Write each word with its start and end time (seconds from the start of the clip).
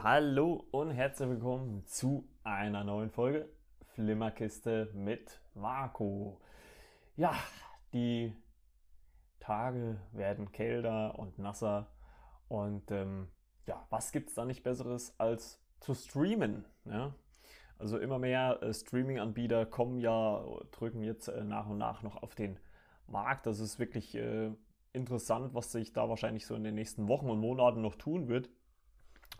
Hallo 0.00 0.64
und 0.70 0.90
herzlich 0.90 1.28
willkommen 1.28 1.84
zu 1.84 2.26
einer 2.44 2.82
neuen 2.82 3.10
Folge 3.10 3.46
Flimmerkiste 3.88 4.90
mit 4.94 5.42
Marco. 5.54 6.40
Ja, 7.14 7.34
die 7.92 8.34
Tage 9.38 10.00
werden 10.12 10.50
kälter 10.50 11.18
und 11.18 11.38
nasser 11.38 11.90
und 12.48 12.90
ähm, 12.90 13.28
ja, 13.66 13.86
was 13.90 14.12
gibt 14.12 14.30
es 14.30 14.34
da 14.34 14.46
nicht 14.46 14.62
Besseres 14.62 15.14
als 15.20 15.62
zu 15.80 15.92
streamen? 15.92 16.64
Ja? 16.86 17.14
Also 17.78 17.98
immer 17.98 18.18
mehr 18.18 18.62
äh, 18.62 18.72
Streaming-Anbieter 18.72 19.66
kommen 19.66 19.98
ja, 19.98 20.42
drücken 20.70 21.02
jetzt 21.02 21.28
äh, 21.28 21.44
nach 21.44 21.68
und 21.68 21.76
nach 21.76 22.02
noch 22.02 22.22
auf 22.22 22.34
den 22.34 22.58
Markt. 23.06 23.44
Das 23.44 23.60
ist 23.60 23.78
wirklich 23.78 24.14
äh, 24.14 24.52
interessant, 24.94 25.54
was 25.54 25.70
sich 25.70 25.92
da 25.92 26.08
wahrscheinlich 26.08 26.46
so 26.46 26.54
in 26.54 26.64
den 26.64 26.76
nächsten 26.76 27.08
Wochen 27.08 27.28
und 27.28 27.40
Monaten 27.40 27.82
noch 27.82 27.96
tun 27.96 28.28
wird 28.28 28.48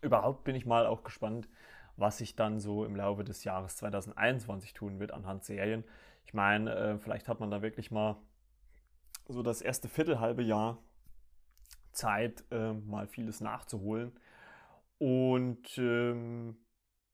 überhaupt 0.00 0.44
bin 0.44 0.54
ich 0.54 0.66
mal 0.66 0.86
auch 0.86 1.02
gespannt, 1.02 1.48
was 1.96 2.18
sich 2.18 2.36
dann 2.36 2.58
so 2.58 2.84
im 2.84 2.96
Laufe 2.96 3.24
des 3.24 3.44
Jahres 3.44 3.76
2021 3.76 4.72
tun 4.72 4.98
wird 4.98 5.12
anhand 5.12 5.44
Serien. 5.44 5.84
Ich 6.24 6.34
meine, 6.34 6.74
äh, 6.74 6.98
vielleicht 6.98 7.28
hat 7.28 7.40
man 7.40 7.50
da 7.50 7.62
wirklich 7.62 7.90
mal 7.90 8.16
so 9.28 9.42
das 9.42 9.60
erste 9.60 9.88
Viertelhalbe 9.88 10.42
Jahr 10.42 10.78
Zeit, 11.92 12.44
äh, 12.50 12.72
mal 12.72 13.06
vieles 13.06 13.40
nachzuholen. 13.40 14.12
Und 14.98 15.76
ähm, 15.78 16.56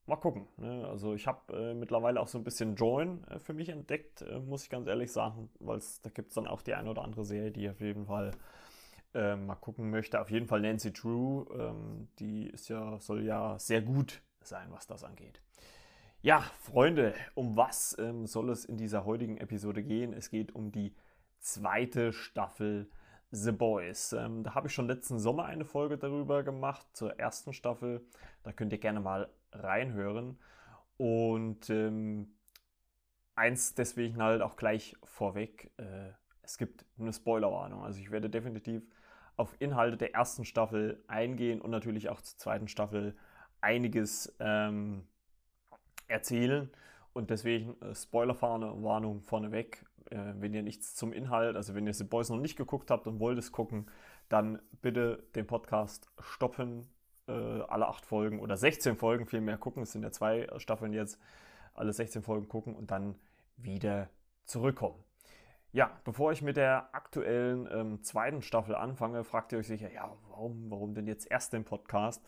mal 0.07 0.17
gucken. 0.17 0.49
Ne? 0.57 0.87
Also 0.89 1.15
ich 1.15 1.27
habe 1.27 1.53
äh, 1.53 1.75
mittlerweile 1.75 2.21
auch 2.21 2.29
so 2.29 2.39
ein 2.39 2.45
bisschen 2.45 2.75
Join 2.77 3.25
äh, 3.25 3.39
für 3.39 3.55
mich 3.55 3.69
entdeckt, 3.69 4.23
äh, 4.23 4.39
muss 4.39 4.65
ich 4.65 4.71
ganz 4.71 4.87
ehrlich 4.89 5.13
sagen, 5.13 5.51
weil 5.59 5.81
da 6.03 6.11
gibt 6.11 6.29
es 6.29 6.35
dann 6.35 6.47
auch 6.47 6.63
die 6.63 6.75
eine 6.75 6.91
oder 6.91 7.03
andere 7.03 7.25
Serie, 7.25 7.51
die 7.51 7.69
auf 7.69 7.81
jeden 7.81 8.07
Fall 8.07 8.33
äh, 9.19 9.37
mal 9.37 9.57
gucken 9.57 9.91
möchte. 9.91 10.21
Auf 10.21 10.31
jeden 10.31 10.47
Fall 10.47 10.61
Nancy 10.61 10.93
Drew, 10.93 11.45
ähm, 11.53 12.09
die 12.21 12.47
ist 12.47 12.69
ja, 12.69 12.99
soll 13.01 13.25
ja 13.25 13.59
sehr 13.59 13.83
gut 13.83 14.23
sein, 14.41 14.69
was 14.71 14.87
das 14.87 15.03
angeht. 15.03 15.43
Ja, 16.23 16.41
Freunde, 16.61 17.15
um 17.35 17.57
was 17.57 17.97
ähm, 17.99 18.27
soll 18.27 18.51
es 18.51 18.65
in 18.65 18.77
dieser 18.77 19.05
heutigen 19.05 19.37
Episode 19.39 19.83
gehen? 19.83 20.13
Es 20.13 20.31
geht 20.31 20.55
um 20.55 20.71
die 20.73 20.95
zweite 21.41 22.13
Staffel 22.13 22.91
The 23.31 23.53
Boys. 23.53 24.13
Ähm, 24.13 24.45
da 24.45 24.55
habe 24.55 24.69
ich 24.69 24.73
schon 24.73 24.87
letzten 24.87 25.19
Sommer 25.19 25.47
eine 25.47 25.65
Folge 25.65 25.99
darüber 25.99 26.43
gemacht, 26.43 26.87
zur 26.93 27.19
ersten 27.19 27.53
Staffel. 27.53 28.07
Da 28.43 28.53
könnt 28.53 28.73
ihr 28.73 28.79
gerne 28.79 29.01
mal 29.01 29.29
reinhören. 29.53 30.39
Und 30.97 31.71
ähm, 31.71 32.35
eins 33.35 33.75
deswegen 33.75 34.23
halt 34.23 34.43
auch 34.43 34.57
gleich 34.57 34.97
vorweg. 35.03 35.71
Äh, 35.77 36.11
es 36.43 36.57
gibt 36.57 36.85
eine 36.99 37.13
Spoilerwarnung. 37.13 37.83
Also 37.83 38.01
ich 38.01 38.11
werde 38.11 38.31
definitiv 38.31 38.83
auf 39.39 39.55
Inhalte 39.61 39.97
der 39.97 40.15
ersten 40.15 40.45
Staffel 40.45 41.03
eingehen 41.07 41.61
und 41.61 41.71
natürlich 41.71 42.09
auch 42.11 42.21
zur 42.21 42.39
zweiten 42.39 42.69
Staffel 42.69 43.17
einiges 43.61 44.35
ähm, 44.41 45.07
erzählen. 46.09 46.71
Und 47.13 47.31
deswegen 47.31 47.81
äh, 47.81 47.95
Spoilerwarnung 47.95 49.23
vorneweg. 49.23 49.85
Äh, 50.11 50.35
wenn 50.39 50.55
ihr 50.55 50.63
nichts 50.63 50.95
zum 50.95 51.13
Inhalt, 51.13 51.57
also 51.57 51.75
wenn 51.75 51.87
ihr 51.87 51.95
The 51.95 52.05
Boys 52.05 52.31
noch 52.31 52.39
nicht 52.39 52.57
geguckt 52.57 52.91
habt 52.91 53.07
und 53.07 53.21
wollt 53.21 53.39
es 53.39 53.53
gucken, 53.53 53.87
dann 54.29 54.61
bitte 54.83 55.25
den 55.35 55.47
Podcast 55.47 56.11
stoppen, 56.21 56.89
äh, 57.29 57.33
alle 57.33 57.89
acht 57.89 58.05
Folgen 58.05 58.41
oder 58.41 58.57
16 58.57 58.97
Folgen 58.97 59.27
vielmehr 59.27 59.57
gucken. 59.57 59.83
Es 59.83 59.93
sind 59.93 60.03
ja 60.03 60.11
zwei 60.11 60.49
Staffeln 60.59 60.93
jetzt, 60.93 61.19
alle 61.75 61.93
16 61.93 62.23
Folgen 62.23 62.49
gucken 62.49 62.75
und 62.75 62.91
dann 62.91 63.15
wieder 63.57 64.11
zurückkommen. 64.45 65.08
Ja, 65.73 65.91
bevor 66.05 66.33
ich 66.33 66.41
mit 66.41 66.57
der 66.57 66.95
aktuellen 66.95 67.69
ähm, 67.71 68.03
zweiten 68.03 68.41
Staffel 68.41 68.75
anfange, 68.75 69.23
fragt 69.23 69.53
ihr 69.53 69.59
euch 69.59 69.67
sicher, 69.67 69.93
ja, 69.93 70.11
warum, 70.31 70.71
warum 70.71 70.95
denn 70.95 71.07
jetzt 71.07 71.31
erst 71.31 71.53
den 71.53 71.65
Podcast? 71.65 72.25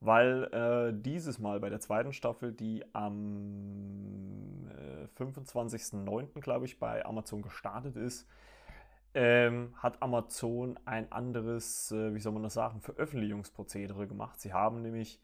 Weil 0.00 0.44
äh, 0.54 0.92
dieses 0.98 1.38
Mal 1.38 1.60
bei 1.60 1.68
der 1.68 1.80
zweiten 1.80 2.14
Staffel, 2.14 2.52
die 2.52 2.82
am 2.94 4.66
äh, 4.70 5.22
25.09., 5.22 6.40
glaube 6.40 6.64
ich, 6.64 6.78
bei 6.78 7.04
Amazon 7.04 7.42
gestartet 7.42 7.96
ist, 7.96 8.26
ähm, 9.12 9.74
hat 9.76 10.02
Amazon 10.02 10.78
ein 10.86 11.12
anderes, 11.12 11.92
äh, 11.92 12.14
wie 12.14 12.20
soll 12.20 12.32
man 12.32 12.44
das 12.44 12.54
sagen, 12.54 12.80
Veröffentlichungsprozedere 12.80 14.06
gemacht. 14.06 14.40
Sie 14.40 14.54
haben 14.54 14.80
nämlich 14.80 15.20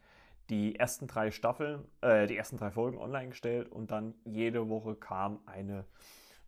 die 0.50 0.76
ersten 0.76 1.06
drei 1.06 1.30
Staffeln, 1.30 1.84
äh, 2.02 2.26
die 2.26 2.36
ersten 2.36 2.58
drei 2.58 2.70
Folgen 2.70 2.98
online 2.98 3.30
gestellt 3.30 3.72
und 3.72 3.90
dann 3.90 4.14
jede 4.24 4.68
Woche 4.68 4.94
kam 4.94 5.38
eine 5.46 5.86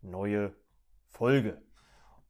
neue 0.03 0.53
Folge. 1.09 1.61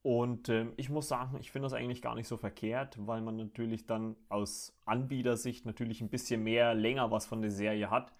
Und 0.02 0.50
äh, 0.50 0.68
ich 0.78 0.90
muss 0.90 1.08
sagen, 1.08 1.38
ich 1.40 1.52
finde 1.52 1.66
das 1.66 1.74
eigentlich 1.74 2.02
gar 2.02 2.16
nicht 2.16 2.28
so 2.28 2.38
verkehrt, 2.38 2.96
weil 3.06 3.22
man 3.22 3.36
natürlich 3.36 3.86
dann 3.86 4.16
aus 4.30 4.78
Anbietersicht 4.86 5.66
natürlich 5.66 6.02
ein 6.02 6.10
bisschen 6.10 6.44
mehr 6.44 6.74
länger 6.74 7.12
was 7.12 7.26
von 7.26 7.42
der 7.42 7.52
Serie 7.52 7.92
hat. 7.92 8.14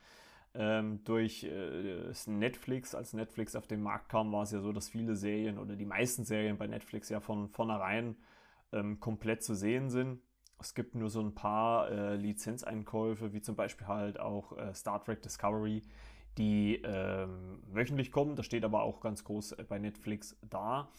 Ähm, 0.56 1.04
durch 1.06 1.44
äh, 1.44 2.12
Netflix, 2.26 2.96
als 2.96 3.14
Netflix 3.14 3.56
auf 3.56 3.68
den 3.68 3.82
Markt 3.82 4.10
kam, 4.10 4.32
war 4.32 4.44
es 4.44 4.52
ja 4.52 4.60
so, 4.62 4.74
dass 4.74 4.90
viele 4.90 5.16
Serien 5.16 5.58
oder 5.58 5.76
die 5.76 5.86
meisten 5.86 6.26
Serien 6.26 6.58
bei 6.58 6.68
Netflix 6.68 7.10
ja 7.10 7.20
von 7.20 7.50
vornherein 7.50 8.18
ähm, 8.74 9.00
komplett 9.00 9.44
zu 9.44 9.54
sehen 9.56 9.90
sind. 9.90 10.20
Es 10.60 10.74
gibt 10.74 10.96
nur 10.96 11.10
so 11.10 11.22
ein 11.22 11.34
paar 11.34 11.90
äh, 11.90 12.16
Lizenzeinkäufe, 12.16 13.32
wie 13.32 13.42
zum 13.42 13.56
Beispiel 13.56 13.88
halt 13.88 14.20
auch 14.20 14.58
äh, 14.58 14.74
Star 14.74 15.02
Trek 15.04 15.22
Discovery, 15.22 15.84
die 16.38 16.82
ähm, 16.84 17.60
wöchentlich 17.68 18.12
kommen. 18.12 18.36
Das 18.36 18.46
steht 18.46 18.64
aber 18.64 18.84
auch 18.84 19.02
ganz 19.02 19.24
groß 19.24 19.58
bei 19.68 19.80
Netflix 19.80 20.38
da. 20.42 20.90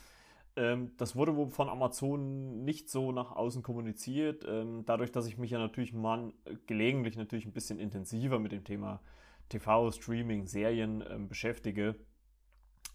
Ähm, 0.56 0.92
das 0.96 1.16
wurde 1.16 1.36
wohl 1.36 1.48
von 1.48 1.68
Amazon 1.68 2.64
nicht 2.64 2.90
so 2.90 3.12
nach 3.12 3.32
außen 3.32 3.62
kommuniziert. 3.62 4.44
Ähm, 4.46 4.84
dadurch, 4.84 5.12
dass 5.12 5.26
ich 5.26 5.38
mich 5.38 5.50
ja 5.50 5.58
natürlich 5.58 5.92
mal 5.92 6.32
gelegentlich 6.66 7.16
natürlich 7.16 7.46
ein 7.46 7.52
bisschen 7.52 7.78
intensiver 7.78 8.38
mit 8.38 8.52
dem 8.52 8.64
Thema 8.64 9.00
TV, 9.48 9.90
Streaming, 9.92 10.46
Serien 10.46 11.04
ähm, 11.08 11.28
beschäftige, 11.28 11.96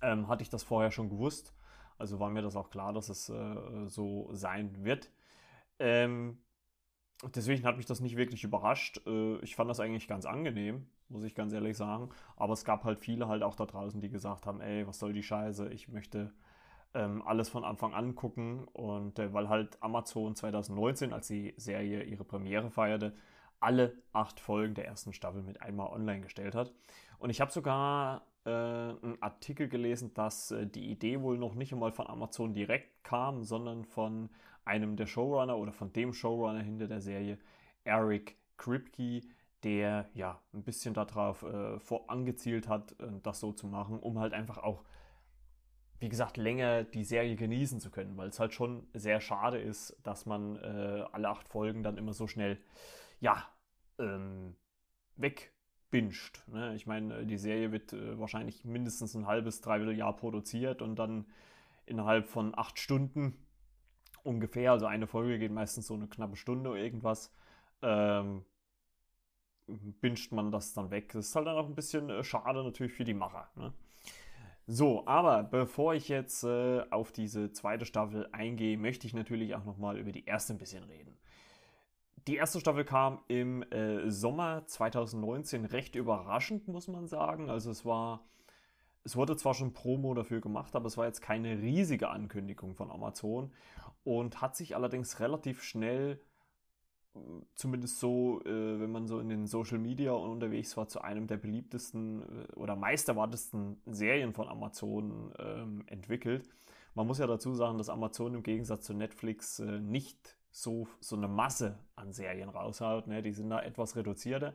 ähm, 0.02 0.28
hatte 0.28 0.44
ich 0.44 0.50
das 0.50 0.64
vorher 0.64 0.92
schon 0.92 1.10
gewusst. 1.10 1.54
Also 1.98 2.20
war 2.20 2.30
mir 2.30 2.42
das 2.42 2.56
auch 2.56 2.70
klar, 2.70 2.94
dass 2.94 3.10
es 3.10 3.30
äh, 3.30 3.88
so 3.88 4.30
sein 4.34 4.84
wird. 4.84 5.12
Ähm, 5.80 6.40
deswegen 7.34 7.64
hat 7.66 7.78
mich 7.78 7.86
das 7.86 8.02
nicht 8.02 8.18
wirklich 8.18 8.44
überrascht. 8.44 9.02
Äh, 9.08 9.38
ich 9.40 9.56
fand 9.56 9.70
das 9.70 9.80
eigentlich 9.80 10.08
ganz 10.08 10.26
angenehm 10.26 10.88
muss 11.10 11.24
ich 11.24 11.36
ganz 11.36 11.54
ehrlich 11.54 11.78
sagen. 11.78 12.10
Aber 12.36 12.54
es 12.54 12.66
gab 12.66 12.84
halt 12.84 13.00
viele 13.00 13.28
halt 13.28 13.44
auch 13.44 13.56
da 13.56 13.66
draußen, 13.66 14.02
die 14.02 14.10
gesagt 14.10 14.46
haben, 14.46 14.62
ey, 14.62 14.88
was 14.88 15.00
soll 15.00 15.14
die 15.14 15.24
Scheiße, 15.24 15.70
ich 15.70 15.88
möchte 15.88 16.34
ähm, 16.94 17.22
alles 17.24 17.50
von 17.50 17.64
Anfang 17.64 17.94
an 17.94 18.16
gucken. 18.16 18.66
Und 18.74 19.20
äh, 19.20 19.34
weil 19.34 19.50
halt 19.50 19.82
Amazon 19.82 20.36
2019, 20.36 21.14
als 21.14 21.28
die 21.28 21.54
Serie 21.58 22.04
ihre 22.04 22.24
Premiere 22.24 22.70
feierte, 22.72 23.14
alle 23.60 23.94
acht 24.14 24.40
Folgen 24.40 24.76
der 24.76 24.86
ersten 24.86 25.14
Staffel 25.14 25.42
mit 25.42 25.62
einmal 25.62 25.88
online 25.88 26.22
gestellt 26.22 26.56
hat. 26.56 26.74
Und 27.20 27.30
ich 27.30 27.42
habe 27.42 27.52
sogar 27.52 28.26
äh, 28.46 28.50
einen 28.50 29.18
Artikel 29.22 29.68
gelesen, 29.68 30.14
dass 30.14 30.52
äh, 30.52 30.68
die 30.68 30.92
Idee 30.92 31.22
wohl 31.22 31.38
noch 31.38 31.56
nicht 31.56 31.74
einmal 31.74 31.92
von 31.92 32.08
Amazon 32.08 32.54
direkt 32.54 33.04
kam, 33.04 33.44
sondern 33.44 33.86
von 33.86 34.30
einem 34.66 34.96
der 34.96 35.08
Showrunner 35.08 35.58
oder 35.58 35.72
von 35.72 35.94
dem 35.94 36.14
Showrunner 36.14 36.62
hinter 36.62 36.88
der 36.88 37.02
Serie, 37.02 37.38
Eric 37.84 38.38
Kripke, 38.58 39.22
der 39.66 40.08
ja 40.14 40.40
ein 40.54 40.64
bisschen 40.64 40.94
darauf 40.94 41.42
äh, 41.42 41.80
vor 41.80 42.10
angezielt 42.10 42.70
hat, 42.70 42.92
äh, 43.02 43.08
das 43.24 43.40
so 43.40 43.52
zu 43.52 43.68
machen, 43.68 44.00
um 44.00 44.20
halt 44.20 44.34
einfach 44.34 44.60
auch, 44.60 44.86
wie 46.00 46.08
gesagt, 46.08 46.38
länger 46.38 46.84
die 46.84 47.04
Serie 47.04 47.36
genießen 47.36 47.80
zu 47.80 47.90
können, 47.90 48.16
weil 48.16 48.30
es 48.30 48.40
halt 48.40 48.54
schon 48.54 48.88
sehr 48.94 49.20
schade 49.20 49.58
ist, 49.58 49.98
dass 50.04 50.28
man 50.28 50.56
äh, 50.58 51.04
alle 51.12 51.30
acht 51.30 51.50
Folgen 51.50 51.82
dann 51.82 51.98
immer 51.98 52.14
so 52.14 52.28
schnell, 52.28 52.62
ja, 53.20 53.44
ähm, 53.98 54.56
wegbinscht. 55.16 56.48
Ne? 56.48 56.76
Ich 56.76 56.86
meine, 56.86 57.26
die 57.26 57.38
Serie 57.38 57.72
wird 57.72 57.92
äh, 57.94 58.20
wahrscheinlich 58.20 58.66
mindestens 58.66 59.16
ein 59.16 59.26
halbes, 59.26 59.62
dreiviertel 59.62 59.98
Jahr 59.98 60.16
produziert 60.16 60.84
und 60.84 60.98
dann 60.98 61.26
innerhalb 61.88 62.28
von 62.28 62.56
acht 62.56 62.78
Stunden 62.78 63.36
ungefähr, 64.24 64.74
also 64.74 64.86
eine 64.86 65.08
Folge 65.08 65.40
geht 65.40 65.52
meistens 65.52 65.88
so 65.88 65.96
eine 65.96 66.08
knappe 66.08 66.36
Stunde 66.36 66.70
oder 66.70 66.80
irgendwas, 66.80 67.34
ähm, 67.82 68.46
binscht 69.68 70.32
man 70.32 70.52
das 70.52 70.74
dann 70.74 70.92
weg. 70.92 71.12
Das 71.14 71.28
ist 71.28 71.36
halt 71.36 71.48
dann 71.48 71.58
auch 71.58 71.68
ein 71.68 71.76
bisschen 71.76 72.10
äh, 72.10 72.24
schade 72.24 72.64
natürlich 72.64 72.94
für 72.94 73.04
die 73.04 73.14
Macher. 73.14 73.50
Ne? 73.56 73.74
So, 74.68 75.06
aber 75.06 75.44
bevor 75.44 75.94
ich 75.94 76.10
jetzt 76.10 76.44
äh, 76.44 76.84
auf 76.90 77.12
diese 77.12 77.52
zweite 77.52 77.86
Staffel 77.86 78.28
eingehe, 78.32 78.78
möchte 78.78 79.06
ich 79.06 79.14
natürlich 79.14 79.56
auch 79.56 79.64
nochmal 79.64 79.98
über 79.98 80.12
die 80.12 80.26
erste 80.26 80.54
ein 80.54 80.58
bisschen 80.58 80.84
reden. 80.84 81.18
Die 82.28 82.38
erste 82.38 82.60
Staffel 82.60 82.86
kam 82.86 83.20
im 83.28 83.62
äh, 83.72 84.10
Sommer 84.10 84.66
2019 84.66 85.66
recht 85.66 85.94
überraschend, 85.94 86.68
muss 86.68 86.88
man 86.88 87.08
sagen. 87.08 87.52
Also 87.52 87.70
es 87.70 87.86
war, 87.86 88.26
es 89.04 89.16
wurde 89.16 89.38
zwar 89.38 89.54
schon 89.54 89.74
Promo 89.74 90.16
dafür 90.16 90.42
gemacht, 90.42 90.76
aber 90.76 90.88
es 90.88 90.98
war 90.98 91.06
jetzt 91.06 91.22
keine 91.22 91.62
riesige 91.62 92.10
Ankündigung 92.10 92.74
von 92.74 92.90
Amazon 92.90 93.54
und 94.04 94.42
hat 94.42 94.56
sich 94.56 94.76
allerdings 94.76 95.20
relativ 95.20 95.62
schnell 95.62 96.20
zumindest 97.56 98.00
so, 98.00 98.42
äh, 98.46 98.80
wenn 98.80 98.92
man 98.92 99.08
so 99.08 99.20
in 99.20 99.30
den 99.30 99.48
Social 99.48 99.78
Media 99.78 100.12
unterwegs 100.12 100.76
war, 100.78 100.88
zu 100.88 101.02
einem 101.02 101.28
der 101.28 101.38
beliebtesten 101.38 102.22
äh, 102.22 102.54
oder 102.54 102.76
meisterwartesten 102.76 103.78
Serien 103.86 104.34
von 104.34 104.48
Amazon 104.48 105.34
ähm, 105.40 105.84
entwickelt. 105.88 106.48
Man 106.94 107.08
muss 107.08 107.20
ja 107.20 107.28
dazu 107.28 107.54
sagen, 107.54 107.78
dass 107.78 107.90
Amazon 107.90 108.36
im 108.36 108.44
Gegensatz 108.44 108.86
zu 108.86 108.94
Netflix 108.94 109.60
äh, 109.60 109.80
nicht 109.80 110.38
so, 110.52 110.88
so 111.00 111.16
eine 111.16 111.28
Masse 111.28 111.78
an 111.96 112.14
Serien 112.14 112.50
raushaut. 112.50 113.08
Ne? 113.08 113.22
Die 113.22 113.34
sind 113.34 113.50
da 113.50 113.62
etwas 113.62 113.96
reduzierter. 113.96 114.54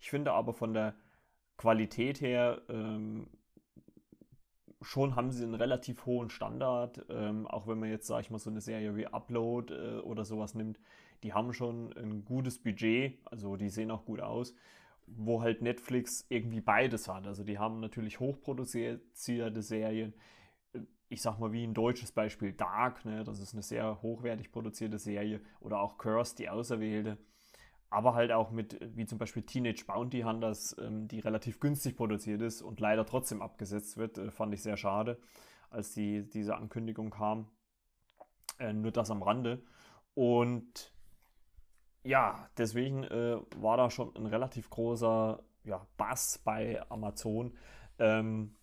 Ich 0.00 0.10
finde 0.10 0.32
aber 0.32 0.52
von 0.52 0.74
der 0.74 0.94
Qualität 1.56 2.20
her 2.20 2.62
ähm, 2.68 3.26
schon 4.82 5.16
haben 5.16 5.30
sie 5.30 5.42
einen 5.44 5.54
relativ 5.54 6.06
hohen 6.06 6.30
Standard. 6.30 7.04
Ähm, 7.08 7.46
auch 7.46 7.66
wenn 7.66 7.78
man 7.78 7.90
jetzt, 7.90 8.06
sag 8.06 8.20
ich 8.20 8.30
mal, 8.30 8.38
so 8.38 8.50
eine 8.50 8.60
Serie 8.60 8.96
wie 8.96 9.06
Upload 9.06 9.74
äh, 9.74 9.98
oder 10.00 10.24
sowas 10.24 10.54
nimmt, 10.54 10.78
die 11.22 11.32
haben 11.32 11.52
schon 11.52 11.92
ein 11.96 12.24
gutes 12.24 12.62
Budget, 12.62 13.18
also 13.24 13.56
die 13.56 13.68
sehen 13.68 13.90
auch 13.90 14.04
gut 14.04 14.20
aus, 14.20 14.54
wo 15.06 15.42
halt 15.42 15.62
Netflix 15.62 16.26
irgendwie 16.28 16.60
beides 16.60 17.08
hat. 17.08 17.26
Also 17.26 17.44
die 17.44 17.58
haben 17.58 17.80
natürlich 17.80 18.20
hochproduzierte 18.20 19.62
Serien. 19.62 20.14
Ich 21.08 21.22
sag 21.22 21.38
mal, 21.38 21.52
wie 21.52 21.64
ein 21.64 21.74
deutsches 21.74 22.12
Beispiel 22.12 22.52
Dark, 22.52 23.04
ne? 23.04 23.24
das 23.24 23.40
ist 23.40 23.54
eine 23.54 23.62
sehr 23.62 24.02
hochwertig 24.02 24.52
produzierte 24.52 24.98
Serie. 24.98 25.40
Oder 25.60 25.80
auch 25.80 25.96
Curse, 25.96 26.36
die 26.36 26.50
Auserwählte 26.50 27.18
aber 27.90 28.14
halt 28.14 28.32
auch 28.32 28.50
mit, 28.50 28.78
wie 28.96 29.06
zum 29.06 29.18
Beispiel 29.18 29.42
Teenage 29.42 29.84
Bounty 29.86 30.20
Hunters, 30.20 30.76
ähm, 30.78 31.08
die 31.08 31.20
relativ 31.20 31.58
günstig 31.60 31.96
produziert 31.96 32.42
ist 32.42 32.60
und 32.62 32.80
leider 32.80 33.06
trotzdem 33.06 33.40
abgesetzt 33.40 33.96
wird, 33.96 34.18
äh, 34.18 34.30
fand 34.30 34.52
ich 34.52 34.62
sehr 34.62 34.76
schade, 34.76 35.18
als 35.70 35.92
die, 35.92 36.28
diese 36.28 36.56
Ankündigung 36.56 37.10
kam. 37.10 37.50
Äh, 38.58 38.72
nur 38.72 38.90
das 38.90 39.10
am 39.10 39.22
Rande. 39.22 39.62
Und 40.14 40.92
ja, 42.08 42.48
deswegen 42.56 43.04
äh, 43.04 43.36
war 43.56 43.76
da 43.76 43.90
schon 43.90 44.16
ein 44.16 44.24
relativ 44.24 44.70
großer 44.70 45.42
ja, 45.64 45.86
Bass 45.98 46.38
bei 46.42 46.80
Amazon, 46.90 47.54
ähm, 47.98 48.54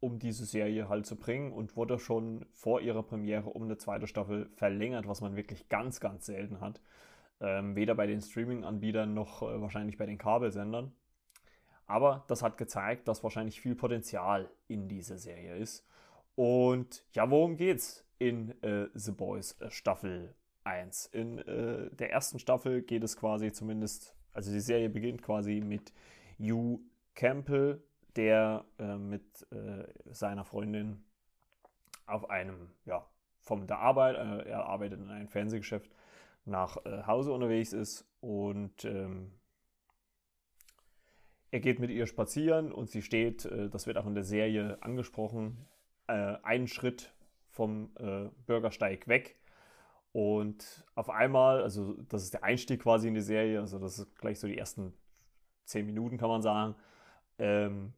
um 0.00 0.18
diese 0.18 0.44
Serie 0.44 0.88
halt 0.88 1.06
zu 1.06 1.14
bringen 1.14 1.52
und 1.52 1.76
wurde 1.76 2.00
schon 2.00 2.44
vor 2.52 2.80
ihrer 2.80 3.04
Premiere 3.04 3.50
um 3.50 3.62
eine 3.62 3.76
zweite 3.76 4.08
Staffel 4.08 4.50
verlängert, 4.56 5.06
was 5.06 5.20
man 5.20 5.36
wirklich 5.36 5.68
ganz, 5.68 6.00
ganz 6.00 6.26
selten 6.26 6.60
hat. 6.60 6.80
Ähm, 7.40 7.76
weder 7.76 7.94
bei 7.94 8.08
den 8.08 8.20
Streaming-Anbietern 8.20 9.14
noch 9.14 9.42
äh, 9.42 9.60
wahrscheinlich 9.60 9.96
bei 9.96 10.06
den 10.06 10.18
Kabelsendern. 10.18 10.92
Aber 11.86 12.24
das 12.26 12.42
hat 12.42 12.58
gezeigt, 12.58 13.06
dass 13.06 13.22
wahrscheinlich 13.22 13.60
viel 13.60 13.76
Potenzial 13.76 14.50
in 14.66 14.88
dieser 14.88 15.18
Serie 15.18 15.54
ist. 15.54 15.86
Und 16.34 17.04
ja, 17.12 17.30
worum 17.30 17.56
geht's 17.56 18.04
in 18.18 18.60
äh, 18.62 18.88
The 18.94 19.12
Boys 19.12 19.56
Staffel 19.68 20.34
1? 20.70 21.06
In 21.06 21.38
äh, 21.38 21.90
der 21.90 22.10
ersten 22.10 22.38
Staffel 22.38 22.82
geht 22.82 23.04
es 23.04 23.16
quasi 23.16 23.52
zumindest, 23.52 24.14
also 24.32 24.52
die 24.52 24.60
Serie 24.60 24.88
beginnt 24.88 25.22
quasi 25.22 25.60
mit 25.60 25.92
Hugh 26.38 26.80
Campbell, 27.14 27.82
der 28.16 28.64
äh, 28.78 28.96
mit 28.96 29.46
äh, 29.52 29.84
seiner 30.12 30.44
Freundin 30.44 31.04
auf 32.06 32.30
einem, 32.30 32.70
ja, 32.84 33.06
von 33.40 33.66
der 33.66 33.78
Arbeit, 33.78 34.16
er 34.46 34.66
arbeitet 34.66 35.00
in 35.00 35.08
einem 35.08 35.28
Fernsehgeschäft, 35.28 35.90
nach 36.44 36.76
äh, 36.84 37.02
Hause 37.04 37.32
unterwegs 37.32 37.72
ist 37.72 38.06
und 38.20 38.84
ähm, 38.84 39.32
er 41.50 41.60
geht 41.60 41.80
mit 41.80 41.90
ihr 41.90 42.06
spazieren 42.06 42.72
und 42.72 42.90
sie 42.90 43.02
steht, 43.02 43.44
äh, 43.44 43.68
das 43.68 43.86
wird 43.86 43.98
auch 43.98 44.06
in 44.06 44.14
der 44.14 44.24
Serie 44.24 44.78
angesprochen, 44.82 45.66
äh, 46.06 46.36
einen 46.42 46.68
Schritt 46.68 47.12
vom 47.48 47.90
äh, 47.98 48.28
Bürgersteig 48.46 49.08
weg. 49.08 49.36
Und 50.12 50.84
auf 50.94 51.08
einmal, 51.08 51.62
also 51.62 51.94
das 52.08 52.24
ist 52.24 52.34
der 52.34 52.44
Einstieg 52.44 52.82
quasi 52.82 53.08
in 53.08 53.14
die 53.14 53.20
Serie, 53.20 53.60
also 53.60 53.78
das 53.78 53.98
ist 53.98 54.16
gleich 54.16 54.40
so 54.40 54.48
die 54.48 54.58
ersten 54.58 54.92
zehn 55.64 55.86
Minuten, 55.86 56.18
kann 56.18 56.28
man 56.28 56.42
sagen, 56.42 56.74
ähm, 57.38 57.92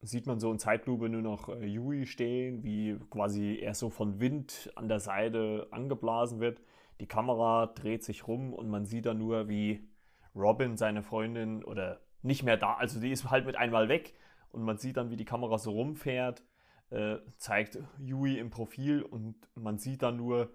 sieht 0.00 0.26
man 0.26 0.40
so 0.40 0.50
in 0.50 0.58
Zeitlupe 0.58 1.10
nur 1.10 1.20
noch 1.20 1.50
äh, 1.50 1.66
Yui 1.66 2.06
stehen, 2.06 2.64
wie 2.64 2.98
quasi 3.10 3.58
er 3.60 3.74
so 3.74 3.90
von 3.90 4.20
Wind 4.20 4.72
an 4.74 4.88
der 4.88 5.00
Seite 5.00 5.68
angeblasen 5.70 6.40
wird. 6.40 6.62
Die 7.00 7.06
Kamera 7.06 7.66
dreht 7.66 8.04
sich 8.04 8.26
rum 8.26 8.54
und 8.54 8.70
man 8.70 8.86
sieht 8.86 9.06
dann 9.06 9.18
nur, 9.18 9.48
wie 9.48 9.86
Robin, 10.34 10.76
seine 10.78 11.02
Freundin, 11.02 11.62
oder 11.64 12.00
nicht 12.22 12.42
mehr 12.42 12.56
da, 12.56 12.74
also 12.74 13.00
die 13.00 13.10
ist 13.10 13.30
halt 13.30 13.44
mit 13.46 13.56
einmal 13.56 13.88
weg 13.88 14.14
und 14.50 14.62
man 14.62 14.78
sieht 14.78 14.96
dann, 14.96 15.10
wie 15.10 15.16
die 15.16 15.24
Kamera 15.24 15.58
so 15.58 15.72
rumfährt, 15.72 16.42
äh, 16.90 17.18
zeigt 17.36 17.78
Yui 17.98 18.38
im 18.38 18.50
Profil 18.50 19.02
und 19.02 19.36
man 19.54 19.78
sieht 19.78 20.02
dann 20.02 20.16
nur 20.16 20.50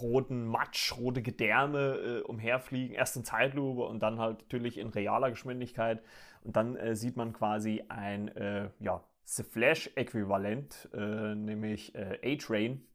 roten 0.00 0.46
Matsch, 0.46 0.96
rote 0.96 1.22
Gedärme 1.22 1.96
äh, 1.96 2.20
umherfliegen, 2.22 2.94
erst 2.94 3.16
in 3.16 3.24
Zeitlupe 3.24 3.82
und 3.82 4.02
dann 4.02 4.18
halt 4.18 4.40
natürlich 4.42 4.78
in 4.78 4.88
realer 4.88 5.30
Geschwindigkeit 5.30 6.02
und 6.42 6.56
dann 6.56 6.76
äh, 6.76 6.96
sieht 6.96 7.16
man 7.16 7.32
quasi 7.32 7.84
ein 7.88 8.28
äh, 8.36 8.70
ja, 8.80 9.02
The 9.24 9.42
Flash-Äquivalent, 9.44 10.90
äh, 10.92 11.34
nämlich 11.34 11.94
äh, 11.94 12.18
A-Train 12.34 12.86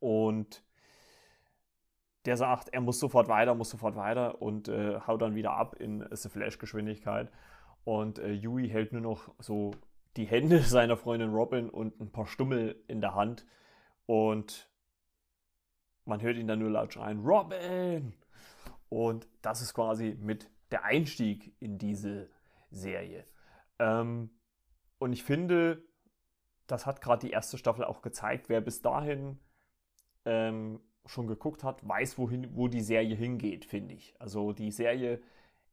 und 0.00 0.62
der 2.26 2.36
sagt, 2.36 2.70
er 2.70 2.80
muss 2.80 2.98
sofort 2.98 3.28
weiter, 3.28 3.54
muss 3.54 3.70
sofort 3.70 3.94
weiter 3.94 4.42
und 4.42 4.68
äh, 4.68 5.00
haut 5.06 5.22
dann 5.22 5.34
wieder 5.36 5.52
ab 5.52 5.76
in 5.78 6.04
The 6.10 6.28
Flash-Geschwindigkeit. 6.28 7.30
Und 7.84 8.18
Yui 8.18 8.68
hält 8.68 8.92
nur 8.92 9.00
noch 9.00 9.32
so 9.38 9.70
die 10.16 10.24
Hände 10.24 10.58
seiner 10.62 10.96
Freundin 10.96 11.30
Robin 11.30 11.70
und 11.70 12.00
ein 12.00 12.10
paar 12.10 12.26
Stummel 12.26 12.82
in 12.88 13.00
der 13.00 13.14
Hand. 13.14 13.46
Und 14.06 14.68
man 16.06 16.22
hört 16.22 16.36
ihn 16.36 16.46
dann 16.46 16.58
nur 16.58 16.70
laut 16.70 16.92
schreien, 16.92 17.24
Robin! 17.24 18.14
Und 18.88 19.28
das 19.42 19.60
ist 19.62 19.74
quasi 19.74 20.16
mit 20.20 20.50
der 20.70 20.84
Einstieg 20.84 21.54
in 21.60 21.78
diese 21.78 22.30
Serie. 22.70 23.24
Ähm, 23.78 24.30
und 24.98 25.12
ich 25.12 25.24
finde, 25.24 25.84
das 26.66 26.86
hat 26.86 27.00
gerade 27.00 27.26
die 27.26 27.32
erste 27.32 27.58
Staffel 27.58 27.84
auch 27.84 28.02
gezeigt, 28.02 28.48
wer 28.48 28.60
bis 28.60 28.82
dahin 28.82 29.38
ähm, 30.24 30.80
schon 31.06 31.26
geguckt 31.26 31.62
hat, 31.62 31.86
weiß, 31.86 32.18
wohin, 32.18 32.56
wo 32.56 32.68
die 32.68 32.80
Serie 32.80 33.14
hingeht, 33.14 33.64
finde 33.64 33.94
ich. 33.94 34.14
Also 34.20 34.52
die 34.52 34.70
Serie 34.70 35.20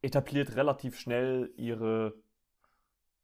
etabliert 0.02 0.56
relativ 0.56 0.98
schnell 0.98 1.52
ihre 1.56 2.14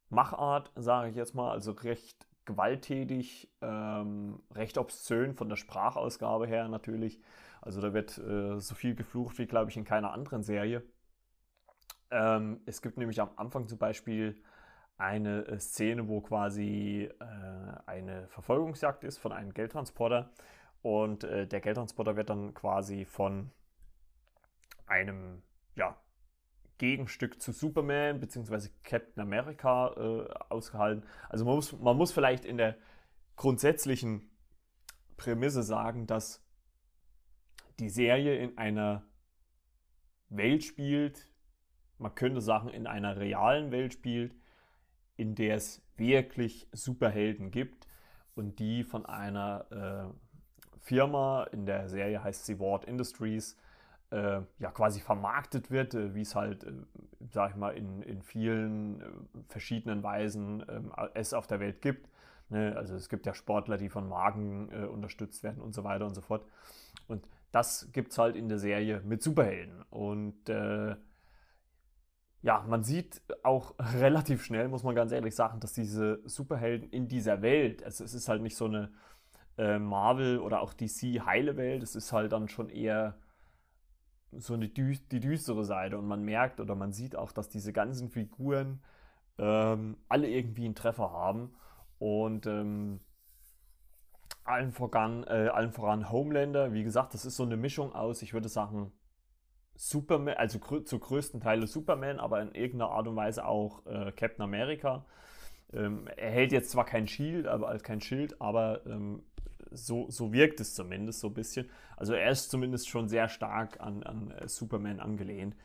Machart, 0.09 0.71
sage 0.75 1.09
ich 1.09 1.15
jetzt 1.15 1.35
mal, 1.35 1.51
also 1.51 1.71
recht 1.71 2.27
gewalttätig, 2.45 3.49
ähm, 3.61 4.41
recht 4.53 4.77
obszön 4.77 5.33
von 5.33 5.49
der 5.49 5.55
Sprachausgabe 5.55 6.47
her 6.47 6.67
natürlich. 6.67 7.21
Also 7.61 7.81
da 7.81 7.93
wird 7.93 8.17
äh, 8.17 8.59
so 8.59 8.75
viel 8.75 8.95
geflucht 8.95 9.37
wie, 9.37 9.45
glaube 9.45 9.69
ich, 9.69 9.77
in 9.77 9.85
keiner 9.85 10.11
anderen 10.11 10.43
Serie. 10.43 10.83
Ähm, 12.09 12.61
es 12.65 12.81
gibt 12.81 12.97
nämlich 12.97 13.21
am 13.21 13.29
Anfang 13.35 13.67
zum 13.67 13.77
Beispiel 13.77 14.41
eine 14.97 15.45
äh, 15.47 15.59
Szene, 15.59 16.07
wo 16.07 16.21
quasi 16.21 17.09
äh, 17.19 17.25
eine 17.85 18.27
Verfolgungsjagd 18.27 19.03
ist 19.03 19.17
von 19.17 19.31
einem 19.31 19.53
Geldtransporter 19.53 20.31
und 20.81 21.23
äh, 21.23 21.47
der 21.47 21.61
Geldtransporter 21.61 22.15
wird 22.15 22.29
dann 22.29 22.53
quasi 22.53 23.05
von 23.05 23.51
einem 24.87 25.41
ja, 25.75 25.95
Gegenstück 26.81 27.39
zu 27.39 27.51
Superman 27.51 28.19
bzw. 28.19 28.69
Captain 28.81 29.21
America 29.21 29.93
äh, 29.95 30.33
ausgehalten. 30.49 31.03
Also 31.29 31.45
man 31.45 31.53
muss, 31.53 31.79
man 31.79 31.95
muss 31.95 32.11
vielleicht 32.11 32.43
in 32.43 32.57
der 32.57 32.75
grundsätzlichen 33.35 34.31
Prämisse 35.15 35.61
sagen, 35.61 36.07
dass 36.07 36.43
die 37.79 37.89
Serie 37.89 38.35
in 38.35 38.57
einer 38.57 39.03
Welt 40.29 40.63
spielt, 40.63 41.31
man 41.99 42.15
könnte 42.15 42.41
sagen, 42.41 42.69
in 42.69 42.87
einer 42.87 43.15
realen 43.15 43.71
Welt 43.71 43.93
spielt, 43.93 44.35
in 45.17 45.35
der 45.35 45.57
es 45.57 45.85
wirklich 45.97 46.67
Superhelden 46.71 47.51
gibt 47.51 47.87
und 48.33 48.57
die 48.57 48.83
von 48.83 49.05
einer 49.05 49.67
äh, 49.69 50.79
Firma, 50.79 51.43
in 51.51 51.67
der 51.67 51.89
Serie 51.89 52.23
heißt 52.23 52.47
sie 52.47 52.59
Ward 52.59 52.85
Industries, 52.85 53.55
äh, 54.11 54.41
ja 54.59 54.71
quasi 54.71 54.99
vermarktet 54.99 55.71
wird, 55.71 55.93
äh, 55.93 56.13
wie 56.13 56.21
es 56.21 56.35
halt, 56.35 56.65
äh, 56.65 56.73
sag 57.31 57.51
ich 57.51 57.55
mal, 57.55 57.71
in, 57.71 58.01
in 58.01 58.21
vielen 58.21 59.01
äh, 59.01 59.05
verschiedenen 59.47 60.03
Weisen 60.03 60.63
ähm, 60.69 60.91
es 61.13 61.33
auf 61.33 61.47
der 61.47 61.59
Welt 61.59 61.81
gibt. 61.81 62.09
Ne? 62.49 62.75
Also 62.75 62.95
es 62.95 63.09
gibt 63.09 63.25
ja 63.25 63.33
Sportler, 63.33 63.77
die 63.77 63.89
von 63.89 64.07
Magen 64.07 64.69
äh, 64.71 64.85
unterstützt 64.85 65.43
werden 65.43 65.61
und 65.61 65.73
so 65.73 65.83
weiter 65.83 66.05
und 66.05 66.13
so 66.13 66.21
fort. 66.21 66.45
Und 67.07 67.27
das 67.51 67.89
gibt 67.93 68.11
es 68.11 68.17
halt 68.17 68.35
in 68.35 68.49
der 68.49 68.59
Serie 68.59 69.01
mit 69.05 69.23
Superhelden. 69.23 69.81
Und 69.89 70.49
äh, 70.49 70.95
ja, 72.41 72.65
man 72.67 72.83
sieht 72.83 73.21
auch 73.43 73.75
relativ 73.79 74.43
schnell, 74.43 74.67
muss 74.67 74.83
man 74.83 74.95
ganz 74.95 75.13
ehrlich 75.13 75.35
sagen, 75.35 75.61
dass 75.61 75.71
diese 75.73 76.21
Superhelden 76.25 76.89
in 76.89 77.07
dieser 77.07 77.41
Welt, 77.41 77.83
also 77.83 78.03
es 78.03 78.13
ist 78.13 78.27
halt 78.27 78.41
nicht 78.41 78.55
so 78.57 78.65
eine 78.65 78.91
Marvel 79.57 80.39
oder 80.39 80.61
auch 80.61 80.73
DC 80.73 81.23
heile 81.23 81.55
Welt. 81.55 81.83
Es 81.83 81.95
ist 81.95 82.11
halt 82.13 82.31
dann 82.31 82.47
schon 82.47 82.69
eher 82.69 83.20
so 84.31 84.53
eine 84.53 84.69
dü 84.69 84.95
die 85.11 85.19
düstere 85.19 85.65
Seite 85.65 85.97
und 85.97 86.07
man 86.07 86.23
merkt 86.23 86.59
oder 86.59 86.75
man 86.75 86.93
sieht 86.93 87.15
auch, 87.15 87.31
dass 87.31 87.49
diese 87.49 87.73
ganzen 87.73 88.09
Figuren 88.09 88.81
ähm, 89.37 89.97
alle 90.07 90.29
irgendwie 90.29 90.65
einen 90.65 90.75
Treffer 90.75 91.11
haben 91.11 91.53
und 91.99 92.45
ähm, 92.47 93.01
allen, 94.43 94.71
voran, 94.71 95.23
äh, 95.25 95.49
allen 95.53 95.71
voran 95.71 96.11
Homelander, 96.11 96.73
wie 96.73 96.83
gesagt, 96.83 97.13
das 97.13 97.25
ist 97.25 97.35
so 97.35 97.43
eine 97.43 97.57
Mischung 97.57 97.93
aus, 97.93 98.21
ich 98.21 98.33
würde 98.33 98.49
sagen, 98.49 98.91
Superman, 99.75 100.35
also 100.35 100.59
grö 100.59 100.83
zu 100.83 100.99
größten 100.99 101.41
Teile 101.41 101.67
Superman, 101.67 102.19
aber 102.19 102.41
in 102.41 102.53
irgendeiner 102.53 102.91
Art 102.91 103.07
und 103.07 103.15
Weise 103.15 103.45
auch 103.45 103.85
äh, 103.85 104.11
Captain 104.11 104.43
America. 104.43 105.05
Ähm, 105.73 106.07
er 106.17 106.31
hält 106.31 106.51
jetzt 106.51 106.71
zwar 106.71 106.85
kein 106.85 107.07
Shield, 107.07 107.47
aber 107.47 107.69
als 107.69 107.81
kein 107.81 108.01
Schild, 108.01 108.39
aber 108.41 108.85
ähm, 108.85 109.23
so, 109.71 110.09
so 110.09 110.33
wirkt 110.33 110.59
es 110.59 110.75
zumindest 110.75 111.19
so 111.19 111.27
ein 111.27 111.33
bisschen. 111.33 111.69
Also 111.97 112.13
er 112.13 112.31
ist 112.31 112.51
zumindest 112.51 112.89
schon 112.89 113.07
sehr 113.07 113.27
stark 113.29 113.79
an, 113.79 114.03
an 114.03 114.31
äh, 114.31 114.47
Superman 114.47 114.99
angelehnt. 114.99 115.55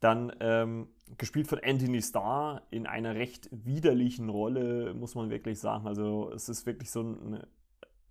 Dann 0.00 0.32
ähm, 0.40 0.88
gespielt 1.16 1.48
von 1.48 1.58
Anthony 1.64 2.02
Starr 2.02 2.62
in 2.70 2.86
einer 2.86 3.14
recht 3.14 3.48
widerlichen 3.50 4.28
Rolle, 4.28 4.94
muss 4.94 5.14
man 5.14 5.30
wirklich 5.30 5.58
sagen. 5.58 5.86
Also 5.86 6.30
es 6.34 6.48
ist 6.48 6.66
wirklich 6.66 6.90
so 6.90 7.02
ein, 7.02 7.44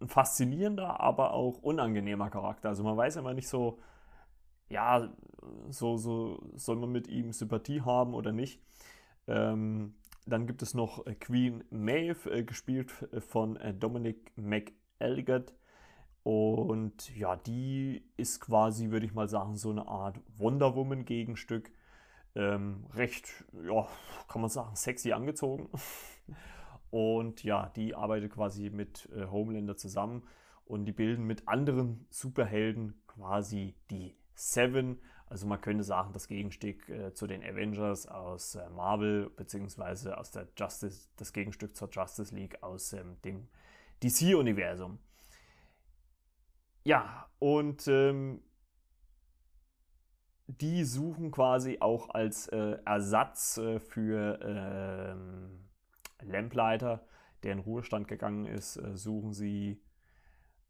ein 0.02 0.08
faszinierender, 0.08 1.00
aber 1.00 1.34
auch 1.34 1.60
unangenehmer 1.60 2.30
Charakter. 2.30 2.70
Also 2.70 2.84
man 2.84 2.98
weiß 2.98 3.18
immer 3.18 3.34
nicht 3.34 3.48
so, 3.48 3.80
ja, 4.68 5.14
so, 5.70 5.98
so 5.98 6.42
soll 6.56 6.76
man 6.78 6.92
mit 6.92 7.08
ihm 7.08 7.32
Sympathie 7.32 7.82
haben 7.82 8.14
oder 8.14 8.32
nicht. 8.32 8.60
Ähm, 9.28 9.94
dann 10.26 10.48
gibt 10.48 10.64
es 10.64 10.74
noch 10.74 11.06
Queen 11.20 11.64
Maeve, 11.70 12.32
äh, 12.32 12.44
gespielt 12.44 12.92
äh, 13.12 13.22
von 13.22 13.60
Dominic 13.80 14.32
McElligott. 15.06 15.54
Und 16.24 17.16
ja, 17.16 17.36
die 17.36 18.04
ist 18.18 18.40
quasi, 18.42 18.90
würde 18.90 19.06
ich 19.06 19.14
mal 19.14 19.30
sagen, 19.30 19.56
so 19.56 19.70
eine 19.70 19.88
Art 19.88 20.20
Wonder 20.38 20.76
Woman-Gegenstück. 20.76 21.72
Ähm, 22.34 22.86
recht, 22.96 23.46
ja, 23.64 23.88
kann 24.28 24.42
man 24.42 24.50
sagen, 24.50 24.76
sexy 24.76 25.12
angezogen. 25.14 25.70
Und 26.90 27.44
ja, 27.44 27.72
die 27.76 27.94
arbeitet 27.94 28.34
quasi 28.34 28.70
mit 28.70 29.10
äh, 29.16 29.26
Homelander 29.26 29.76
zusammen 29.76 30.24
und 30.64 30.86
die 30.86 30.94
bilden 30.94 31.26
mit 31.26 31.46
anderen 31.46 32.08
Superhelden 32.10 33.02
quasi 33.06 33.76
die 33.90 34.16
Seven. 34.34 35.02
Also 35.28 35.46
man 35.46 35.60
könnte 35.60 35.84
sagen, 35.84 36.14
das 36.14 36.30
Gegenstück 36.30 36.88
äh, 36.88 37.14
zu 37.14 37.28
den 37.28 37.44
Avengers 37.44 38.08
aus 38.08 38.56
äh, 38.56 38.70
Marvel, 38.70 39.30
beziehungsweise 39.30 40.18
aus 40.18 40.32
der 40.32 40.48
Justice, 40.58 41.10
das 41.18 41.34
Gegenstück 41.34 41.76
zur 41.76 41.90
Justice 41.90 42.34
League 42.34 42.64
aus 42.64 42.94
ähm, 42.94 43.18
dem 43.26 43.50
DC-Universum. 44.04 45.00
Ja, 46.84 47.30
und 47.40 47.88
ähm, 47.88 48.42
die 50.48 50.84
suchen 50.84 51.32
quasi 51.32 51.78
auch 51.80 52.10
als 52.10 52.48
äh, 52.48 52.78
Ersatz 52.86 53.58
äh, 53.58 53.80
für 53.80 54.40
ähm, 54.44 55.66
Lamplighter, 56.22 57.06
der 57.44 57.54
in 57.54 57.60
Ruhestand 57.60 58.08
gegangen 58.08 58.46
ist, 58.46 58.78
äh, 58.78 58.96
suchen 58.96 59.34
sie 59.34 59.82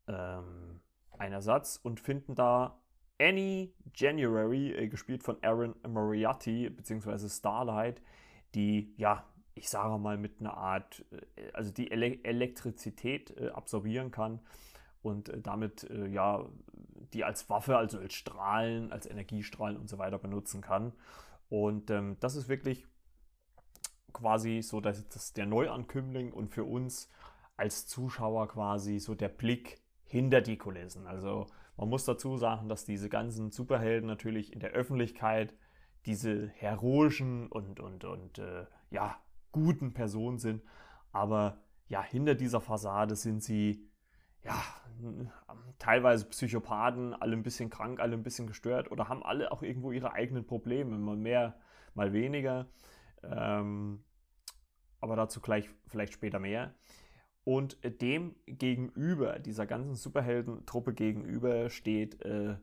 ähm, 0.08 0.82
einen 1.17 1.34
Ersatz 1.34 1.79
und 1.82 2.00
finden 2.00 2.36
da 2.36 2.79
Annie 3.20 3.74
January, 3.94 4.74
äh, 4.74 4.88
gespielt 4.88 5.24
von 5.24 5.38
Aaron 5.44 5.75
Moriarty 5.88 6.70
bzw. 6.70 7.29
Starlight, 7.29 8.01
die, 8.53 8.94
ja, 8.98 9.25
ich 9.56 9.70
sage 9.70 9.98
mal, 9.98 10.18
mit 10.18 10.40
einer 10.40 10.56
Art, 10.56 11.04
äh, 11.12 11.52
also 11.54 11.72
die 11.72 11.90
Ele 11.92 12.24
Elektrizität 12.24 13.36
äh, 13.38 13.50
absorbieren 13.50 14.12
kann 14.12 14.40
und 15.02 15.30
äh, 15.30 15.42
damit, 15.42 15.90
äh, 15.90 16.08
ja, 16.08 16.46
die 17.14 17.24
als 17.24 17.50
Waffe, 17.50 17.78
also 17.78 17.98
als 18.00 18.14
Strahlen, 18.14 18.92
als 18.92 19.06
Energiestrahlen 19.06 19.78
und 19.78 19.90
so 19.90 19.98
weiter 19.98 20.20
benutzen 20.20 20.62
kann. 20.62 20.94
Und 21.50 21.90
ähm, 21.90 22.18
das 22.20 22.36
ist 22.36 22.50
wirklich 22.50 22.86
quasi 24.12 24.62
so, 24.62 24.82
dass 24.82 25.08
das 25.10 25.34
der 25.34 25.46
Neuankömmling 25.46 26.32
und 26.32 26.50
für 26.50 26.64
uns 26.64 27.10
als 27.58 27.88
Zuschauer 27.88 28.48
quasi 28.48 29.00
so 29.00 29.16
der 29.16 29.30
Blick 29.30 29.82
hinter 30.04 30.42
die 30.42 30.58
Kulissen. 30.58 31.08
Also 31.08 31.48
man 31.78 31.90
muss 31.90 32.06
dazu 32.06 32.38
sagen, 32.38 32.70
dass 32.70 32.86
diese 32.86 33.10
ganzen 33.10 33.52
Superhelden 33.52 34.08
natürlich 34.08 34.54
in 34.54 34.60
der 34.60 34.72
Öffentlichkeit 34.72 35.54
diese 36.06 36.48
heroischen 36.50 37.48
und, 37.48 37.80
und, 37.80 38.06
und 38.06 38.40
äh, 38.40 38.66
ja, 38.92 39.18
guten 39.56 39.94
Personen 39.94 40.38
sind. 40.38 40.62
Aber 41.14 41.64
ja, 41.88 42.04
hinter 42.04 42.36
dieser 42.36 42.60
Fassade 42.60 43.16
sind 43.16 43.42
sie 43.42 43.90
ja 44.44 44.62
teilweise 45.80 46.26
Psychopathen, 46.26 47.14
alle 47.14 47.36
ein 47.36 47.44
bisschen 47.44 47.70
krank, 47.70 48.00
alle 48.00 48.16
ein 48.16 48.24
bisschen 48.24 48.48
gestört 48.48 48.92
oder 48.92 49.08
haben 49.08 49.24
alle 49.24 49.52
auch 49.52 49.64
irgendwo 49.64 49.92
ihre 49.92 50.12
eigenen 50.12 50.46
Probleme, 50.46 50.98
mal 50.98 51.16
mehr, 51.16 51.58
mal 51.94 52.12
weniger. 52.12 52.68
Ähm, 53.24 54.04
aber 55.00 55.16
dazu 55.16 55.40
gleich 55.40 55.70
vielleicht 55.88 56.14
später 56.14 56.40
mehr. 56.40 56.76
Und 57.46 57.78
dem 58.02 58.36
gegenüber, 58.46 59.40
dieser 59.40 59.66
ganzen 59.66 59.96
Superheldentruppe 59.96 60.94
gegenüber, 60.94 61.70
steht 61.70 62.22
äh, 62.24 62.58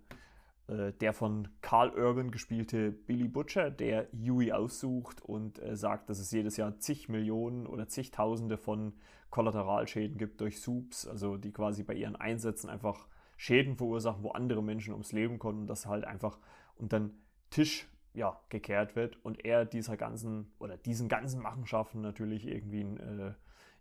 äh, 0.69 0.92
der 0.92 1.12
von 1.12 1.49
Carl 1.61 1.90
Urban 1.90 2.31
gespielte 2.31 2.92
Billy 2.92 3.28
Butcher, 3.28 3.71
der 3.71 4.09
Huey 4.12 4.52
aussucht 4.52 5.21
und 5.21 5.61
äh, 5.61 5.76
sagt, 5.76 6.11
dass 6.11 6.19
es 6.19 6.31
jedes 6.31 6.57
Jahr 6.57 6.78
zig 6.78 7.09
Millionen 7.09 7.66
oder 7.66 7.88
zigtausende 7.88 8.57
von 8.57 8.95
Kollateralschäden 9.31 10.19
gibt 10.19 10.40
durch 10.40 10.61
Soups, 10.61 11.07
also 11.07 11.37
die 11.37 11.52
quasi 11.52 11.83
bei 11.83 11.95
ihren 11.95 12.16
Einsätzen 12.16 12.69
einfach 12.69 13.09
Schäden 13.37 13.76
verursachen, 13.76 14.23
wo 14.23 14.31
andere 14.31 14.62
Menschen 14.62 14.92
ums 14.92 15.12
Leben 15.12 15.38
kommen 15.38 15.62
und 15.62 15.66
das 15.66 15.87
halt 15.87 16.04
einfach 16.04 16.38
und 16.76 16.92
dann 16.92 17.12
Tisch 17.50 17.88
ja, 18.14 18.38
gekehrt 18.50 18.95
wird 18.95 19.16
und 19.25 19.45
er 19.45 19.64
dieser 19.64 19.97
ganzen 19.97 20.52
oder 20.59 20.76
diesen 20.76 21.09
ganzen 21.09 21.40
Machenschaften 21.40 22.02
natürlich 22.02 22.47
irgendwie 22.47 22.83
ein 22.83 22.97
äh, 22.99 23.33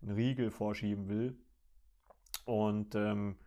einen 0.02 0.16
Riegel 0.16 0.52
vorschieben 0.52 1.08
will. 1.08 1.38
Und 2.46 2.96
ähm, 2.96 3.38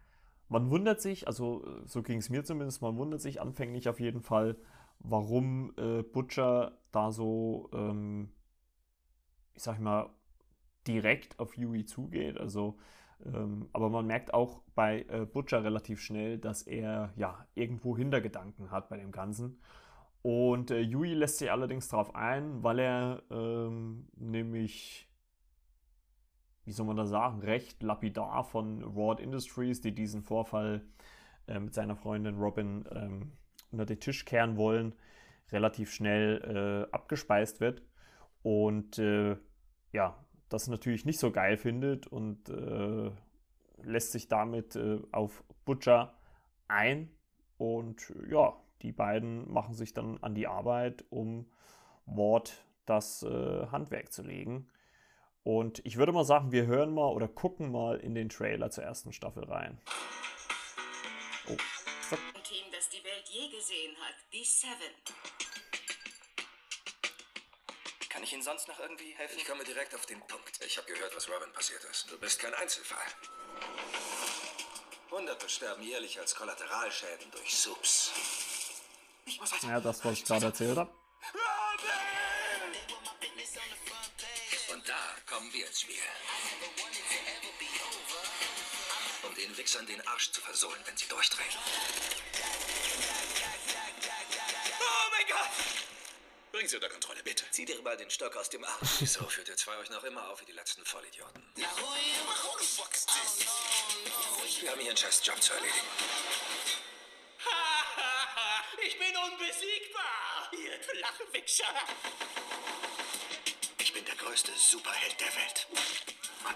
man 0.49 0.71
wundert 0.71 1.01
sich, 1.01 1.27
also 1.27 1.65
äh, 1.65 1.87
so 1.87 2.03
ging 2.03 2.19
es 2.19 2.31
mir 2.31 2.45
zumindest, 2.45 2.83
man 2.83 2.97
wundert 2.97 3.21
sich 3.21 3.41
anfänglich 3.41 3.89
auf 3.89 4.01
jeden 4.01 4.21
Fall, 4.21 4.57
warum 4.99 5.73
äh, 5.77 6.03
Butcher 6.03 6.79
da 6.93 7.11
so, 7.11 7.69
ähm, 7.73 8.31
ich 9.55 9.63
sag 9.63 9.81
mal, 9.81 10.11
direkt 10.87 11.39
auf 11.39 11.57
Yui 11.57 11.85
zugeht. 11.85 12.39
Also, 12.39 12.79
ähm, 13.25 13.69
aber 13.73 13.91
man 13.91 14.07
merkt 14.07 14.35
auch 14.35 14.61
bei 14.75 15.07
äh, 15.09 15.25
Butcher 15.25 15.65
relativ 15.65 16.01
schnell, 16.01 16.39
dass 16.39 16.63
er 16.63 17.13
ja 17.17 17.47
irgendwo 17.55 17.97
Hintergedanken 17.97 18.71
hat 18.71 18.89
bei 18.89 18.97
dem 18.97 19.13
Ganzen. 19.13 19.59
Und 20.23 20.71
äh, 20.71 20.81
Yui 20.81 21.15
lässt 21.15 21.39
sich 21.39 21.51
allerdings 21.51 21.89
darauf 21.89 22.15
ein, 22.15 22.63
weil 22.63 22.79
er 22.79 23.23
ähm, 23.31 24.09
nämlich 24.17 25.09
wie 26.65 26.73
soll 26.73 26.87
man 26.87 26.97
da 26.97 27.07
sagen, 27.07 27.41
recht 27.41 27.83
lapidar 27.83 28.45
von 28.45 28.97
Ward 28.97 29.21
Industries, 29.21 29.81
die 29.81 29.95
diesen 29.95 30.23
Vorfall 30.23 30.83
äh, 31.47 31.59
mit 31.59 31.75
seiner 31.75 31.97
Freundin 31.97 32.37
Robin 32.37 32.85
ähm, 32.91 33.33
unter 33.71 33.87
den 33.87 34.01
Tisch 34.01 34.25
kehren 34.25 34.57
wollen, 34.57 34.95
relativ 35.53 35.93
schnell 35.93 36.89
äh, 36.91 36.95
abgespeist 36.95 37.61
wird. 37.61 37.83
Und 38.43 38.99
äh, 38.99 39.37
ja, 39.93 40.19
das 40.49 40.69
natürlich 40.69 41.05
nicht 41.05 41.19
so 41.19 41.31
geil 41.31 41.57
findet 41.57 42.07
und 42.07 42.49
äh, 42.49 43.11
lässt 43.83 44.13
sich 44.13 44.29
damit 44.29 44.77
äh, 44.77 45.01
auf 45.13 45.45
Butcher 45.65 46.15
ein. 46.69 47.11
Und 47.59 48.13
ja, 48.29 48.55
die 48.83 48.93
beiden 48.93 49.51
machen 49.53 49.75
sich 49.75 49.95
dann 49.95 50.19
an 50.23 50.35
die 50.35 50.47
Arbeit, 50.47 51.05
um 51.11 51.47
Ward 52.07 52.65
das 52.87 53.23
äh, 53.23 53.67
Handwerk 53.67 54.13
zu 54.13 54.23
legen. 54.23 54.69
Und 55.45 55.85
ich 55.85 55.97
würde 55.97 56.13
mal 56.13 56.25
sagen, 56.25 56.53
wir 56.53 56.65
hören 56.65 56.95
mal 56.95 57.13
oder 57.13 57.29
gucken 57.29 57.71
mal 57.71 58.01
in 58.01 58.15
den 58.15 58.31
Trailer 58.31 58.71
zur 58.71 58.85
ersten 58.85 59.13
Staffel 59.13 59.45
rein. 59.45 59.79
Oh. 61.49 61.57
Zack. 62.09 62.19
Ein 62.35 62.43
Team, 62.43 62.65
das 62.73 62.89
die 62.89 63.05
Welt 63.05 63.29
je 63.29 63.49
gesehen 63.51 63.95
hat, 64.01 64.15
die 64.33 64.43
Seven. 64.43 64.95
Kann 68.09 68.23
ich 68.23 68.33
Ihnen 68.33 68.43
sonst 68.43 68.69
noch 68.69 68.81
irgendwie 68.81 69.13
helfen? 69.17 69.37
Ich 69.37 69.45
komme 69.45 69.65
direkt 69.65 69.95
auf 69.95 70.07
den 70.07 70.21
Punkt. 70.21 70.65
Ich 70.65 70.79
habe 70.79 70.91
gehört, 70.91 71.15
was 71.15 71.29
Robin 71.29 71.53
passiert 71.53 71.85
ist. 71.91 72.11
Du 72.11 72.19
bist 72.19 72.41
kein 72.41 72.55
Einzelfall. 72.55 73.05
Hunderte 75.11 75.49
sterben 75.49 75.83
jährlich 75.83 76.19
als 76.19 76.35
Kollateralschäden 76.35 77.31
durch 77.33 77.55
Subs. 77.55 78.13
Ich 79.27 79.39
muss 79.39 79.53
weiter. 79.53 79.69
Ja, 79.69 79.81
das, 79.81 80.03
was 80.05 80.15
ich 80.15 80.25
gerade 80.25 80.47
erzählt 80.47 80.79
habe. 80.79 80.91
Kommen 85.55 85.63
wir 85.63 85.67
ins 85.69 85.81
Spiel. 85.81 85.97
Um 89.23 89.35
den 89.35 89.57
Wichsern 89.57 89.87
den 89.87 90.05
Arsch 90.07 90.33
zu 90.33 90.41
versohlen, 90.41 90.81
wenn 90.85 90.97
sie 90.97 91.07
durchdrehen. 91.07 91.49
Oh 94.81 95.11
mein 95.11 95.27
Gott! 95.29 95.51
Bring 96.53 96.69
sie 96.69 96.77
unter 96.77 96.89
Kontrolle, 96.89 97.23
bitte. 97.23 97.45
Zieh 97.51 97.65
dir 97.65 97.81
mal 97.83 97.97
den 97.97 98.11
Stock 98.11 98.37
aus 98.37 98.51
dem 98.51 98.65
Arsch. 98.65 99.07
So 99.07 99.29
führt 99.29 99.49
ihr 99.49 99.57
zwei 99.57 99.77
euch 99.77 99.91
noch 99.91 100.05
immer 100.05 100.29
auf 100.29 100.41
wie 100.41 100.47
die 100.47 100.53
letzten 100.53 100.85
Vollidioten. 100.85 101.43
Wir 101.55 101.67
haben 104.71 104.81
hier 104.81 104.91
einen 104.91 104.97
Scheißjob 104.97 105.41
zu 105.43 105.53
erledigen. 105.53 105.87
ich 108.87 108.99
bin 108.99 109.17
unbesiegbar, 109.17 110.51
ihr 110.53 110.81
flache 110.83 111.33
Wichser 111.33 111.75
größte 114.25 114.53
Superheld 114.57 115.21
der 115.21 115.35
Welt. 115.37 115.67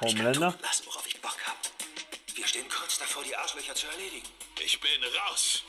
Und 0.00 0.18
Homelander? 0.18 0.54
Ich 0.56 0.62
lassen, 0.62 0.86
worauf 0.86 1.06
ich 1.06 1.20
Bock 1.20 1.38
hab. 1.46 1.58
Wir 2.34 2.46
stehen 2.46 2.68
kurz 2.68 2.98
davor, 2.98 3.22
die 3.24 3.36
Arschlöcher 3.36 3.74
zu 3.74 3.86
erledigen. 3.88 4.28
Ich 4.60 4.80
bin 4.80 5.04
raus. 5.04 5.64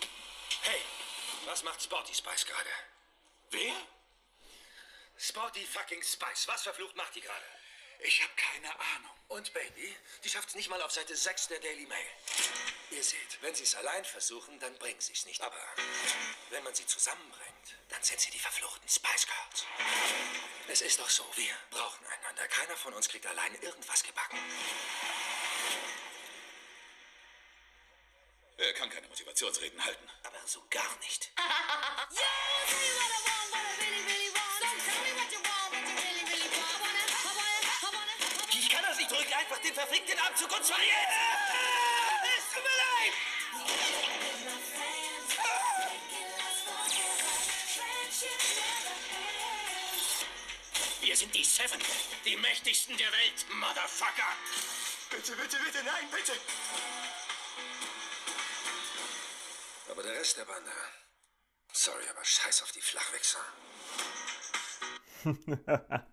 Hey, 0.61 0.81
was 1.45 1.63
macht 1.63 1.81
Sporty 1.81 2.13
Spice 2.13 2.45
gerade? 2.45 2.69
Wer? 3.51 3.73
Sporty 5.17 5.65
fucking 5.65 6.01
Spice. 6.01 6.47
Was 6.47 6.63
verflucht 6.63 6.95
macht 6.95 7.15
die 7.15 7.21
gerade? 7.21 7.45
Ich 8.01 8.21
habe 8.21 8.31
keine 8.35 8.71
Ahnung. 8.73 9.11
Und 9.27 9.53
Baby, 9.53 9.95
die 10.23 10.29
schafft 10.29 10.49
es 10.49 10.55
nicht 10.55 10.69
mal 10.69 10.81
auf 10.81 10.91
Seite 10.91 11.15
6 11.15 11.49
der 11.49 11.59
Daily 11.59 11.85
Mail. 11.85 12.11
Ihr 12.91 13.03
seht, 13.03 13.41
wenn 13.41 13.53
sie 13.53 13.63
es 13.63 13.75
allein 13.75 14.05
versuchen, 14.05 14.57
dann 14.59 14.73
bringen 14.77 15.01
sie 15.01 15.13
es 15.13 15.25
nicht. 15.25 15.41
Aber 15.41 15.61
wenn 16.49 16.63
man 16.63 16.73
sie 16.73 16.85
zusammenbringt, 16.85 17.75
dann 17.89 18.01
sind 18.01 18.21
sie 18.21 18.31
die 18.31 18.39
verfluchten 18.39 18.87
Spice 18.87 19.27
Girls. 19.27 19.65
Es 20.71 20.81
ist 20.81 20.99
doch 20.99 21.09
so, 21.09 21.25
wir 21.35 21.51
brauchen 21.71 22.05
einander. 22.05 22.47
Keiner 22.47 22.77
von 22.77 22.93
uns 22.93 23.09
kriegt 23.09 23.25
allein 23.25 23.55
irgendwas 23.61 24.03
gebacken. 24.03 24.37
Er 28.57 28.73
kann 28.73 28.87
keine 28.91 29.07
Motivationsreden 29.07 29.83
halten. 29.83 30.07
Aber 30.23 30.37
so 30.45 30.63
gar 30.69 30.95
nicht. 30.99 31.31
Ich 38.51 38.69
kann 38.69 38.83
das 38.83 38.97
nicht. 38.97 39.09
Drück 39.09 39.35
einfach 39.35 39.57
den 39.59 39.73
verfickten 39.73 40.19
Abzug 40.19 40.51
und 40.55 40.63
zwar 40.63 40.79
jetzt! 40.79 42.08
Sind 51.19 51.35
die 51.35 51.43
Seven, 51.43 51.81
die 52.25 52.37
mächtigsten 52.37 52.95
der 52.95 53.07
Welt, 53.07 53.45
Motherfucker. 53.59 54.31
Bitte, 55.11 55.33
bitte, 55.33 55.57
bitte, 55.65 55.83
nein, 55.83 56.07
bitte! 56.15 56.31
Aber 59.91 60.01
der 60.01 60.13
Rest 60.13 60.37
der 60.37 60.45
Bande. 60.45 60.71
Sorry, 61.73 62.03
aber 62.09 62.23
scheiß 62.23 62.63
auf 62.63 62.71
die 62.71 62.79
Flachwichser. 62.79 63.39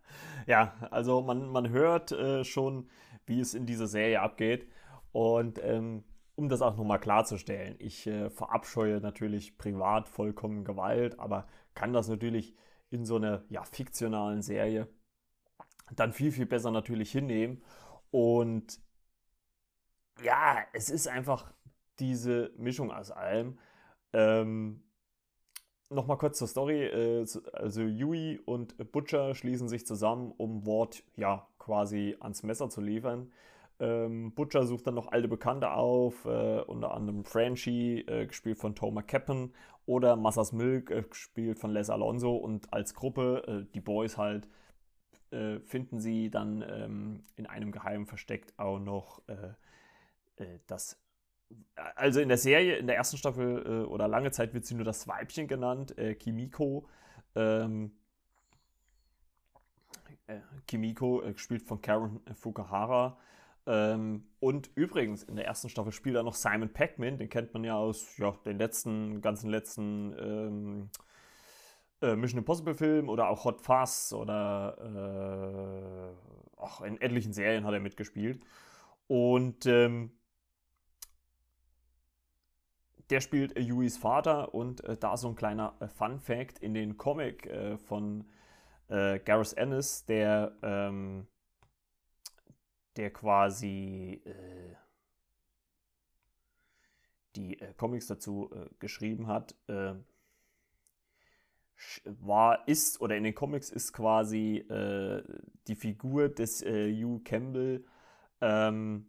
ja, 0.48 0.74
also 0.90 1.22
man, 1.22 1.50
man 1.50 1.68
hört 1.68 2.10
äh, 2.10 2.42
schon, 2.42 2.90
wie 3.26 3.38
es 3.38 3.54
in 3.54 3.64
dieser 3.64 3.86
Serie 3.86 4.20
abgeht. 4.20 4.68
Und 5.12 5.60
ähm, 5.62 6.02
um 6.34 6.48
das 6.48 6.62
auch 6.62 6.76
nochmal 6.76 6.98
klarzustellen, 6.98 7.76
ich 7.78 8.08
äh, 8.08 8.28
verabscheue 8.28 9.00
natürlich 9.00 9.56
privat 9.56 10.08
vollkommen 10.08 10.64
Gewalt, 10.64 11.20
aber 11.20 11.46
kann 11.74 11.92
das 11.92 12.08
natürlich 12.08 12.56
in 12.90 13.04
so 13.04 13.16
einer 13.16 13.44
ja, 13.48 13.64
fiktionalen 13.64 14.42
Serie 14.42 14.88
dann 15.94 16.12
viel, 16.12 16.32
viel 16.32 16.46
besser 16.46 16.70
natürlich 16.70 17.12
hinnehmen. 17.12 17.62
Und 18.10 18.80
ja, 20.22 20.58
es 20.72 20.90
ist 20.90 21.08
einfach 21.08 21.52
diese 21.98 22.52
Mischung 22.56 22.90
aus 22.90 23.10
allem. 23.10 23.58
Ähm, 24.12 24.82
Nochmal 25.88 26.18
kurz 26.18 26.38
zur 26.38 26.48
Story. 26.48 26.84
äh, 26.84 27.24
Also 27.52 27.82
Yui 27.82 28.40
und 28.44 28.90
Butcher 28.90 29.34
schließen 29.34 29.68
sich 29.68 29.86
zusammen, 29.86 30.32
um 30.36 30.66
Ward 30.66 31.04
ja 31.16 31.46
quasi 31.58 32.16
ans 32.20 32.42
Messer 32.42 32.68
zu 32.68 32.80
liefern. 32.80 33.32
Ähm, 33.78 34.32
Butcher 34.32 34.64
sucht 34.64 34.86
dann 34.86 34.94
noch 34.94 35.12
alte 35.12 35.28
Bekannte 35.28 35.70
auf, 35.72 36.24
äh, 36.24 36.60
unter 36.60 36.94
anderem 36.94 37.24
Franchi, 37.24 38.00
äh, 38.00 38.26
gespielt 38.26 38.58
von 38.58 38.74
Toma 38.74 39.02
Cappen, 39.02 39.52
oder 39.86 40.16
Massas 40.16 40.52
Milk, 40.52 40.90
äh, 40.90 41.02
gespielt 41.02 41.58
von 41.58 41.70
Les 41.72 41.90
Alonso. 41.90 42.36
Und 42.36 42.72
als 42.72 42.94
Gruppe, 42.94 43.42
äh, 43.46 43.72
die 43.74 43.80
Boys 43.80 44.16
halt, 44.18 44.48
äh, 45.30 45.60
finden 45.60 46.00
sie 46.00 46.30
dann 46.30 46.62
ähm, 46.62 47.24
in 47.36 47.46
einem 47.46 47.72
geheimen 47.72 48.06
Versteck 48.06 48.52
auch 48.56 48.78
noch 48.78 49.22
äh, 49.28 49.54
das 50.66 51.00
also 51.94 52.20
in 52.20 52.28
der 52.28 52.38
Serie, 52.38 52.76
in 52.76 52.88
der 52.88 52.96
ersten 52.96 53.16
Staffel 53.16 53.84
oder 53.86 54.08
lange 54.08 54.32
Zeit 54.32 54.52
wird 54.52 54.66
sie 54.66 54.74
nur 54.74 54.84
das 54.84 55.06
Weibchen 55.06 55.46
genannt, 55.46 55.94
Kimiko. 56.18 56.88
Ähm, 57.36 57.92
äh, 60.26 60.40
Kimiko, 60.66 61.22
gespielt 61.32 61.62
von 61.62 61.80
Karen 61.80 62.20
Fukuhara. 62.34 63.16
Ähm, 63.66 64.24
und 64.38 64.70
übrigens, 64.76 65.24
in 65.24 65.36
der 65.36 65.46
ersten 65.46 65.68
Staffel 65.68 65.92
spielt 65.92 66.16
er 66.16 66.22
noch 66.22 66.34
Simon 66.34 66.72
Pac-Man, 66.72 67.18
den 67.18 67.28
kennt 67.28 67.52
man 67.52 67.64
ja 67.64 67.76
aus 67.76 68.16
ja, 68.16 68.30
den 68.44 68.58
letzten, 68.58 69.20
ganzen 69.20 69.50
letzten 69.50 70.14
ähm, 70.18 70.90
äh, 72.00 72.14
Mission 72.14 72.38
Impossible 72.38 72.74
Film 72.74 73.08
oder 73.08 73.28
auch 73.28 73.44
Hot 73.44 73.60
Fuzz 73.60 74.12
oder 74.12 76.14
äh, 76.14 76.60
auch 76.60 76.80
in 76.82 77.00
etlichen 77.00 77.32
Serien 77.32 77.64
hat 77.64 77.74
er 77.74 77.80
mitgespielt. 77.80 78.40
Und 79.08 79.66
ähm, 79.66 80.12
der 83.10 83.20
spielt 83.20 83.58
Yuis 83.58 83.98
Vater 83.98 84.54
und 84.54 84.82
äh, 84.84 84.96
da 84.96 85.16
so 85.16 85.28
ein 85.28 85.36
kleiner 85.36 85.74
äh, 85.80 85.88
Fun 85.88 86.20
Fact 86.20 86.58
in 86.58 86.74
den 86.74 86.96
Comic 86.96 87.46
äh, 87.46 87.78
von 87.78 88.24
äh, 88.88 89.18
Gareth 89.20 89.54
Ennis, 89.54 90.04
der, 90.06 90.56
ähm, 90.62 91.26
der 92.96 93.12
quasi 93.12 94.22
äh, 94.24 94.74
die 97.36 97.58
Comics 97.76 98.06
dazu 98.06 98.50
geschrieben 98.78 99.26
hat, 99.26 99.54
war, 102.06 102.66
ist, 102.66 102.98
oder 103.02 103.14
in 103.14 103.24
den 103.24 103.34
Comics 103.34 103.68
ist 103.68 103.92
quasi 103.92 104.64
die 105.68 105.74
Figur 105.74 106.30
des 106.30 106.62
Hugh 106.62 107.20
Campbell 107.24 107.84
ähm, 108.40 109.08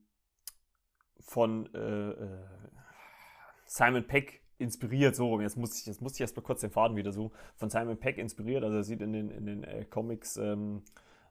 von 1.21 1.69
Simon 3.65 4.07
Peck 4.07 4.41
inspiriert, 4.57 5.15
so 5.15 5.27
rum. 5.27 5.41
Jetzt 5.41 5.57
muss 5.57 5.79
ich, 5.79 5.85
jetzt 5.85 6.01
muss 6.01 6.15
ich 6.15 6.21
erst 6.21 6.35
mal 6.35 6.41
kurz 6.41 6.61
den 6.61 6.71
Faden 6.71 6.97
wieder 6.97 7.11
so. 7.11 7.31
Von 7.55 7.69
Simon 7.69 7.97
Peck 7.97 8.17
inspiriert, 8.17 8.63
also 8.63 8.77
er 8.77 8.83
sieht 8.83 9.01
in 9.01 9.13
den, 9.13 9.29
in 9.29 9.45
den 9.45 9.63
äh, 9.63 9.85
Comics 9.85 10.37
ähm, 10.37 10.83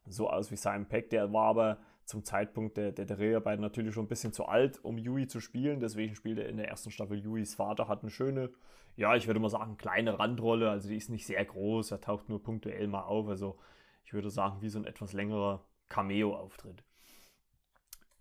so 0.07 0.31
aus 0.31 0.51
wie 0.51 0.57
Simon 0.57 0.87
Peck. 0.87 1.11
Der 1.11 1.33
war 1.33 1.47
aber 1.47 1.79
zum 2.07 2.25
Zeitpunkt 2.25 2.77
der, 2.77 2.93
der, 2.93 3.05
Dreharbeiten 3.05 3.61
natürlich 3.61 3.93
schon 3.93 4.05
ein 4.05 4.09
bisschen 4.09 4.33
zu 4.33 4.47
alt, 4.47 4.83
um 4.85 4.97
Yui 4.97 5.27
zu 5.27 5.41
spielen. 5.41 5.81
Deswegen 5.81 6.15
spielt 6.15 6.39
er 6.39 6.49
in 6.49 6.57
der 6.57 6.69
ersten 6.69 6.91
Staffel 6.91 7.19
Yuis 7.19 7.55
Vater, 7.55 7.89
hat 7.89 8.03
eine 8.03 8.11
schöne, 8.11 8.51
ja, 8.97 9.15
ich 9.17 9.27
würde 9.27 9.41
mal 9.41 9.51
sagen, 9.51 9.77
kleine 9.77 10.19
Randrolle. 10.19 10.71
Also 10.71 10.89
die 10.89 10.97
ist 10.97 11.11
nicht 11.11 11.27
sehr 11.27 11.45
groß, 11.45 11.91
er 11.91 12.01
taucht 12.01 12.29
nur 12.29 12.43
punktuell 12.43 12.87
mal 12.87 13.03
auf. 13.03 13.29
Also 13.29 13.59
ich 14.05 14.13
würde 14.13 14.31
sagen, 14.31 14.63
wie 14.63 14.69
so 14.69 14.79
ein 14.79 14.87
etwas 14.87 15.13
längerer 15.13 15.65
Cameo-Auftritt. 15.89 16.83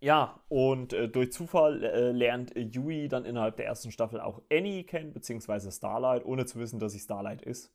Ja, 0.00 0.40
und 0.48 0.92
äh, 0.92 1.08
durch 1.08 1.32
Zufall 1.32 1.82
äh, 1.82 2.12
lernt 2.12 2.54
Yui 2.54 3.08
dann 3.08 3.24
innerhalb 3.24 3.56
der 3.56 3.66
ersten 3.66 3.90
Staffel 3.90 4.20
auch 4.20 4.42
Annie 4.52 4.84
kennen, 4.84 5.12
beziehungsweise 5.12 5.72
Starlight, 5.72 6.24
ohne 6.24 6.44
zu 6.44 6.58
wissen, 6.58 6.78
dass 6.78 6.92
sie 6.92 6.98
Starlight 6.98 7.40
ist. 7.40 7.72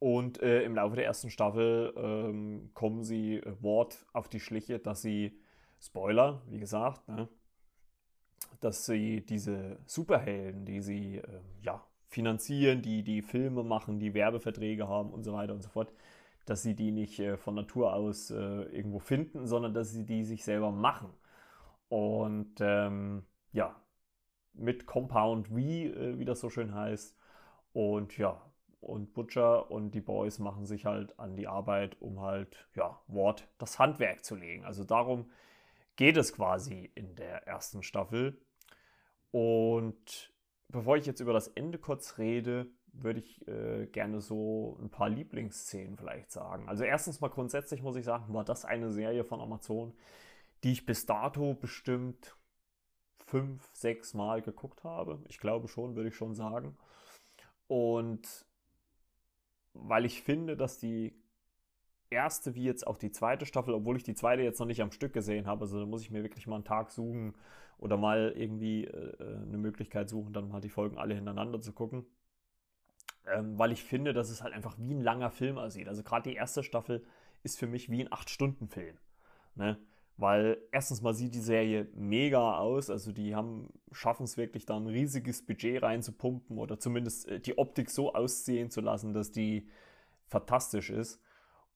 Und 0.00 0.40
äh, 0.42 0.62
im 0.62 0.74
Laufe 0.74 0.96
der 0.96 1.04
ersten 1.04 1.30
Staffel 1.30 1.92
ähm, 1.94 2.70
kommen 2.72 3.04
sie 3.04 3.36
äh, 3.36 3.62
Wort 3.62 4.06
auf 4.14 4.28
die 4.28 4.40
Schliche, 4.40 4.78
dass 4.78 5.02
sie, 5.02 5.38
Spoiler, 5.78 6.42
wie 6.48 6.58
gesagt, 6.58 7.06
ne, 7.06 7.28
dass 8.60 8.86
sie 8.86 9.24
diese 9.24 9.78
Superhelden, 9.84 10.64
die 10.64 10.80
sie 10.80 11.16
ähm, 11.16 11.44
ja, 11.62 11.84
finanzieren, 12.08 12.80
die 12.80 13.02
die 13.02 13.20
Filme 13.20 13.62
machen, 13.62 14.00
die 14.00 14.14
Werbeverträge 14.14 14.88
haben 14.88 15.10
und 15.10 15.22
so 15.22 15.34
weiter 15.34 15.52
und 15.52 15.62
so 15.62 15.68
fort, 15.68 15.92
dass 16.46 16.62
sie 16.62 16.74
die 16.74 16.92
nicht 16.92 17.18
äh, 17.20 17.36
von 17.36 17.54
Natur 17.54 17.92
aus 17.94 18.30
äh, 18.30 18.36
irgendwo 18.36 19.00
finden, 19.00 19.46
sondern 19.46 19.74
dass 19.74 19.92
sie 19.92 20.06
die 20.06 20.24
sich 20.24 20.44
selber 20.44 20.70
machen. 20.72 21.12
Und 21.88 22.54
ähm, 22.60 23.26
ja, 23.52 23.76
mit 24.54 24.86
Compound 24.86 25.48
V, 25.48 25.58
äh, 25.58 26.18
wie 26.18 26.24
das 26.24 26.40
so 26.40 26.48
schön 26.48 26.74
heißt. 26.74 27.16
Und 27.72 28.16
ja, 28.18 28.49
und 28.80 29.12
Butcher 29.12 29.70
und 29.70 29.92
die 29.92 30.00
Boys 30.00 30.38
machen 30.38 30.66
sich 30.66 30.86
halt 30.86 31.18
an 31.18 31.36
die 31.36 31.46
Arbeit, 31.46 32.00
um 32.00 32.20
halt, 32.20 32.66
ja, 32.74 33.00
Wort 33.06 33.48
das 33.58 33.78
Handwerk 33.78 34.24
zu 34.24 34.34
legen. 34.34 34.64
Also 34.64 34.84
darum 34.84 35.30
geht 35.96 36.16
es 36.16 36.32
quasi 36.32 36.90
in 36.94 37.14
der 37.14 37.46
ersten 37.46 37.82
Staffel. 37.82 38.40
Und 39.30 40.32
bevor 40.68 40.96
ich 40.96 41.06
jetzt 41.06 41.20
über 41.20 41.32
das 41.32 41.48
Ende 41.48 41.78
kurz 41.78 42.18
rede, 42.18 42.66
würde 42.92 43.20
ich 43.20 43.46
äh, 43.46 43.86
gerne 43.86 44.20
so 44.20 44.78
ein 44.80 44.90
paar 44.90 45.08
Lieblingsszenen 45.08 45.96
vielleicht 45.96 46.30
sagen. 46.32 46.68
Also 46.68 46.84
erstens 46.84 47.20
mal 47.20 47.28
grundsätzlich 47.28 47.82
muss 47.82 47.96
ich 47.96 48.04
sagen, 48.04 48.32
war 48.32 48.44
das 48.44 48.64
eine 48.64 48.90
Serie 48.90 49.24
von 49.24 49.40
Amazon, 49.40 49.94
die 50.64 50.72
ich 50.72 50.86
bis 50.86 51.06
dato 51.06 51.54
bestimmt 51.54 52.36
fünf, 53.26 53.68
sechs 53.74 54.14
Mal 54.14 54.42
geguckt 54.42 54.82
habe. 54.82 55.22
Ich 55.28 55.38
glaube 55.38 55.68
schon, 55.68 55.94
würde 55.94 56.08
ich 56.08 56.16
schon 56.16 56.34
sagen. 56.34 56.76
Und 57.68 58.44
weil 59.74 60.04
ich 60.04 60.22
finde, 60.22 60.56
dass 60.56 60.78
die 60.78 61.14
erste 62.10 62.54
wie 62.54 62.64
jetzt 62.64 62.86
auch 62.86 62.98
die 62.98 63.12
zweite 63.12 63.46
Staffel, 63.46 63.74
obwohl 63.74 63.96
ich 63.96 64.02
die 64.02 64.14
zweite 64.14 64.42
jetzt 64.42 64.58
noch 64.58 64.66
nicht 64.66 64.82
am 64.82 64.92
Stück 64.92 65.12
gesehen 65.12 65.46
habe, 65.46 65.62
also 65.62 65.78
da 65.80 65.86
muss 65.86 66.02
ich 66.02 66.10
mir 66.10 66.22
wirklich 66.22 66.46
mal 66.46 66.56
einen 66.56 66.64
Tag 66.64 66.90
suchen 66.90 67.34
oder 67.78 67.96
mal 67.96 68.32
irgendwie 68.36 68.84
äh, 68.84 69.44
eine 69.46 69.58
Möglichkeit 69.58 70.08
suchen, 70.08 70.32
dann 70.32 70.48
mal 70.48 70.60
die 70.60 70.68
Folgen 70.68 70.98
alle 70.98 71.14
hintereinander 71.14 71.60
zu 71.60 71.72
gucken 71.72 72.04
ähm, 73.26 73.58
weil 73.58 73.72
ich 73.72 73.82
finde, 73.82 74.12
dass 74.12 74.30
es 74.30 74.42
halt 74.42 74.54
einfach 74.54 74.76
wie 74.78 74.94
ein 74.94 75.00
langer 75.00 75.30
Film 75.30 75.58
aussieht. 75.58 75.88
Also 75.88 76.02
gerade 76.02 76.28
die 76.28 76.36
erste 76.36 76.62
Staffel 76.62 77.04
ist 77.42 77.58
für 77.58 77.66
mich 77.66 77.90
wie 77.90 78.02
ein 78.02 78.08
8-Stunden-Film. 78.08 78.96
Ne? 79.54 79.78
Weil 80.20 80.58
erstens 80.70 81.00
mal 81.00 81.14
sieht 81.14 81.34
die 81.34 81.40
Serie 81.40 81.88
mega 81.94 82.58
aus, 82.58 82.90
also 82.90 83.10
die 83.10 83.34
haben, 83.34 83.70
schaffen 83.90 84.24
es 84.24 84.36
wirklich 84.36 84.66
da 84.66 84.76
ein 84.76 84.86
riesiges 84.86 85.46
Budget 85.46 85.82
reinzupumpen 85.82 86.58
oder 86.58 86.78
zumindest 86.78 87.26
äh, 87.26 87.40
die 87.40 87.56
Optik 87.56 87.88
so 87.88 88.12
aussehen 88.12 88.70
zu 88.70 88.82
lassen, 88.82 89.14
dass 89.14 89.32
die 89.32 89.66
fantastisch 90.26 90.90
ist. 90.90 91.22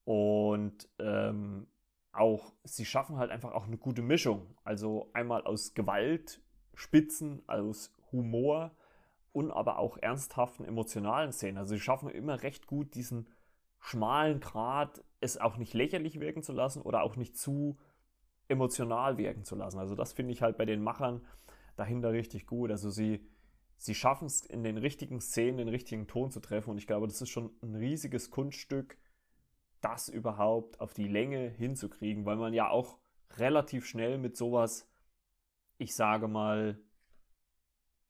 Und 0.04 0.90
ähm, 0.98 1.66
sie 2.64 2.84
schaffen 2.84 3.16
halt 3.16 3.30
einfach 3.30 3.52
auch 3.52 3.66
eine 3.66 3.78
gute 3.78 4.02
Mischung. 4.02 4.54
Also 4.62 5.08
einmal 5.14 5.44
aus 5.44 5.72
Gewalt, 5.72 6.42
Spitzen, 6.74 7.42
aus 7.46 7.94
Humor 8.12 8.72
und 9.32 9.52
aber 9.52 9.78
auch 9.78 9.96
ernsthaften 9.96 10.66
emotionalen 10.66 11.32
Szenen. 11.32 11.56
Also 11.56 11.76
sie 11.76 11.80
schaffen 11.80 12.10
immer 12.10 12.42
recht 12.42 12.66
gut 12.66 12.94
diesen 12.94 13.26
schmalen 13.80 14.40
Grat, 14.40 15.02
es 15.20 15.38
auch 15.38 15.56
nicht 15.56 15.72
lächerlich 15.72 16.20
wirken 16.20 16.42
zu 16.42 16.52
lassen 16.52 16.82
oder 16.82 17.02
auch 17.02 17.16
nicht 17.16 17.38
zu 17.38 17.78
emotional 18.48 19.18
wirken 19.18 19.44
zu 19.44 19.56
lassen. 19.56 19.78
Also 19.78 19.94
das 19.94 20.12
finde 20.12 20.32
ich 20.32 20.42
halt 20.42 20.56
bei 20.56 20.64
den 20.64 20.82
Machern 20.82 21.24
dahinter 21.76 22.12
richtig 22.12 22.46
gut. 22.46 22.70
Also 22.70 22.90
sie, 22.90 23.26
sie 23.76 23.94
schaffen 23.94 24.26
es 24.26 24.44
in 24.44 24.62
den 24.62 24.78
richtigen 24.78 25.20
Szenen 25.20 25.58
den 25.58 25.68
richtigen 25.68 26.06
Ton 26.06 26.30
zu 26.30 26.40
treffen 26.40 26.70
und 26.70 26.78
ich 26.78 26.86
glaube, 26.86 27.06
das 27.06 27.20
ist 27.20 27.30
schon 27.30 27.50
ein 27.62 27.74
riesiges 27.74 28.30
Kunststück, 28.30 28.98
das 29.80 30.08
überhaupt 30.08 30.80
auf 30.80 30.94
die 30.94 31.08
Länge 31.08 31.48
hinzukriegen, 31.48 32.24
weil 32.24 32.36
man 32.36 32.54
ja 32.54 32.70
auch 32.70 32.98
relativ 33.36 33.86
schnell 33.86 34.18
mit 34.18 34.36
sowas, 34.36 34.88
ich 35.78 35.94
sage 35.94 36.28
mal, 36.28 36.78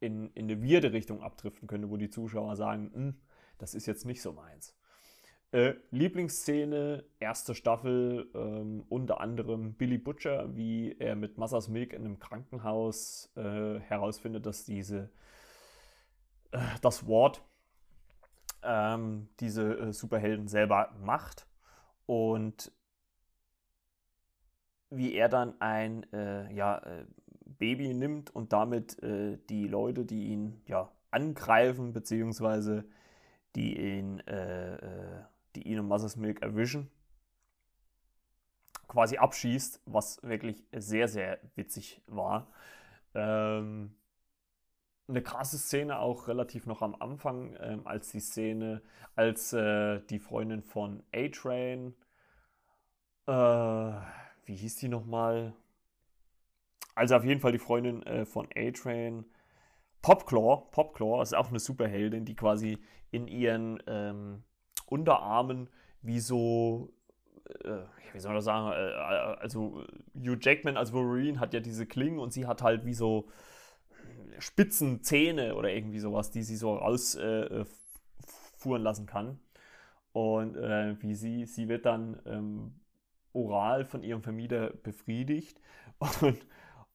in, 0.00 0.30
in 0.34 0.50
eine 0.50 0.62
wirde 0.62 0.92
Richtung 0.92 1.22
abdriften 1.22 1.66
könnte, 1.66 1.90
wo 1.90 1.96
die 1.96 2.10
Zuschauer 2.10 2.56
sagen, 2.56 2.92
hm, 2.92 3.20
das 3.58 3.74
ist 3.74 3.86
jetzt 3.86 4.04
nicht 4.04 4.20
so 4.20 4.32
meins. 4.32 4.76
Äh, 5.54 5.76
Lieblingsszene, 5.92 7.04
erste 7.20 7.54
Staffel, 7.54 8.28
ähm, 8.34 8.84
unter 8.88 9.20
anderem 9.20 9.74
Billy 9.74 9.98
Butcher, 9.98 10.56
wie 10.56 10.96
er 10.98 11.14
mit 11.14 11.38
Massas 11.38 11.68
Milk 11.68 11.92
in 11.92 12.04
einem 12.04 12.18
Krankenhaus 12.18 13.30
äh, 13.36 13.78
herausfindet, 13.78 14.46
dass 14.46 14.64
diese 14.64 15.12
äh, 16.50 16.58
das 16.82 17.06
Ward 17.06 17.40
ähm, 18.64 19.28
diese 19.38 19.78
äh, 19.78 19.92
Superhelden 19.92 20.48
selber 20.48 20.92
macht 20.98 21.46
und 22.06 22.72
wie 24.90 25.14
er 25.14 25.28
dann 25.28 25.60
ein 25.60 26.02
äh, 26.12 26.52
ja, 26.52 26.78
äh, 26.78 27.06
Baby 27.46 27.94
nimmt 27.94 28.34
und 28.34 28.52
damit 28.52 29.00
die 29.00 29.68
Leute, 29.68 30.04
die 30.04 30.26
ihn 30.32 30.60
ja 30.66 30.90
angreifen, 31.12 31.92
beziehungsweise 31.92 32.84
die 33.54 33.78
ihn 33.78 34.20
die 35.56 35.78
und 35.78 35.88
Mother's 35.88 36.16
Milk 36.16 36.42
erwischen, 36.42 36.90
quasi 38.88 39.18
abschießt, 39.18 39.82
was 39.86 40.22
wirklich 40.22 40.64
sehr, 40.72 41.08
sehr 41.08 41.38
witzig 41.54 42.02
war. 42.06 42.48
Ähm, 43.14 43.94
eine 45.08 45.22
krasse 45.22 45.58
Szene 45.58 45.98
auch 45.98 46.28
relativ 46.28 46.66
noch 46.66 46.82
am 46.82 46.94
Anfang, 46.94 47.56
ähm, 47.60 47.86
als 47.86 48.10
die 48.10 48.20
Szene, 48.20 48.82
als 49.16 49.52
äh, 49.52 50.00
die 50.08 50.18
Freundin 50.18 50.62
von 50.62 51.02
A-Train, 51.14 51.94
äh, 53.26 53.32
wie 53.32 54.54
hieß 54.54 54.76
die 54.76 54.88
nochmal? 54.88 55.54
Also 56.94 57.16
auf 57.16 57.24
jeden 57.24 57.40
Fall 57.40 57.52
die 57.52 57.58
Freundin 57.58 58.02
äh, 58.04 58.24
von 58.24 58.48
A-Train, 58.54 59.24
Popclaw, 60.02 60.68
Popclaw 60.70 61.22
ist 61.22 61.34
auch 61.34 61.48
eine 61.48 61.58
Superheldin, 61.58 62.24
die 62.24 62.36
quasi 62.36 62.78
in 63.10 63.26
ihren 63.26 63.82
ähm, 63.86 64.44
Unterarmen 64.86 65.68
wie 66.02 66.20
so, 66.20 66.92
äh, 67.64 67.82
wie 68.12 68.20
soll 68.20 68.30
man 68.30 68.36
das 68.36 68.44
sagen, 68.44 68.72
äh, 68.72 68.94
also 69.40 69.84
Hugh 70.14 70.38
Jackman 70.40 70.76
als 70.76 70.92
Wolverine 70.92 71.40
hat 71.40 71.54
ja 71.54 71.60
diese 71.60 71.86
Klingen 71.86 72.18
und 72.18 72.32
sie 72.32 72.46
hat 72.46 72.62
halt 72.62 72.84
wie 72.84 72.94
so 72.94 73.28
spitzen 74.38 75.02
Zähne 75.02 75.54
oder 75.54 75.70
irgendwie 75.72 75.98
sowas, 75.98 76.30
die 76.30 76.42
sie 76.42 76.56
so 76.56 76.74
rausfuhren 76.76 77.66
äh, 78.64 78.76
lassen 78.76 79.06
kann. 79.06 79.40
Und 80.12 80.56
äh, 80.56 81.00
wie 81.00 81.14
sie, 81.14 81.44
sie 81.46 81.68
wird 81.68 81.86
dann 81.86 82.20
ähm, 82.24 82.80
oral 83.32 83.84
von 83.84 84.02
ihrem 84.02 84.22
Vermieter 84.22 84.70
befriedigt 84.70 85.60
und, 86.20 86.46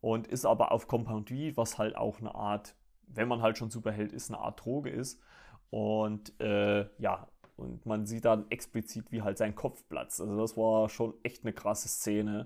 und 0.02 0.28
ist 0.28 0.45
aber 0.45 0.71
auf 0.71 0.88
Compound 0.88 1.30
V, 1.30 1.36
was 1.56 1.78
halt 1.78 1.95
auch 1.95 2.19
eine 2.19 2.34
Art, 2.34 2.75
wenn 3.08 3.28
man 3.28 3.41
halt 3.41 3.58
schon 3.58 3.69
Superheld 3.69 4.13
ist, 4.13 4.30
eine 4.30 4.39
Art 4.39 4.63
Droge 4.63 4.89
ist. 4.89 5.21
Und 5.69 6.39
äh, 6.39 6.88
ja, 6.97 7.28
und 7.60 7.86
man 7.86 8.06
sieht 8.06 8.26
dann 8.26 8.50
explizit, 8.50 9.12
wie 9.12 9.22
halt 9.22 9.38
sein 9.38 9.56
Kopf 9.56 9.84
platzt. 9.89 10.22
Also 10.22 10.38
das 10.39 10.56
war 10.56 10.89
schon 10.89 11.13
echt 11.24 11.43
eine 11.43 11.54
krasse 11.54 11.89
Szene. 11.89 12.45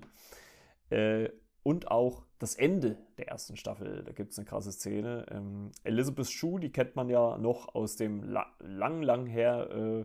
Äh, 0.90 1.28
und 1.62 1.90
auch 1.90 2.24
das 2.38 2.56
Ende 2.56 2.98
der 3.16 3.28
ersten 3.28 3.56
Staffel, 3.56 4.04
da 4.04 4.12
gibt 4.12 4.32
es 4.32 4.38
eine 4.38 4.44
krasse 4.44 4.72
Szene. 4.72 5.24
Ähm, 5.30 5.72
Elizabeth 5.82 6.28
Shue, 6.28 6.60
die 6.60 6.70
kennt 6.70 6.94
man 6.96 7.08
ja 7.08 7.38
noch 7.38 7.74
aus 7.74 7.96
dem 7.96 8.22
la 8.22 8.46
lang, 8.58 9.02
lang 9.02 9.26
her 9.26 9.70
äh, 9.70 10.04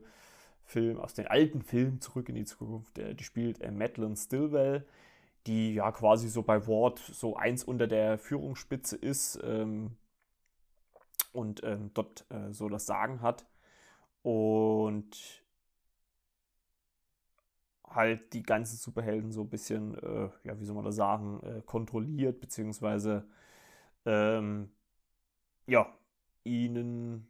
Film, 0.63 0.99
aus 0.99 1.15
den 1.15 1.27
alten 1.27 1.61
Filmen 1.61 1.99
Zurück 1.99 2.29
in 2.29 2.35
die 2.35 2.45
Zukunft. 2.45 2.97
Äh, 2.97 3.15
die 3.15 3.23
spielt 3.23 3.61
äh, 3.61 3.71
Madeline 3.71 4.15
Stillwell, 4.15 4.85
die 5.47 5.73
ja 5.73 5.91
quasi 5.91 6.29
so 6.29 6.43
bei 6.43 6.65
Ward 6.67 6.99
so 6.99 7.35
eins 7.35 7.63
unter 7.63 7.87
der 7.87 8.17
Führungsspitze 8.17 8.95
ist 8.95 9.39
ähm, 9.43 9.97
und 11.33 11.63
ähm, 11.63 11.91
dort 11.93 12.25
äh, 12.29 12.53
so 12.53 12.69
das 12.69 12.85
Sagen 12.85 13.21
hat 13.21 13.48
und 14.21 15.43
halt 17.85 18.33
die 18.33 18.43
ganzen 18.43 18.77
Superhelden 18.77 19.31
so 19.31 19.41
ein 19.41 19.49
bisschen, 19.49 19.95
äh, 19.95 20.29
ja, 20.43 20.59
wie 20.59 20.65
soll 20.65 20.75
man 20.75 20.85
das 20.85 20.95
sagen, 20.95 21.41
äh, 21.43 21.61
kontrolliert, 21.65 22.39
beziehungsweise 22.41 23.27
ähm, 24.05 24.71
ja, 25.67 25.93
ihnen 26.43 27.27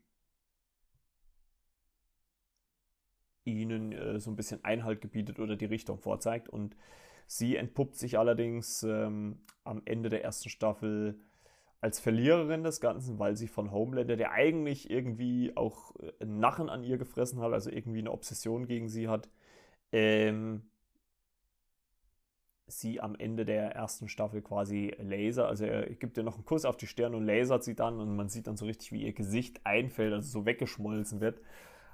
ihnen 3.50 3.92
äh, 3.92 4.20
so 4.20 4.32
ein 4.32 4.36
bisschen 4.36 4.64
Einhalt 4.64 5.02
gebietet 5.02 5.40
oder 5.40 5.56
die 5.56 5.66
Richtung 5.66 6.00
vorzeigt. 6.00 6.50
Und 6.50 6.76
sie 7.28 7.56
entpuppt 7.56 7.96
sich 7.96 8.18
allerdings 8.18 8.84
ähm, 8.84 9.40
am 9.64 9.82
Ende 9.86 10.10
der 10.10 10.24
ersten 10.24 10.50
Staffel 10.50 11.20
als 11.82 12.00
Verliererin 12.00 12.64
des 12.64 12.82
Ganzen, 12.82 13.20
weil 13.20 13.38
sie 13.38 13.48
von 13.48 13.72
Homelander, 13.72 14.18
der 14.18 14.32
eigentlich 14.32 14.90
irgendwie 14.90 15.56
auch 15.56 15.96
äh, 15.98 16.12
einen 16.22 16.40
Nachen 16.40 16.70
an 16.70 16.84
ihr 16.84 16.98
gefressen 16.98 17.40
hat, 17.42 17.54
also 17.54 17.70
irgendwie 17.70 18.00
eine 18.00 18.12
Obsession 18.12 18.68
gegen 18.68 18.90
sie 18.90 19.08
hat, 19.08 19.30
ähm, 19.92 20.64
sie 22.68 23.02
am 23.02 23.16
Ende 23.16 23.46
der 23.46 23.72
ersten 23.72 24.10
Staffel 24.10 24.42
quasi 24.42 24.94
Laser, 25.00 25.48
also 25.48 25.66
er 25.66 25.90
gibt 25.96 26.18
ihr 26.18 26.24
noch 26.24 26.36
einen 26.36 26.46
Kuss 26.46 26.66
auf 26.66 26.78
die 26.78 26.88
Stirn 26.88 27.16
und 27.16 27.26
lasert 27.26 27.64
sie 27.64 27.76
dann 27.76 28.00
und 28.00 28.16
man 28.16 28.30
sieht 28.30 28.48
dann 28.48 28.58
so 28.58 28.66
richtig, 28.66 28.92
wie 28.92 29.04
ihr 29.04 29.14
Gesicht 29.14 29.62
einfällt, 29.66 30.14
also 30.14 30.30
so 30.30 30.46
weggeschmolzen 30.46 31.20
wird. 31.22 31.42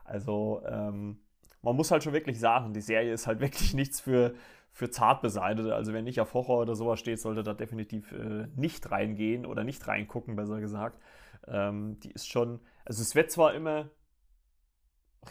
Also 0.03 0.61
ähm, 0.67 1.19
man 1.65 1.75
muss 1.75 1.89
halt 1.91 2.03
schon 2.03 2.13
wirklich 2.13 2.39
sagen, 2.39 2.73
die 2.73 2.81
Serie 2.81 3.11
ist 3.11 3.27
halt 3.27 3.39
wirklich 3.41 3.73
nichts 3.73 3.99
für, 3.99 4.35
für 4.71 4.89
zart 4.89 5.21
beseitete. 5.21 5.75
Also 5.75 5.93
wer 5.93 6.01
nicht 6.01 6.21
auf 6.21 6.33
Horror 6.33 6.61
oder 6.61 6.75
sowas 6.75 6.99
steht, 6.99 7.19
sollte 7.19 7.43
da 7.43 7.53
definitiv 7.53 8.11
äh, 8.11 8.47
nicht 8.55 8.89
reingehen 8.91 9.45
oder 9.45 9.63
nicht 9.63 9.85
reingucken, 9.87 10.35
besser 10.35 10.59
gesagt. 10.59 10.99
Ähm, 11.47 11.99
die 12.01 12.11
ist 12.11 12.29
schon, 12.29 12.61
also 12.85 13.01
es 13.01 13.15
wird 13.15 13.31
zwar 13.31 13.53
immer 13.55 13.89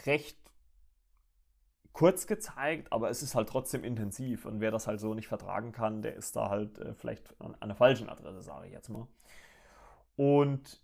recht 0.05 0.37
kurz 1.93 2.27
gezeigt, 2.27 2.91
aber 2.91 3.09
es 3.09 3.23
ist 3.23 3.35
halt 3.35 3.47
trotzdem 3.47 3.85
intensiv. 3.85 4.45
Und 4.45 4.59
wer 4.59 4.71
das 4.71 4.87
halt 4.87 4.99
so 4.99 5.13
nicht 5.13 5.29
vertragen 5.29 5.71
kann, 5.71 6.01
der 6.01 6.15
ist 6.15 6.35
da 6.35 6.49
halt 6.49 6.77
äh, 6.79 6.93
vielleicht 6.93 7.33
an, 7.39 7.55
der 7.61 7.75
falschen 7.77 8.09
Adresse, 8.09 8.41
sage 8.41 8.67
ich 8.67 8.73
jetzt 8.73 8.89
mal. 8.89 9.07
Und 10.17 10.81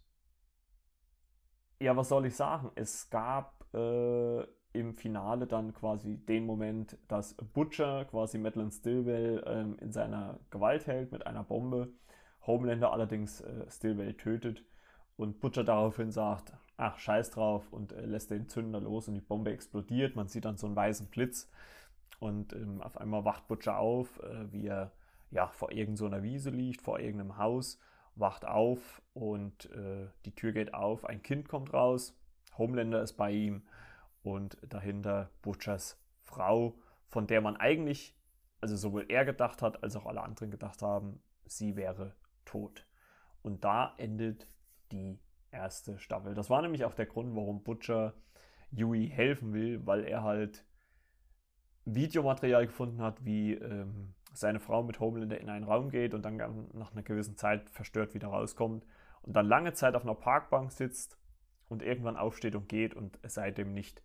ja, 1.81 1.97
was 1.97 2.07
soll 2.07 2.25
ich 2.25 2.35
sagen? 2.35 2.71
Es 2.75 3.09
gab 3.09 3.65
äh, 3.73 4.45
im 4.73 4.93
Finale 4.93 5.47
dann 5.47 5.73
quasi 5.73 6.17
den 6.17 6.45
Moment, 6.45 6.97
dass 7.07 7.35
Butcher 7.53 8.05
quasi 8.05 8.37
Madeline 8.37 8.71
Stillwell 8.71 9.43
ähm, 9.45 9.77
in 9.79 9.91
seiner 9.91 10.39
Gewalt 10.49 10.87
hält 10.87 11.11
mit 11.11 11.25
einer 11.27 11.43
Bombe. 11.43 11.89
Homelander 12.45 12.91
allerdings 12.91 13.41
äh, 13.41 13.65
Stillwell 13.69 14.15
tötet 14.15 14.63
und 15.17 15.39
Butcher 15.39 15.63
daraufhin 15.63 16.11
sagt, 16.11 16.53
ach 16.77 16.97
scheiß 16.97 17.31
drauf 17.31 17.71
und 17.71 17.93
äh, 17.93 18.05
lässt 18.05 18.31
den 18.31 18.47
Zünder 18.47 18.79
los 18.79 19.07
und 19.07 19.15
die 19.15 19.21
Bombe 19.21 19.51
explodiert. 19.51 20.15
Man 20.15 20.27
sieht 20.27 20.45
dann 20.45 20.57
so 20.57 20.67
einen 20.67 20.75
weißen 20.75 21.07
Blitz 21.07 21.49
und 22.19 22.53
ähm, 22.53 22.81
auf 22.81 22.97
einmal 22.97 23.25
wacht 23.25 23.47
Butcher 23.47 23.77
auf, 23.77 24.19
äh, 24.23 24.51
wie 24.51 24.67
er 24.67 24.91
ja, 25.31 25.47
vor 25.47 25.71
irgendeiner 25.71 26.17
so 26.17 26.23
Wiese 26.23 26.49
liegt, 26.49 26.81
vor 26.81 26.99
irgendeinem 26.99 27.37
Haus, 27.37 27.79
wacht 28.15 28.45
auf 28.45 29.01
und 29.13 29.69
äh, 29.71 30.07
die 30.25 30.35
Tür 30.35 30.51
geht 30.51 30.73
auf, 30.73 31.05
ein 31.05 31.23
Kind 31.23 31.47
kommt 31.47 31.73
raus, 31.73 32.17
Homelander 32.57 33.01
ist 33.01 33.13
bei 33.13 33.31
ihm 33.31 33.63
und 34.23 34.57
dahinter 34.67 35.31
Butchers 35.41 35.99
Frau, 36.21 36.77
von 37.07 37.27
der 37.27 37.41
man 37.41 37.57
eigentlich, 37.57 38.15
also 38.59 38.75
sowohl 38.75 39.05
er 39.09 39.25
gedacht 39.25 39.61
hat, 39.61 39.83
als 39.83 39.95
auch 39.95 40.05
alle 40.05 40.21
anderen 40.21 40.51
gedacht 40.51 40.81
haben, 40.81 41.21
sie 41.45 41.75
wäre 41.75 42.15
tot. 42.45 42.87
Und 43.41 43.63
da 43.63 43.93
endet 43.97 44.47
die 44.91 45.19
erste 45.51 45.99
Staffel. 45.99 46.33
Das 46.33 46.49
war 46.49 46.61
nämlich 46.61 46.85
auch 46.85 46.93
der 46.93 47.07
Grund, 47.07 47.35
warum 47.35 47.63
Butcher 47.63 48.13
Yui 48.71 49.09
helfen 49.09 49.53
will, 49.53 49.85
weil 49.85 50.05
er 50.05 50.23
halt 50.23 50.65
Videomaterial 51.85 52.67
gefunden 52.67 53.01
hat, 53.01 53.25
wie 53.25 53.53
ähm, 53.53 54.13
seine 54.33 54.59
Frau 54.59 54.83
mit 54.83 54.99
Homelander 54.99 55.39
in 55.39 55.49
einen 55.49 55.65
Raum 55.65 55.89
geht 55.89 56.13
und 56.13 56.23
dann 56.23 56.37
nach 56.73 56.91
einer 56.91 57.03
gewissen 57.03 57.35
Zeit 57.35 57.69
verstört 57.69 58.13
wieder 58.13 58.29
rauskommt 58.29 58.85
und 59.23 59.33
dann 59.33 59.45
lange 59.45 59.73
Zeit 59.73 59.95
auf 59.95 60.03
einer 60.03 60.15
Parkbank 60.15 60.71
sitzt 60.71 61.17
und 61.67 61.81
irgendwann 61.81 62.17
aufsteht 62.17 62.55
und 62.55 62.69
geht 62.69 62.93
und 62.93 63.19
seitdem 63.23 63.73
nicht 63.73 64.03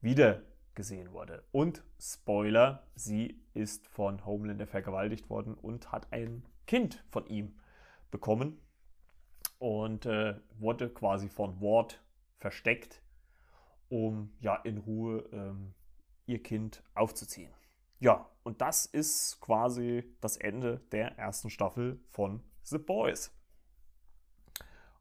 wieder 0.00 0.42
gesehen 0.74 1.12
wurde. 1.12 1.44
Und 1.50 1.82
Spoiler, 2.00 2.86
sie 2.94 3.40
ist 3.54 3.88
von 3.88 4.24
Homelander 4.24 4.66
vergewaltigt 4.66 5.28
worden 5.28 5.54
und 5.54 5.90
hat 5.90 6.12
ein 6.12 6.44
Kind 6.66 7.04
von 7.10 7.26
ihm 7.26 7.58
bekommen 8.10 8.60
und 9.58 10.06
äh, 10.06 10.36
wurde 10.58 10.88
quasi 10.88 11.28
von 11.28 11.60
Ward 11.60 12.00
versteckt, 12.36 13.02
um 13.88 14.32
ja 14.40 14.54
in 14.56 14.78
Ruhe 14.78 15.28
ähm, 15.32 15.74
ihr 16.26 16.42
Kind 16.42 16.82
aufzuziehen. 16.94 17.50
Ja, 18.00 18.28
und 18.44 18.60
das 18.60 18.86
ist 18.86 19.40
quasi 19.40 20.04
das 20.20 20.36
Ende 20.36 20.80
der 20.92 21.18
ersten 21.18 21.50
Staffel 21.50 21.98
von 22.10 22.40
The 22.62 22.78
Boys. 22.78 23.34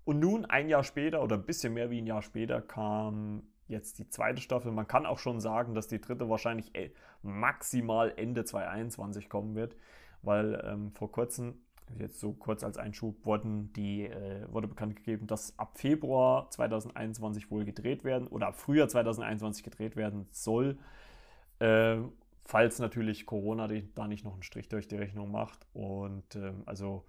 Und 0.04 0.20
nun, 0.20 0.46
ein 0.46 0.70
Jahr 0.70 0.84
später 0.84 1.22
oder 1.22 1.36
ein 1.36 1.46
bisschen 1.46 1.74
mehr 1.74 1.92
wie 1.92 2.02
ein 2.02 2.08
Jahr 2.08 2.22
später, 2.24 2.62
kam 2.62 3.44
jetzt 3.68 4.00
die 4.00 4.10
zweite 4.10 4.42
Staffel. 4.42 4.72
Man 4.72 4.88
kann 4.88 5.06
auch 5.06 5.20
schon 5.20 5.40
sagen, 5.40 5.74
dass 5.74 5.88
die 5.88 6.02
dritte 6.02 6.30
wahrscheinlich 6.30 6.74
äh, 6.76 6.92
maximal 7.22 8.14
Ende 8.16 8.46
2021 8.46 9.30
kommen 9.30 9.56
wird, 9.56 9.76
weil 10.22 10.62
ähm, 10.66 10.92
vor 10.94 11.12
kurzem, 11.12 11.56
jetzt 11.98 12.20
so 12.20 12.34
kurz 12.34 12.64
als 12.64 12.78
Einschub, 12.78 13.26
wurden 13.26 13.72
die, 13.74 14.06
äh, 14.06 14.46
wurde 14.52 14.68
bekannt 14.68 14.96
gegeben, 14.96 15.28
dass 15.28 15.58
ab 15.58 15.78
Februar 15.78 16.50
2021 16.50 17.52
wohl 17.52 17.66
gedreht 17.66 18.04
werden 18.04 18.28
oder 18.28 18.48
ab 18.48 18.56
Frühjahr 18.60 18.88
2021 18.88 19.64
gedreht 19.64 19.96
werden 19.96 20.28
soll. 20.32 20.78
Äh, 21.60 21.98
falls 22.48 22.80
natürlich 22.80 23.26
Corona 23.26 23.68
da 23.68 24.08
nicht 24.08 24.24
noch 24.24 24.34
einen 24.34 24.44
Strich 24.44 24.70
durch 24.70 24.88
die 24.88 24.96
Rechnung 24.96 25.32
macht. 25.32 25.68
Und 25.74 26.36
ähm, 26.36 26.64
also 26.66 27.06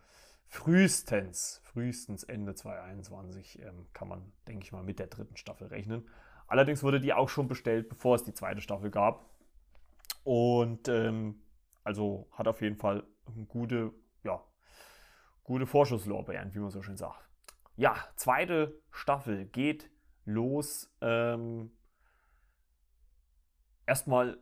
frühestens, 0.48 1.60
frühestens 1.64 2.24
Ende 2.24 2.54
2021 2.54 3.62
ähm, 3.62 3.86
kann 3.92 4.08
man, 4.08 4.32
denke 4.48 4.64
ich 4.64 4.72
mal, 4.72 4.82
mit 4.82 4.98
der 4.98 5.06
dritten 5.06 5.36
Staffel 5.36 5.68
rechnen. 5.68 6.06
Allerdings 6.48 6.82
wurde 6.82 7.00
die 7.00 7.12
auch 7.12 7.28
schon 7.28 7.46
bestellt, 7.46 7.88
bevor 7.88 8.16
es 8.16 8.24
die 8.24 8.32
zweite 8.32 8.60
Staffel 8.60 8.90
gab. 8.90 9.26
Und 10.24 10.88
ähm, 10.88 11.40
also 11.84 12.28
hat 12.32 12.48
auf 12.48 12.60
jeden 12.62 12.76
Fall 12.76 13.04
gute, 13.48 13.92
ja, 14.24 14.42
gute 15.44 15.66
Vorschusslorbeeren, 15.66 16.54
wie 16.54 16.58
man 16.58 16.70
so 16.70 16.82
schön 16.82 16.96
sagt. 16.96 17.28
Ja, 17.76 17.96
zweite 18.16 18.80
Staffel 18.90 19.44
geht 19.46 19.90
los. 20.24 20.90
Ähm, 21.00 21.70
erstmal 23.86 24.38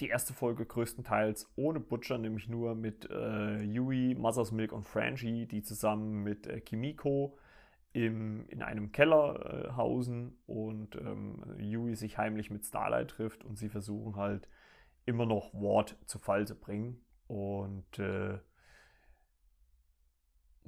die 0.00 0.08
erste 0.08 0.32
Folge 0.32 0.64
größtenteils 0.64 1.50
ohne 1.56 1.80
Butcher, 1.80 2.18
nämlich 2.18 2.48
nur 2.48 2.74
mit 2.74 3.08
äh, 3.10 3.62
Yui, 3.62 4.14
Mother's 4.14 4.52
Milk 4.52 4.72
und 4.72 4.84
Frangie, 4.84 5.46
die 5.46 5.62
zusammen 5.62 6.22
mit 6.22 6.46
äh, 6.46 6.60
Kimiko 6.60 7.38
im, 7.92 8.46
in 8.48 8.62
einem 8.62 8.92
Keller 8.92 9.68
äh, 9.70 9.72
hausen 9.72 10.38
und 10.46 10.96
ähm, 10.96 11.42
Yui 11.58 11.94
sich 11.94 12.18
heimlich 12.18 12.50
mit 12.50 12.64
Starlight 12.64 13.10
trifft 13.10 13.44
und 13.44 13.56
sie 13.56 13.68
versuchen 13.68 14.16
halt 14.16 14.48
immer 15.06 15.26
noch 15.26 15.54
Ward 15.54 15.96
zu 16.06 16.18
Fall 16.18 16.46
zu 16.46 16.54
bringen. 16.54 17.00
Und 17.26 17.98
äh, 17.98 18.38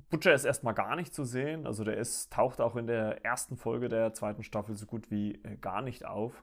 Butcher 0.09 0.35
ist 0.35 0.45
erstmal 0.45 0.75
gar 0.75 0.97
nicht 0.97 1.15
zu 1.15 1.25
sehen, 1.25 1.67
also 1.67 1.85
der 1.85 1.97
ist, 1.97 2.33
taucht 2.33 2.61
auch 2.61 2.77
in 2.77 2.87
der 2.87 3.25
ersten 3.25 3.57
Folge 3.57 3.89
der 3.89 4.15
zweiten 4.15 4.43
Staffel 4.43 4.75
so 4.75 4.87
gut 4.87 5.11
wie 5.11 5.35
äh, 5.45 5.57
gar 5.57 5.83
nicht 5.83 6.05
auf. 6.07 6.43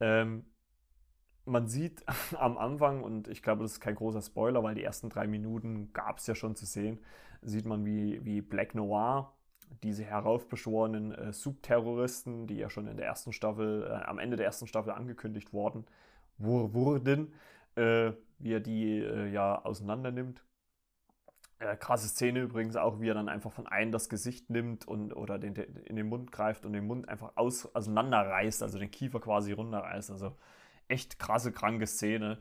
Ähm, 0.00 0.44
man 1.44 1.68
sieht 1.68 2.04
am 2.38 2.58
Anfang, 2.58 3.02
und 3.02 3.28
ich 3.28 3.42
glaube, 3.42 3.62
das 3.62 3.72
ist 3.72 3.80
kein 3.80 3.94
großer 3.94 4.22
Spoiler, 4.22 4.62
weil 4.62 4.74
die 4.74 4.84
ersten 4.84 5.08
drei 5.08 5.26
Minuten 5.26 5.92
gab 5.92 6.18
es 6.18 6.26
ja 6.26 6.34
schon 6.34 6.56
zu 6.56 6.66
sehen, 6.66 7.00
sieht 7.42 7.66
man, 7.66 7.84
wie, 7.84 8.24
wie 8.24 8.40
Black 8.40 8.74
Noir, 8.74 9.33
diese 9.82 10.04
heraufbeschworenen 10.04 11.12
äh, 11.12 11.32
Subterroristen, 11.32 12.46
die 12.46 12.56
ja 12.56 12.70
schon 12.70 12.86
in 12.86 12.96
der 12.96 13.06
ersten 13.06 13.32
Staffel, 13.32 13.84
äh, 13.84 14.04
am 14.04 14.18
Ende 14.18 14.36
der 14.36 14.46
ersten 14.46 14.66
Staffel 14.66 14.92
angekündigt 14.92 15.52
worden 15.52 15.84
wur 16.38 16.74
wurden, 16.74 17.32
äh, 17.76 18.12
wie 18.38 18.52
er 18.52 18.60
die 18.60 18.98
äh, 18.98 19.28
ja 19.28 19.64
auseinander 19.64 20.10
nimmt. 20.10 20.44
Äh, 21.58 21.76
krasse 21.76 22.08
Szene 22.08 22.40
übrigens 22.40 22.76
auch, 22.76 23.00
wie 23.00 23.08
er 23.08 23.14
dann 23.14 23.28
einfach 23.28 23.52
von 23.52 23.66
einem 23.66 23.92
das 23.92 24.08
Gesicht 24.08 24.50
nimmt 24.50 24.86
und 24.86 25.12
oder 25.12 25.38
den, 25.38 25.54
den, 25.54 25.76
in 25.76 25.96
den 25.96 26.08
Mund 26.08 26.32
greift 26.32 26.66
und 26.66 26.72
den 26.72 26.86
Mund 26.86 27.08
einfach 27.08 27.36
aus, 27.36 27.72
auseinanderreißt, 27.74 28.62
also 28.62 28.78
den 28.78 28.90
Kiefer 28.90 29.20
quasi 29.20 29.52
runterreißt. 29.52 30.10
Also 30.10 30.36
echt 30.88 31.18
krasse, 31.18 31.52
kranke 31.52 31.86
Szene. 31.86 32.38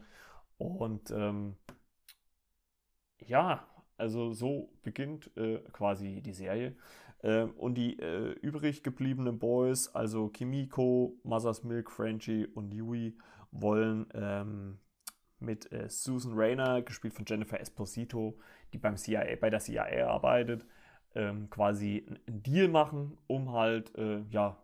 Und 0.58 1.12
ähm, 1.12 1.56
ja, 3.20 3.68
also 3.98 4.34
so 4.34 4.74
beginnt 4.82 5.36
äh, 5.38 5.60
quasi 5.72 6.22
die 6.22 6.34
Serie. 6.34 6.76
Ähm, 7.24 7.52
und 7.52 7.76
die 7.76 7.98
äh, 8.00 8.34
übrig 8.42 8.84
gebliebenen 8.84 9.40
Boys, 9.40 9.88
also 9.96 10.28
Kimiko, 10.28 11.18
Mother's 11.24 11.64
Milk, 11.64 11.90
Frenchie 11.90 12.46
und 12.48 12.74
Yui, 12.74 13.18
wollen 13.52 14.08
ähm, 14.14 14.80
mit 15.40 15.72
äh, 15.72 15.90
Susan 15.90 16.34
Rayner, 16.36 16.82
gespielt 16.82 17.14
von 17.14 17.26
Jennifer 17.28 17.60
Esposito, 17.60 18.38
die 18.74 18.78
beim 18.78 18.98
CIA, 18.98 19.36
bei 19.40 19.50
der 19.50 19.60
CIA 19.60 20.08
arbeitet, 20.08 20.66
ähm, 21.16 21.50
quasi 21.50 22.06
einen 22.08 22.44
Deal 22.44 22.68
machen, 22.68 23.18
um 23.28 23.52
halt 23.54 23.96
äh, 23.96 24.22
ja, 24.30 24.58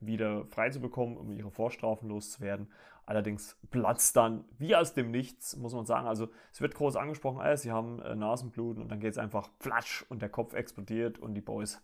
wieder 0.00 0.44
frei 0.46 0.70
zu 0.70 0.80
bekommen, 0.80 1.16
um 1.16 1.32
ihre 1.32 1.50
Vorstrafen 1.50 2.08
loszuwerden. 2.08 2.68
Allerdings 3.06 3.58
platzt 3.70 4.16
dann 4.16 4.44
wie 4.58 4.76
aus 4.76 4.94
dem 4.94 5.10
Nichts, 5.10 5.56
muss 5.56 5.74
man 5.74 5.86
sagen. 5.86 6.06
Also 6.06 6.28
es 6.52 6.60
wird 6.60 6.74
groß 6.74 6.96
angesprochen, 6.96 7.40
äh, 7.40 7.56
sie 7.56 7.70
haben 7.70 8.00
äh, 8.00 8.14
Nasenbluten 8.14 8.82
und 8.82 8.90
dann 8.90 9.00
geht 9.00 9.12
es 9.12 9.18
einfach 9.18 9.48
flatsch 9.60 10.04
und 10.08 10.20
der 10.20 10.28
Kopf 10.28 10.54
explodiert 10.54 11.18
und 11.18 11.34
die 11.34 11.40
Boys 11.40 11.82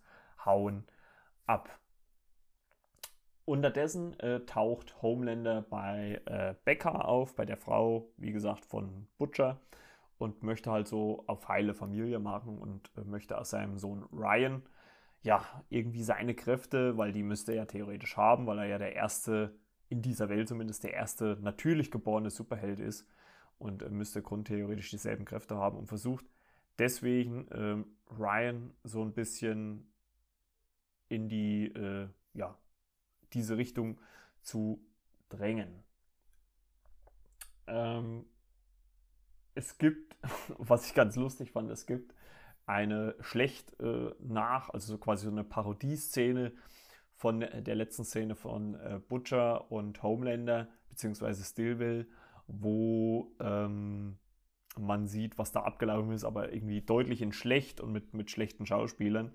hauen 0.49 0.85
ab. 1.47 1.71
Unterdessen 3.45 4.19
äh, 4.21 4.41
taucht 4.41 5.01
Homelander 5.01 5.63
bei 5.63 6.21
äh, 6.27 6.55
Becca 6.65 6.91
auf, 6.91 7.37
bei 7.37 7.47
der 7.47 7.57
Frau, 7.57 8.11
wie 8.17 8.33
gesagt, 8.33 8.67
von 8.67 9.07
Butcher 9.17 9.61
und 10.19 10.43
möchte 10.43 10.71
halt 10.71 10.89
so 10.89 11.25
auf 11.27 11.49
heile 11.49 11.73
Familie 11.73 12.19
machen 12.19 12.59
und 12.59 12.91
äh, 12.97 13.05
möchte 13.05 13.39
aus 13.39 13.51
seinem 13.51 13.79
Sohn 13.79 14.05
Ryan 14.13 14.63
ja 15.23 15.45
irgendwie 15.71 16.03
seine 16.03 16.35
Kräfte, 16.35 16.99
weil 16.99 17.13
die 17.13 17.23
müsste 17.23 17.53
er 17.53 17.59
ja 17.59 17.65
theoretisch 17.65 18.17
haben, 18.17 18.47
weil 18.47 18.59
er 18.59 18.67
ja 18.67 18.79
der 18.79 18.95
erste 18.95 19.55
in 19.89 20.03
dieser 20.03 20.29
Welt 20.29 20.49
zumindest 20.49 20.85
der 20.85 20.93
erste 20.93 21.39
natürlich 21.41 21.91
geborene 21.91 22.31
Superheld 22.31 22.81
ist 22.81 23.07
und 23.59 23.83
äh, 23.83 23.89
müsste 23.89 24.21
grundtheoretisch 24.21 24.91
dieselben 24.91 25.25
Kräfte 25.25 25.57
haben 25.57 25.79
und 25.79 25.87
versucht 25.87 26.27
deswegen 26.79 27.47
ähm, 27.53 27.87
Ryan 28.11 28.75
so 28.85 29.03
ein 29.03 29.13
bisschen 29.13 29.91
in 31.09 31.29
die, 31.29 31.67
äh, 31.67 32.09
ja, 32.35 32.57
diese 33.33 33.57
Richtung 33.57 34.01
zu 34.43 34.81
drängen. 35.29 35.85
Ähm, 37.67 38.25
es 39.55 39.79
gibt, 39.79 40.17
was 40.59 40.87
ich 40.87 40.95
ganz 40.95 41.17
lustig 41.17 41.51
fand, 41.53 41.71
es 41.71 41.87
gibt 41.87 42.15
eine 42.67 43.15
schlecht 43.21 43.79
äh, 43.81 44.11
nach, 44.21 44.71
also 44.71 44.93
so 44.93 44.99
quasi 44.99 45.25
so 45.25 45.31
eine 45.31 45.45
Parodieszene 45.45 46.53
von 47.17 47.41
der 47.41 47.75
letzten 47.75 48.05
Szene 48.05 48.37
von 48.37 48.75
äh, 48.75 49.01
Butcher 49.09 49.73
und 49.73 50.03
Homelander, 50.03 50.69
beziehungsweise 50.89 51.43
Stillville, 51.43 52.07
wo 52.47 53.33
ähm, 53.41 54.19
man 54.79 55.09
sieht, 55.09 55.37
was 55.39 55.51
da 55.51 55.63
abgelaufen 55.63 56.13
ist, 56.13 56.25
aber 56.25 56.53
irgendwie 56.53 56.81
deutlich 56.81 57.21
in 57.21 57.33
schlecht 57.33 57.81
und 57.81 57.93
mit, 57.93 58.15
mit 58.15 58.31
schlechten 58.31 58.67
Schauspielern. 58.67 59.33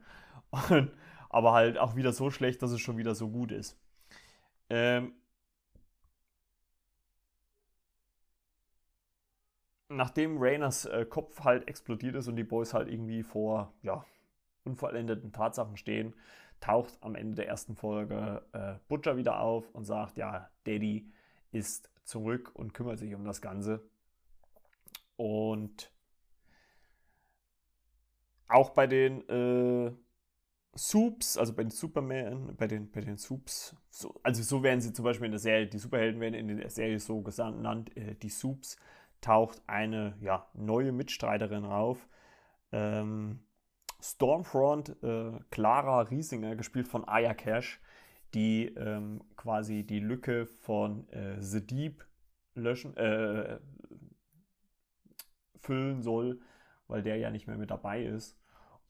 Und, 0.69 0.91
aber 1.33 1.53
halt 1.53 1.77
auch 1.79 1.95
wieder 1.95 2.13
so 2.13 2.29
schlecht, 2.29 2.61
dass 2.61 2.71
es 2.71 2.79
schon 2.79 2.97
wieder 2.97 3.15
so 3.15 3.29
gut 3.29 3.51
ist. 3.51 3.75
Ähm, 4.69 5.13
nachdem 9.89 10.37
Rayners 10.37 10.85
äh, 10.85 11.05
Kopf 11.05 11.43
halt 11.43 11.67
explodiert 11.67 12.15
ist 12.15 12.27
und 12.27 12.35
die 12.35 12.43
Boys 12.43 12.73
halt 12.73 12.87
irgendwie 12.87 13.23
vor 13.23 13.73
ja, 13.81 14.05
unvollendeten 14.63 15.31
Tatsachen 15.33 15.75
stehen, 15.75 16.13
taucht 16.59 16.97
am 17.01 17.15
Ende 17.15 17.35
der 17.35 17.47
ersten 17.47 17.75
Folge 17.75 18.43
äh, 18.53 18.75
Butcher 18.87 19.17
wieder 19.17 19.39
auf 19.39 19.69
und 19.73 19.85
sagt, 19.85 20.17
ja, 20.17 20.49
Daddy 20.65 21.11
ist 21.51 21.89
zurück 22.03 22.51
und 22.53 22.75
kümmert 22.75 22.99
sich 22.99 23.13
um 23.15 23.25
das 23.25 23.41
Ganze. 23.41 23.81
Und 25.17 25.91
auch 28.47 28.69
bei 28.69 28.85
den 28.85 29.27
äh, 29.29 29.91
Soups, 30.75 31.37
also 31.37 31.53
bei 31.53 31.63
den 31.63 31.69
Superman, 31.69 32.55
bei 32.55 32.67
den, 32.67 32.89
bei 32.91 33.01
den 33.01 33.17
Soups, 33.17 33.75
so, 33.89 34.19
also 34.23 34.41
so 34.41 34.63
werden 34.63 34.81
sie 34.81 34.91
zum 34.91 35.05
Beispiel 35.05 35.25
in 35.25 35.31
der 35.31 35.39
Serie, 35.39 35.67
die 35.67 35.77
Superhelden 35.77 36.19
werden 36.19 36.33
in 36.33 36.57
der 36.57 36.69
Serie 36.69 36.99
so 36.99 37.21
genannt, 37.21 37.95
äh, 37.95 38.15
die 38.15 38.29
Soups, 38.29 38.77
taucht 39.21 39.61
eine 39.67 40.17
ja, 40.19 40.49
neue 40.53 40.91
Mitstreiterin 40.91 41.65
auf. 41.65 42.09
Ähm, 42.71 43.39
Stormfront 44.01 45.01
äh, 45.01 45.39
Clara 45.49 46.01
Riesinger, 46.01 46.55
gespielt 46.55 46.87
von 46.87 47.07
Aya 47.07 47.33
Cash, 47.33 47.79
die 48.33 48.65
ähm, 48.75 49.23
quasi 49.37 49.83
die 49.85 49.99
Lücke 49.99 50.45
von 50.45 51.07
äh, 51.09 51.41
The 51.41 51.65
Deep 51.65 52.05
löschen, 52.55 52.97
äh, 52.97 53.59
füllen 55.61 56.01
soll, 56.01 56.41
weil 56.87 57.01
der 57.01 57.17
ja 57.17 57.29
nicht 57.29 57.47
mehr 57.47 57.57
mit 57.57 57.71
dabei 57.71 58.03
ist. 58.03 58.37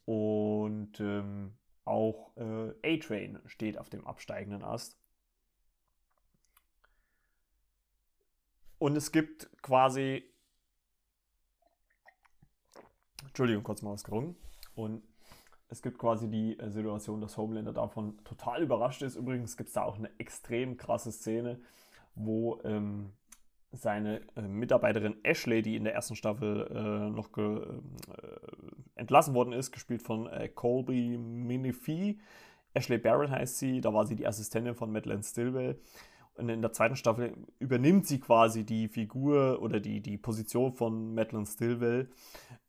Und 0.06 1.00
ähm, 1.00 1.54
auch 1.86 2.36
äh, 2.38 2.98
A-Train 2.98 3.40
steht 3.46 3.78
auf 3.78 3.90
dem 3.90 4.06
absteigenden 4.06 4.64
Ast. 4.64 4.98
Und 8.78 8.98
es 8.98 9.12
gibt 9.12 9.50
quasi. 9.62 10.24
Entschuldigung, 13.26 13.64
kurz 13.64 13.82
mal 13.82 13.92
ausgerungen. 13.92 14.36
Und 14.76 15.04
es 15.70 15.82
gibt 15.82 15.98
quasi 15.98 16.30
die 16.30 16.60
äh, 16.60 16.70
Situation, 16.70 17.22
dass 17.22 17.38
Homelander 17.38 17.74
davon 17.74 18.24
total 18.24 18.62
überrascht 18.62 19.02
ist. 19.02 19.16
Übrigens 19.16 19.58
gibt 19.58 19.70
es 19.70 19.74
da 19.74 19.84
auch 19.84 19.98
eine 19.98 20.12
extrem 20.20 20.78
krasse 20.78 21.12
Szene, 21.12 21.60
wo 22.16 22.62
ähm, 22.64 23.14
seine 23.74 24.22
äh, 24.36 24.42
Mitarbeiterin 24.42 25.16
Ashley, 25.24 25.62
die 25.62 25.76
in 25.76 25.84
der 25.84 25.94
ersten 25.94 26.16
Staffel 26.16 26.68
äh, 26.70 27.10
noch 27.10 27.36
äh, 27.38 27.60
entlassen 28.96 29.34
worden 29.34 29.54
ist, 29.54 29.72
gespielt 29.72 30.04
von 30.04 30.28
äh, 30.28 30.48
Colby 30.48 31.18
Minifee. 31.18 32.18
Ashley 32.74 32.98
Barrett 32.98 33.32
heißt 33.32 33.58
sie, 33.60 33.82
da 33.82 33.94
war 33.94 34.06
sie 34.06 34.16
die 34.16 34.28
Assistentin 34.28 34.76
von 34.76 34.92
Madeleine 34.92 35.24
Stillwell. 35.24 35.80
Und 36.36 36.50
in 36.50 36.62
der 36.62 36.72
zweiten 36.72 36.96
Staffel 36.96 37.36
übernimmt 37.60 38.08
sie 38.08 38.20
quasi 38.20 38.64
die 38.64 38.88
Figur 38.88 39.62
oder 39.62 39.80
die, 39.80 40.02
die 40.02 40.18
Position 40.18 40.74
von 40.74 41.14
Madeleine 41.14 41.46
Stillwell. 41.46 42.10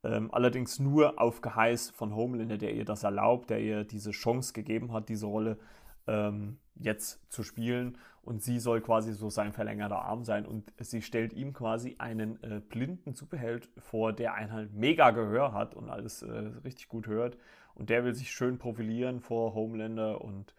Ähm, 0.02 0.28
allerdings 0.32 0.78
nur 0.78 1.18
auf 1.18 1.40
Geheiß 1.40 1.90
von 1.90 2.14
Homelander, 2.14 2.58
der 2.58 2.74
ihr 2.74 2.84
das 2.84 3.04
erlaubt, 3.04 3.48
der 3.48 3.60
ihr 3.60 3.84
diese 3.84 4.10
Chance 4.10 4.52
gegeben 4.52 4.92
hat, 4.92 5.08
diese 5.08 5.26
Rolle 5.26 5.58
ähm, 6.06 6.58
jetzt 6.74 7.20
zu 7.32 7.42
spielen. 7.42 7.96
Und 8.24 8.42
sie 8.42 8.58
soll 8.58 8.80
quasi 8.80 9.12
so 9.12 9.28
sein 9.28 9.52
verlängerter 9.52 10.00
Arm 10.00 10.24
sein. 10.24 10.46
Und 10.46 10.72
sie 10.80 11.02
stellt 11.02 11.34
ihm 11.34 11.52
quasi 11.52 11.96
einen 11.98 12.42
äh, 12.42 12.60
blinden 12.60 13.14
Superheld 13.14 13.68
vor, 13.78 14.12
der 14.12 14.34
ein 14.34 14.52
halt 14.52 14.72
mega 14.72 15.10
Gehör 15.10 15.52
hat 15.52 15.74
und 15.74 15.90
alles 15.90 16.22
äh, 16.22 16.30
richtig 16.64 16.88
gut 16.88 17.06
hört. 17.06 17.36
Und 17.74 17.90
der 17.90 18.04
will 18.04 18.14
sich 18.14 18.30
schön 18.30 18.58
profilieren 18.58 19.20
vor 19.20 19.54
Homelander 19.54 20.20
und 20.22 20.54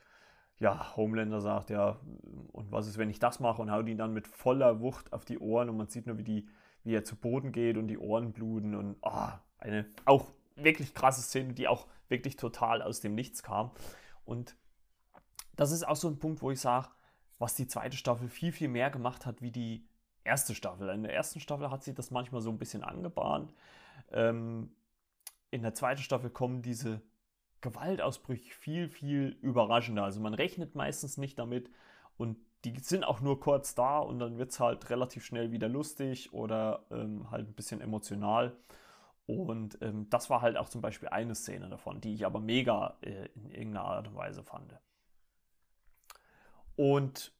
ja, 0.57 0.95
Homelander 0.95 1.41
sagt 1.41 1.69
ja, 1.69 1.99
und 2.51 2.71
was 2.71 2.87
ist, 2.87 2.97
wenn 2.97 3.09
ich 3.09 3.19
das 3.19 3.39
mache 3.39 3.61
und 3.61 3.71
haut 3.71 3.87
ihn 3.87 3.97
dann 3.97 4.13
mit 4.13 4.27
voller 4.27 4.79
Wucht 4.79 5.11
auf 5.11 5.25
die 5.25 5.39
Ohren 5.39 5.69
und 5.69 5.77
man 5.77 5.87
sieht 5.87 6.07
nur, 6.07 6.17
wie, 6.17 6.23
die, 6.23 6.47
wie 6.83 6.95
er 6.95 7.03
zu 7.03 7.15
Boden 7.15 7.51
geht 7.51 7.77
und 7.77 7.87
die 7.87 7.97
Ohren 7.97 8.31
bluten 8.31 8.75
und 8.75 8.95
oh, 9.01 9.29
eine 9.57 9.85
auch 10.05 10.31
wirklich 10.55 10.93
krasse 10.93 11.21
Szene, 11.21 11.53
die 11.53 11.67
auch 11.67 11.87
wirklich 12.07 12.37
total 12.37 12.81
aus 12.81 13.01
dem 13.01 13.15
Nichts 13.15 13.43
kam. 13.43 13.71
Und 14.23 14.55
das 15.55 15.71
ist 15.71 15.87
auch 15.87 15.95
so 15.95 16.07
ein 16.07 16.19
Punkt, 16.19 16.41
wo 16.41 16.51
ich 16.51 16.59
sage, 16.59 16.87
was 17.37 17.55
die 17.55 17.67
zweite 17.67 17.97
Staffel 17.97 18.29
viel, 18.29 18.51
viel 18.51 18.69
mehr 18.69 18.89
gemacht 18.89 19.25
hat 19.25 19.41
wie 19.41 19.51
die 19.51 19.85
erste 20.23 20.55
Staffel. 20.55 20.89
In 20.89 21.03
der 21.03 21.13
ersten 21.13 21.39
Staffel 21.39 21.69
hat 21.69 21.83
sie 21.83 21.93
das 21.93 22.11
manchmal 22.11 22.41
so 22.41 22.49
ein 22.49 22.57
bisschen 22.57 22.83
angebahnt. 22.83 23.53
Ähm, 24.11 24.71
in 25.51 25.61
der 25.61 25.73
zweiten 25.73 26.01
Staffel 26.01 26.29
kommen 26.29 26.61
diese 26.61 27.01
Gewaltausbrüche 27.61 28.53
viel, 28.53 28.89
viel 28.89 29.37
überraschender. 29.41 30.03
Also 30.03 30.19
man 30.19 30.33
rechnet 30.33 30.75
meistens 30.75 31.17
nicht 31.17 31.39
damit 31.39 31.69
und 32.17 32.37
die 32.63 32.77
sind 32.79 33.03
auch 33.03 33.21
nur 33.21 33.39
kurz 33.39 33.75
da 33.75 33.99
und 33.99 34.19
dann 34.19 34.37
wird 34.37 34.51
es 34.51 34.59
halt 34.59 34.89
relativ 34.89 35.23
schnell 35.23 35.51
wieder 35.51 35.69
lustig 35.69 36.33
oder 36.33 36.85
ähm, 36.89 37.29
halt 37.29 37.47
ein 37.47 37.53
bisschen 37.53 37.81
emotional. 37.81 38.55
Und 39.27 39.79
ähm, 39.81 40.07
das 40.09 40.29
war 40.29 40.41
halt 40.41 40.57
auch 40.57 40.69
zum 40.69 40.81
Beispiel 40.81 41.09
eine 41.09 41.35
Szene 41.35 41.69
davon, 41.69 42.01
die 42.01 42.13
ich 42.13 42.25
aber 42.25 42.39
mega 42.39 42.97
äh, 43.01 43.27
in 43.35 43.49
irgendeiner 43.49 43.85
Art 43.85 44.07
und 44.07 44.15
Weise 44.15 44.43
fand. 44.43 44.75
Und 46.75 47.33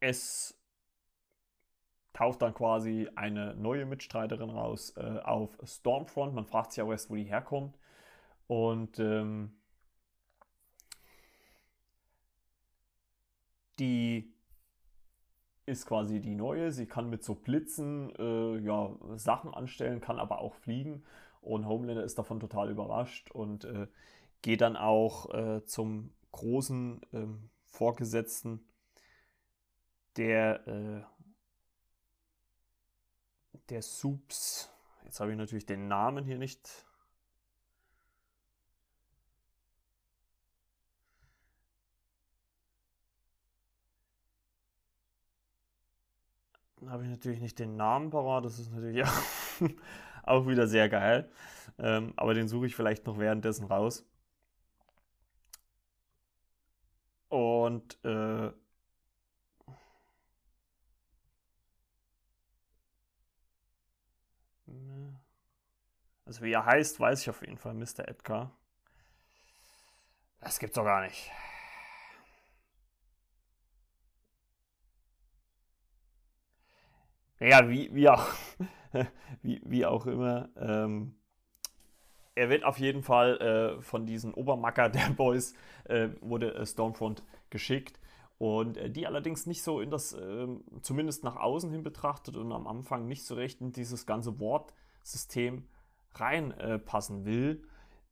es 0.00 0.58
taucht 2.12 2.42
dann 2.42 2.54
quasi 2.54 3.08
eine 3.14 3.54
neue 3.54 3.84
Mitstreiterin 3.84 4.50
raus 4.50 4.94
äh, 4.96 5.20
auf 5.20 5.58
Stormfront. 5.62 6.34
Man 6.34 6.46
fragt 6.46 6.72
sich 6.72 6.78
ja 6.78 6.90
erst, 6.90 7.10
wo 7.10 7.14
die 7.14 7.24
herkommt. 7.24 7.76
Und 8.46 8.98
ähm, 8.98 9.52
die 13.78 14.32
ist 15.66 15.86
quasi 15.86 16.20
die 16.20 16.34
neue. 16.34 16.72
Sie 16.72 16.86
kann 16.86 17.10
mit 17.10 17.24
so 17.24 17.34
Blitzen 17.34 18.14
äh, 18.18 18.58
ja, 18.60 18.94
Sachen 19.16 19.52
anstellen, 19.52 20.00
kann 20.00 20.18
aber 20.18 20.40
auch 20.40 20.54
fliegen. 20.54 21.04
Und 21.42 21.66
Homelander 21.66 22.04
ist 22.04 22.18
davon 22.18 22.40
total 22.40 22.70
überrascht 22.70 23.30
und 23.30 23.64
äh, 23.64 23.88
geht 24.42 24.60
dann 24.62 24.76
auch 24.76 25.34
äh, 25.34 25.64
zum 25.64 26.12
großen 26.32 27.00
ähm, 27.12 27.50
Vorgesetzten, 27.76 28.66
der, 30.16 30.66
äh, 30.66 31.02
der 33.68 33.82
Subs. 33.82 34.70
Jetzt 35.04 35.20
habe 35.20 35.32
ich 35.32 35.36
natürlich 35.36 35.66
den 35.66 35.86
Namen 35.86 36.24
hier 36.24 36.38
nicht 36.38 36.86
habe 46.88 47.02
ich 47.04 47.10
natürlich 47.10 47.40
nicht 47.40 47.58
den 47.58 47.76
Namen 47.76 48.10
parat. 48.10 48.44
Das 48.44 48.58
ist 48.58 48.72
natürlich 48.72 49.04
auch, 49.04 49.70
auch 50.22 50.46
wieder 50.46 50.66
sehr 50.66 50.88
geil. 50.88 51.28
Ähm, 51.78 52.12
aber 52.16 52.34
den 52.34 52.48
suche 52.48 52.66
ich 52.66 52.74
vielleicht 52.76 53.06
noch 53.06 53.18
währenddessen 53.18 53.66
raus. 53.66 54.06
Und 57.66 57.98
äh, 58.04 58.52
also 66.24 66.42
wie 66.42 66.52
er 66.52 66.64
heißt, 66.64 67.00
weiß 67.00 67.22
ich 67.22 67.30
auf 67.30 67.40
jeden 67.40 67.58
Fall, 67.58 67.74
Mr. 67.74 68.06
Edgar. 68.06 68.56
Das 70.40 70.60
gibt's 70.60 70.76
doch 70.76 70.84
gar 70.84 71.00
nicht. 71.02 71.30
ja, 77.40 77.68
wie, 77.68 77.92
wie, 77.94 78.08
auch, 78.08 78.26
wie, 79.42 79.60
wie 79.64 79.84
auch 79.86 80.06
immer. 80.06 80.48
Ähm, 80.56 81.16
er 82.36 82.48
wird 82.50 82.64
auf 82.64 82.78
jeden 82.78 83.02
Fall 83.02 83.40
äh, 83.40 83.82
von 83.82 84.06
diesen 84.06 84.32
Obermacker 84.32 84.88
der 84.90 85.10
Boys, 85.10 85.54
äh, 85.84 86.10
wurde 86.20 86.54
äh, 86.54 86.66
Stormfront 86.66 87.24
geschickt. 87.50 87.98
Und 88.38 88.76
äh, 88.76 88.90
die 88.90 89.06
allerdings 89.06 89.46
nicht 89.46 89.62
so 89.62 89.80
in 89.80 89.90
das, 89.90 90.12
ähm, 90.12 90.62
zumindest 90.82 91.24
nach 91.24 91.36
außen 91.36 91.70
hin 91.70 91.82
betrachtet 91.82 92.36
und 92.36 92.52
am 92.52 92.66
Anfang 92.66 93.08
nicht 93.08 93.24
so 93.24 93.34
recht 93.34 93.60
in 93.60 93.72
dieses 93.72 94.06
ganze 94.06 94.38
Wortsystem 94.38 95.66
reinpassen 96.14 97.24
will. 97.24 97.64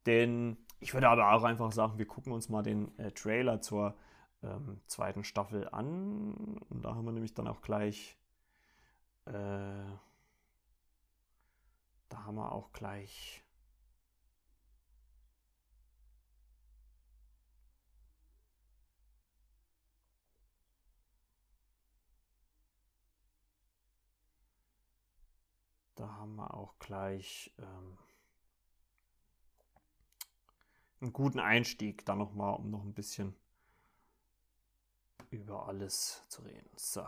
Denn 0.06 0.56
ich 0.80 0.92
würde 0.94 1.08
aber 1.08 1.32
auch 1.32 1.44
einfach 1.44 1.72
sagen, 1.72 1.98
wir 1.98 2.06
gucken 2.06 2.32
uns 2.32 2.48
mal 2.48 2.62
den 2.62 2.98
äh, 2.98 3.12
Trailer 3.12 3.60
zur 3.60 3.94
ähm, 4.42 4.80
zweiten 4.86 5.24
Staffel 5.24 5.68
an. 5.70 6.58
Und 6.68 6.84
da 6.84 6.94
haben 6.94 7.04
wir 7.04 7.12
nämlich 7.12 7.34
dann 7.34 7.46
auch 7.46 7.60
gleich 7.60 8.16
äh, 9.26 9.84
da 12.08 12.24
haben 12.24 12.36
wir 12.36 12.52
auch 12.52 12.72
gleich 12.72 13.43
Da 25.94 26.08
haben 26.08 26.34
wir 26.36 26.54
auch 26.54 26.74
gleich 26.78 27.52
ähm, 27.58 27.98
einen 31.00 31.12
guten 31.12 31.38
Einstieg, 31.38 32.04
da 32.04 32.16
nochmal, 32.16 32.54
um 32.56 32.70
noch 32.70 32.82
ein 32.82 32.94
bisschen 32.94 33.34
über 35.30 35.68
alles 35.68 36.22
zu 36.28 36.42
reden. 36.42 36.70
So. 36.76 37.06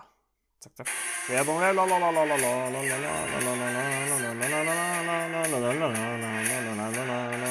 Zack, 0.61 0.77
zack. 0.77 0.88
Werbung. 1.29 1.59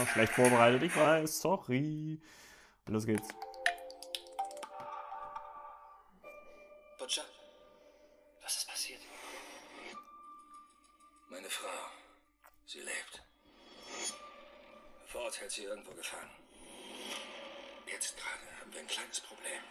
Schlecht 0.07 0.33
vorbereitet, 0.33 0.83
ich 0.83 0.95
weiß. 0.95 1.41
Sorry. 1.41 2.21
Los 2.87 3.05
geht's. 3.05 3.27
Ford 15.25 15.41
hält 15.41 15.51
sie 15.51 15.63
irgendwo 15.63 15.91
gefangen. 15.93 16.29
Jetzt 17.87 18.15
gerade 18.15 18.59
haben 18.59 18.71
wir 18.71 18.79
ein 18.81 18.87
kleines 18.87 19.19
Problem. 19.21 19.63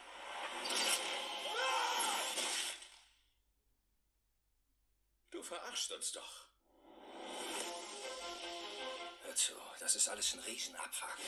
verarschst 5.42 5.92
uns 5.92 6.12
doch. 6.12 6.46
Hör 9.24 9.36
zu, 9.36 9.52
das 9.78 9.94
ist 9.94 10.08
alles 10.08 10.32
ein 10.32 10.40
Riesenabfuck. 10.40 11.18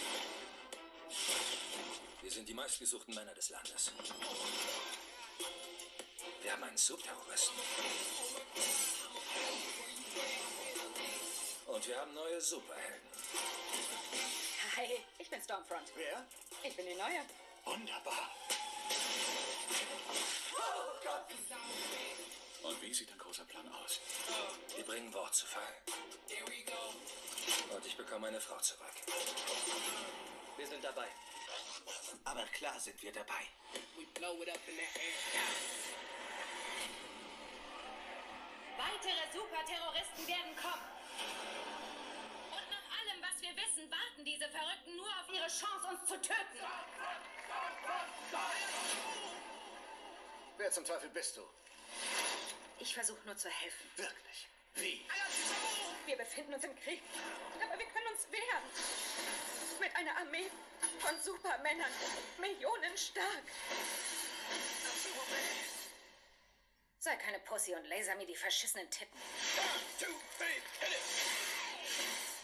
Wir 2.23 2.31
sind 2.31 2.49
die 2.49 2.55
meistgesuchten 2.55 3.15
Männer 3.15 3.35
des 3.35 3.51
Landes. 3.51 3.93
Wir 6.43 6.53
haben 6.53 6.65
einen 6.65 6.79
Subterroristen. 6.79 7.59
Und 11.67 11.87
wir 11.87 12.01
haben 12.01 12.15
neue 12.15 12.41
Superhelden. 12.41 13.16
Hi, 14.77 15.01
ich 15.19 15.31
bin 15.31 15.43
Stormfront. 15.43 15.91
Wer? 15.97 16.27
Ich 16.63 16.77
bin 16.77 16.87
die 16.87 16.95
Neue. 16.95 17.25
Wunderbar. 17.65 18.31
Wie 22.81 22.95
sieht 22.95 23.11
ein 23.11 23.19
großer 23.19 23.45
Plan 23.45 23.67
aus? 23.83 24.01
Wir 24.77 24.85
bringen 24.85 25.13
Wort 25.13 25.35
zu 25.35 25.47
Fall. 25.47 25.63
Und 27.75 27.87
ich 27.87 27.97
bekomme 27.97 28.21
meine 28.21 28.41
Frau 28.41 28.59
zurück. 28.59 28.93
Wir 30.57 30.67
sind 30.67 30.85
dabei. 30.85 31.09
Aber 32.25 32.45
klar 32.47 32.79
sind 32.79 33.03
wir 33.03 33.13
dabei. 33.13 33.47
Weitere 38.77 39.33
Superterroristen 39.33 40.27
werden 40.29 40.57
kommen. 40.57 40.85
Wissen, 43.57 43.91
warten 43.91 44.25
diese 44.25 44.49
Verrückten 44.49 44.97
nur 44.97 45.07
auf 45.07 45.29
ihre 45.33 45.47
Chance, 45.47 45.87
uns 45.89 46.07
zu 46.07 46.21
töten. 46.21 46.61
Wer 50.59 50.71
zum 50.71 50.85
Teufel 50.85 51.09
bist 51.11 51.37
du? 51.37 51.43
Ich 52.79 52.95
versuche 52.95 53.25
nur 53.25 53.37
zu 53.37 53.49
helfen. 53.49 53.91
Wirklich? 53.97 54.49
Wie? 54.75 55.07
Wir 56.05 56.17
befinden 56.17 56.55
uns 56.55 56.65
im 56.65 56.77
Krieg. 56.77 57.03
Aber 57.65 57.79
wir 57.79 57.87
können 57.87 58.07
uns 58.09 58.31
wehren. 58.31 59.81
Mit 59.81 59.97
einer 59.97 60.17
Armee 60.19 60.51
von 60.99 61.21
Supermännern. 61.23 61.91
Millionen 62.39 62.97
stark. 62.97 63.45
Sei 66.99 67.17
keine 67.17 67.39
Pussy 67.41 67.75
und 67.75 67.85
laser 67.87 68.15
mir 68.17 68.27
die 68.27 68.37
verschissenen 68.37 68.91
Titten. 68.91 69.19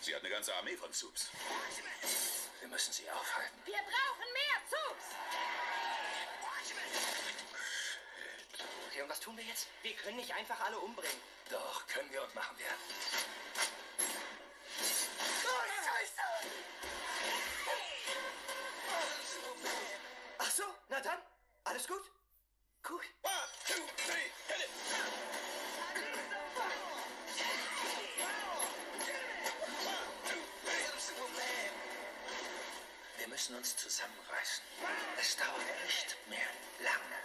Sie 0.03 0.13
hat 0.13 0.21
eine 0.23 0.31
ganze 0.31 0.53
Armee 0.57 0.77
von 0.77 0.93
Subs. 0.93 1.31
Wir 2.59 2.67
müssen 2.67 2.93
sie 2.93 3.09
aufhalten. 3.09 3.57
Wir 3.65 3.75
brauchen 3.75 4.33
mehr 4.33 4.59
Zugs! 4.69 5.05
Okay, 8.89 9.03
und 9.03 9.09
was 9.09 9.21
tun 9.21 9.37
wir 9.37 9.45
jetzt? 9.45 9.69
Wir 9.83 9.95
können 9.95 10.17
nicht 10.17 10.35
einfach 10.35 10.59
alle 10.59 10.77
umbringen. 10.81 11.21
Doch, 11.51 11.87
können 11.87 12.13
wir 12.13 12.21
und 12.21 12.35
machen 12.35 12.59
wir. 12.59 12.67
Ach 20.39 20.51
so, 20.51 20.65
na 20.89 21.01
dann. 21.01 21.19
Alles 21.63 21.87
gut? 21.87 22.03
Gut. 22.83 23.05
Müssen 33.43 33.57
uns 33.57 33.77
zusammenreißen. 33.77 34.65
Es 35.19 35.37
dauert 35.37 35.59
nicht 35.85 36.17
mehr 36.29 36.47
lange. 36.79 37.17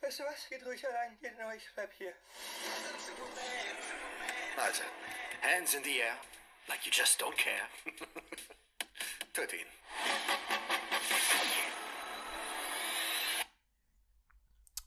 Weißt 0.00 0.20
du 0.20 0.24
was? 0.24 0.48
Geht 0.48 0.64
ruhig 0.64 0.86
allein. 0.86 1.18
Geht 1.18 1.36
nur, 1.36 1.52
ich 1.52 1.68
bleib 1.74 1.92
hier. 1.94 2.14
Also, 4.56 4.84
hands 5.42 5.74
in 5.74 5.82
the 5.82 5.98
air, 5.98 6.16
like 6.68 6.86
you 6.86 6.92
just 6.92 7.20
don't 7.20 7.36
care. 7.36 7.68
Töte 9.32 9.56
ihn. 9.56 9.66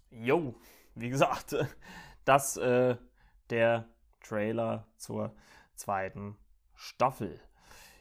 Jo, 0.10 0.56
wie 0.96 1.10
gesagt, 1.10 1.56
das 2.26 2.58
äh, 2.58 2.96
der 3.50 3.88
Trailer 4.22 4.88
zur 4.98 5.36
zweiten 5.76 6.38
Staffel. 6.76 7.40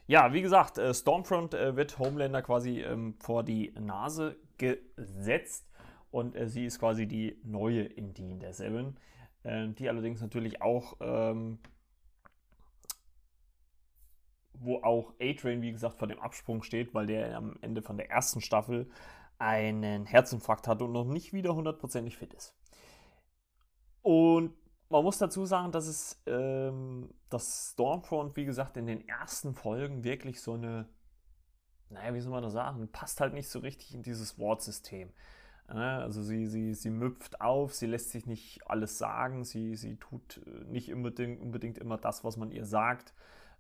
Ja, 0.07 0.33
wie 0.33 0.43
gesagt, 0.43 0.79
äh, 0.79 0.93
Stormfront 0.93 1.55
äh, 1.55 1.77
wird 1.77 1.99
Homelander 1.99 2.43
quasi 2.43 2.81
ähm, 2.81 3.15
vor 3.21 3.45
die 3.45 3.73
Nase 3.79 4.37
gesetzt 4.59 5.71
und 6.11 6.35
äh, 6.35 6.49
sie 6.49 6.65
ist 6.65 6.79
quasi 6.79 7.07
die 7.07 7.41
neue 7.45 7.83
Indie 7.83 8.39
der 8.39 8.53
Seven, 8.53 8.97
äh, 9.45 9.69
die 9.69 9.89
allerdings 9.89 10.21
natürlich 10.21 10.63
auch, 10.63 10.97
ähm, 11.01 11.59
wo 14.55 14.83
auch 14.83 15.15
A-Train, 15.21 15.63
wie 15.63 15.73
gesagt, 15.73 15.99
vor 15.99 16.09
dem 16.09 16.19
Absprung 16.19 16.63
steht, 16.63 16.93
weil 16.93 17.07
der 17.07 17.37
am 17.37 17.57
Ende 17.61 17.81
von 17.81 17.97
der 17.97 18.11
ersten 18.11 18.41
Staffel 18.41 18.91
einen 19.39 20.07
Herzinfarkt 20.07 20.69
hatte 20.69 20.85
und 20.85 20.93
noch 20.93 21.05
nicht 21.05 21.33
wieder 21.33 21.55
hundertprozentig 21.55 22.17
fit 22.17 22.35
ist. 22.35 22.55
Und 24.03 24.55
man 24.89 25.05
muss 25.05 25.19
dazu 25.19 25.47
sagen, 25.47 25.73
dass 25.73 25.87
es 25.87 26.21
ähm, 26.27 27.11
das 27.29 27.73
Stormfront, 27.73 28.37
wie 28.37 28.45
gesagt, 28.45 28.77
in 28.77 28.87
den 28.87 29.07
ersten 29.07 29.55
Folgen 29.55 30.05
wirklich 30.05 30.41
so 30.41 30.55
eine, 30.55 30.89
naja, 31.91 32.13
wie 32.15 32.21
soll 32.21 32.33
man 32.33 32.43
das 32.43 32.53
sagen, 32.53 32.89
passt 32.91 33.21
halt 33.21 33.35
nicht 33.35 33.49
so 33.49 33.61
richtig 33.61 33.95
in 33.95 34.03
dieses 34.03 34.39
Wortsystem. 34.39 35.13
Ja, 35.69 36.01
also 36.01 36.23
sie, 36.23 36.47
sie, 36.47 36.75
sie 36.75 36.91
müpft 36.91 37.41
auf, 37.41 37.75
sie 37.75 37.87
lässt 37.87 38.11
sich 38.11 38.27
nicht 38.27 38.61
alles 38.67 38.99
sagen, 38.99 39.45
sie, 39.45 39.77
sie 39.77 39.97
tut 39.97 40.41
äh, 40.45 40.65
nicht 40.65 40.93
unbedingt, 40.93 41.41
unbedingt 41.41 41.79
immer 41.79 41.97
das, 41.97 42.25
was 42.25 42.37
man 42.37 42.51
ihr 42.51 42.65
sagt. 42.65 43.15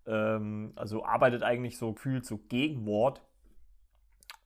Ähm, 0.07 0.73
also 0.75 1.05
arbeitet 1.05 1.45
eigentlich 1.45 1.79
so 1.79 1.93
gefühlt 1.93 2.27
so 2.27 2.39
Gegenwort. 2.39 3.23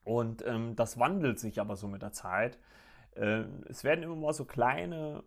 Und 0.05 0.45
ähm, 0.47 0.77
das 0.77 0.99
wandelt 0.99 1.39
sich 1.41 1.59
aber 1.59 1.77
so 1.77 1.89
mit 1.89 2.03
der 2.03 2.13
Zeit. 2.13 2.59
Ähm, 3.17 3.65
es 3.69 3.83
werden 3.85 4.03
immer 4.03 4.17
mal 4.17 4.35
so 4.35 4.45
kleine 4.45 5.25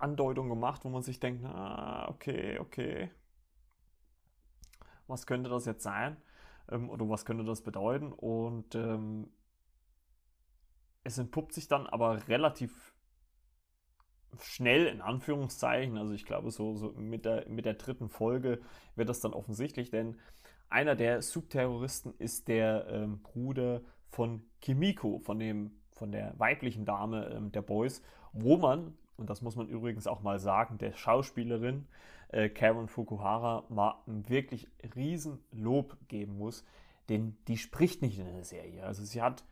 Andeutungen 0.00 0.50
gemacht, 0.50 0.84
wo 0.84 0.88
man 0.88 1.02
sich 1.02 1.20
denkt, 1.20 1.42
na, 1.42 2.08
okay, 2.08 2.58
okay. 2.58 3.10
Was 5.06 5.26
könnte 5.26 5.50
das 5.50 5.66
jetzt 5.66 5.82
sein? 5.82 6.16
Ähm, 6.70 6.90
oder 6.90 7.08
was 7.08 7.24
könnte 7.24 7.44
das 7.44 7.62
bedeuten? 7.62 8.12
Und 8.12 8.74
ähm, 8.74 9.30
es 11.02 11.18
entpuppt 11.18 11.52
sich 11.52 11.68
dann 11.68 11.86
aber 11.86 12.28
relativ 12.28 12.94
schnell, 14.38 14.86
in 14.86 15.00
Anführungszeichen, 15.00 15.98
also 15.98 16.14
ich 16.14 16.24
glaube, 16.24 16.50
so, 16.50 16.76
so 16.76 16.92
mit, 16.92 17.24
der, 17.24 17.48
mit 17.48 17.64
der 17.64 17.74
dritten 17.74 18.08
Folge 18.08 18.60
wird 18.94 19.08
das 19.08 19.20
dann 19.20 19.32
offensichtlich, 19.32 19.90
denn 19.90 20.18
einer 20.68 20.94
der 20.94 21.20
Subterroristen 21.22 22.14
ist 22.18 22.48
der 22.48 22.86
ähm, 22.88 23.22
Bruder 23.22 23.82
von 24.08 24.44
Kimiko, 24.60 25.18
von, 25.18 25.38
dem, 25.38 25.72
von 25.90 26.12
der 26.12 26.38
weiblichen 26.38 26.84
Dame 26.84 27.28
ähm, 27.30 27.50
der 27.50 27.62
Boys, 27.62 28.02
wo 28.32 28.56
man, 28.56 28.96
und 29.20 29.30
das 29.30 29.42
muss 29.42 29.56
man 29.56 29.68
übrigens 29.68 30.06
auch 30.06 30.22
mal 30.22 30.38
sagen, 30.38 30.78
der 30.78 30.92
Schauspielerin 30.92 31.86
äh, 32.28 32.48
Karen 32.48 32.88
Fukuhara 32.88 33.64
mal 33.68 33.96
wirklich 34.06 34.68
riesen 34.96 35.38
Lob 35.52 35.96
geben 36.08 36.38
muss, 36.38 36.64
denn 37.08 37.36
die 37.48 37.58
spricht 37.58 38.02
nicht 38.02 38.18
in 38.18 38.26
der 38.26 38.44
Serie. 38.44 38.84
Also 38.84 39.04
sie 39.04 39.22
hat, 39.22 39.44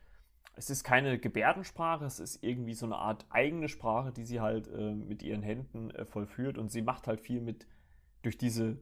es 0.55 0.69
ist 0.69 0.83
keine 0.83 1.19
Gebärdensprache, 1.19 2.05
es 2.05 2.19
ist 2.19 2.43
irgendwie 2.43 2.73
so 2.73 2.85
eine 2.85 2.97
Art 2.97 3.25
eigene 3.29 3.69
Sprache, 3.69 4.11
die 4.11 4.25
sie 4.25 4.41
halt 4.41 4.67
äh, 4.67 4.93
mit 4.93 5.23
ihren 5.23 5.43
Händen 5.43 5.91
äh, 5.91 6.05
vollführt 6.05 6.57
und 6.57 6.71
sie 6.71 6.81
macht 6.81 7.07
halt 7.07 7.21
viel 7.21 7.41
mit 7.41 7.67
durch 8.21 8.37
diese 8.37 8.77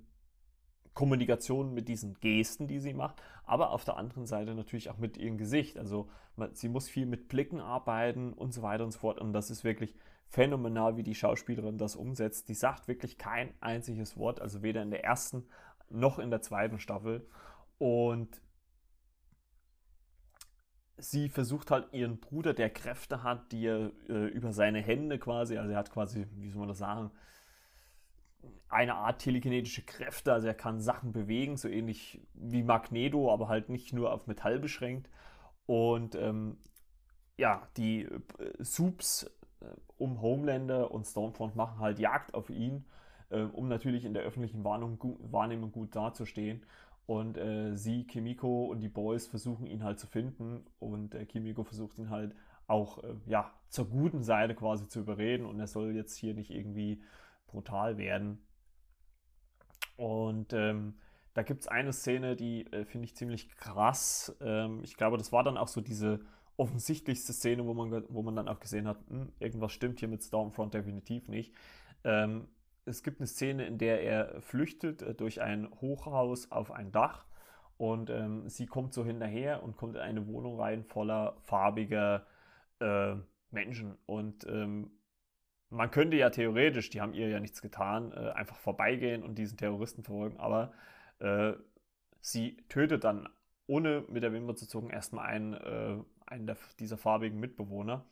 Kommunikation 0.97 1.75
mit 1.75 1.89
diesen 1.89 2.15
Gesten, 2.21 2.67
die 2.67 2.79
sie 2.79 2.95
macht, 2.95 3.21
aber 3.43 3.69
auf 3.69 3.85
der 3.85 3.97
anderen 3.97 4.25
Seite 4.25 4.55
natürlich 4.55 4.89
auch 4.89 4.97
mit 4.97 5.15
ihrem 5.15 5.37
Gesicht. 5.37 5.77
Also 5.77 6.09
man, 6.35 6.55
sie 6.55 6.69
muss 6.69 6.89
viel 6.89 7.05
mit 7.05 7.27
Blicken 7.27 7.59
arbeiten 7.59 8.33
und 8.33 8.51
so 8.51 8.63
weiter 8.63 8.83
und 8.83 8.89
so 8.89 8.97
fort. 8.97 9.19
Und 9.19 9.31
das 9.31 9.51
ist 9.51 9.63
wirklich 9.63 9.93
phänomenal, 10.29 10.97
wie 10.97 11.03
die 11.03 11.15
Schauspielerin 11.15 11.77
das 11.77 11.95
umsetzt. 11.95 12.49
Die 12.49 12.53
sagt 12.53 12.87
wirklich 12.87 13.17
kein 13.17 13.53
einziges 13.61 14.17
Wort, 14.17 14.41
also 14.41 14.61
weder 14.61 14.81
in 14.81 14.91
der 14.91 15.03
ersten 15.03 15.47
noch 15.89 16.19
in 16.19 16.29
der 16.29 16.41
zweiten 16.41 16.79
Staffel. 16.79 17.27
Und 17.77 18.41
sie 20.97 21.29
versucht 21.29 21.71
halt 21.71 21.93
ihren 21.93 22.19
Bruder, 22.19 22.53
der 22.53 22.69
Kräfte 22.69 23.23
hat, 23.23 23.51
die 23.51 23.65
er 23.65 23.91
äh, 24.09 24.27
über 24.27 24.51
seine 24.51 24.81
Hände 24.81 25.19
quasi, 25.19 25.57
also 25.57 25.71
er 25.71 25.77
hat 25.77 25.91
quasi, 25.91 26.27
wie 26.35 26.49
soll 26.49 26.59
man 26.59 26.69
das 26.69 26.79
sagen, 26.79 27.11
eine 28.69 28.95
Art 28.95 29.21
telekinetische 29.21 29.83
Kräfte, 29.83 30.33
also 30.33 30.47
er 30.47 30.53
kann 30.53 30.81
Sachen 30.81 31.11
bewegen, 31.11 31.55
so 31.55 31.69
ähnlich 31.69 32.21
wie 32.33 32.63
Magneto, 32.63 33.31
aber 33.31 33.47
halt 33.47 33.69
nicht 33.69 33.93
nur 33.93 34.11
auf 34.11 34.27
Metall 34.27 34.59
beschränkt. 34.59 35.09
Und 35.65 36.15
ähm, 36.15 36.57
ja, 37.37 37.67
die 37.77 38.03
äh, 38.03 38.19
Subs 38.59 39.29
um 39.97 40.21
Homelander 40.21 40.91
und 40.91 41.05
Stormfront 41.05 41.55
machen 41.55 41.79
halt 41.79 41.99
Jagd 41.99 42.33
auf 42.33 42.49
ihn, 42.49 42.85
äh, 43.29 43.41
um 43.41 43.67
natürlich 43.67 44.05
in 44.05 44.13
der 44.13 44.23
öffentlichen 44.23 44.63
Wahrnehmung, 44.63 44.99
gu 44.99 45.17
Wahrnehmung 45.31 45.71
gut 45.71 45.95
dazustehen. 45.95 46.63
Und 47.05 47.37
äh, 47.37 47.75
sie, 47.75 48.05
Kimiko 48.05 48.65
und 48.65 48.81
die 48.81 48.89
Boys 48.89 49.27
versuchen 49.27 49.65
ihn 49.65 49.83
halt 49.83 49.97
zu 49.97 50.07
finden 50.07 50.65
und 50.79 51.15
äh, 51.15 51.25
Kimiko 51.25 51.63
versucht 51.63 51.97
ihn 51.99 52.09
halt 52.09 52.35
auch 52.67 53.01
äh, 53.03 53.15
ja, 53.25 53.51
zur 53.69 53.85
guten 53.85 54.23
Seite 54.23 54.55
quasi 54.55 54.89
zu 54.89 54.99
überreden 54.99 55.45
und 55.45 55.59
er 55.59 55.67
soll 55.67 55.95
jetzt 55.95 56.17
hier 56.17 56.33
nicht 56.33 56.51
irgendwie 56.51 57.01
brutal 57.47 57.97
werden. 57.97 58.39
Und 59.95 60.53
ähm, 60.53 60.95
da 61.33 61.43
gibt 61.43 61.61
es 61.61 61.67
eine 61.67 61.93
Szene, 61.93 62.35
die 62.35 62.65
äh, 62.71 62.83
finde 62.85 63.05
ich 63.05 63.15
ziemlich 63.15 63.55
krass. 63.55 64.35
Ähm, 64.41 64.81
ich 64.83 64.97
glaube, 64.97 65.17
das 65.17 65.31
war 65.31 65.43
dann 65.43 65.57
auch 65.57 65.67
so 65.67 65.81
diese 65.81 66.19
offensichtlichste 66.57 67.33
Szene, 67.33 67.65
wo 67.65 67.73
man, 67.73 68.05
wo 68.09 68.23
man 68.23 68.35
dann 68.35 68.47
auch 68.47 68.59
gesehen 68.59 68.87
hat, 68.87 68.99
hm, 69.09 69.31
irgendwas 69.39 69.71
stimmt 69.73 69.99
hier 69.99 70.07
mit 70.09 70.23
Stormfront 70.23 70.73
definitiv 70.73 71.27
nicht. 71.29 71.53
Ähm, 72.03 72.47
es 72.85 73.03
gibt 73.03 73.19
eine 73.19 73.27
Szene, 73.27 73.65
in 73.67 73.77
der 73.77 74.01
er 74.03 74.41
flüchtet 74.41 75.01
äh, 75.01 75.13
durch 75.15 75.41
ein 75.41 75.69
Hochhaus 75.81 76.51
auf 76.51 76.71
ein 76.71 76.91
Dach 76.91 77.25
Und 77.77 78.09
ähm, 78.09 78.49
sie 78.49 78.65
kommt 78.67 78.93
so 78.93 79.05
hinterher 79.05 79.63
und 79.63 79.77
kommt 79.77 79.95
in 79.95 80.01
eine 80.01 80.27
Wohnung 80.27 80.59
rein 80.59 80.83
voller 80.83 81.37
farbiger 81.43 82.25
äh, 82.79 83.15
Menschen. 83.51 83.97
Und 84.05 84.45
ähm, 84.47 84.91
man 85.69 85.91
könnte 85.91 86.17
ja 86.17 86.29
theoretisch, 86.29 86.89
die 86.89 87.01
haben 87.01 87.13
ihr 87.13 87.29
ja 87.29 87.39
nichts 87.39 87.61
getan, 87.61 88.11
äh, 88.13 88.31
einfach 88.31 88.57
vorbeigehen 88.57 89.23
und 89.23 89.35
diesen 89.37 89.57
Terroristen 89.57 90.03
verfolgen, 90.03 90.37
aber 90.39 90.73
äh, 91.19 91.53
sie 92.21 92.57
tötet 92.69 93.03
dann, 93.03 93.29
ohne 93.67 94.05
mit 94.09 94.23
der 94.23 94.33
Wimper 94.33 94.55
zu 94.55 94.67
zucken, 94.67 94.89
erstmal 94.89 95.27
einen, 95.27 95.53
äh, 95.53 95.97
einen 96.27 96.47
der, 96.47 96.57
dieser 96.79 96.97
farbigen 96.97 97.39
Mitbewohner. 97.39 98.05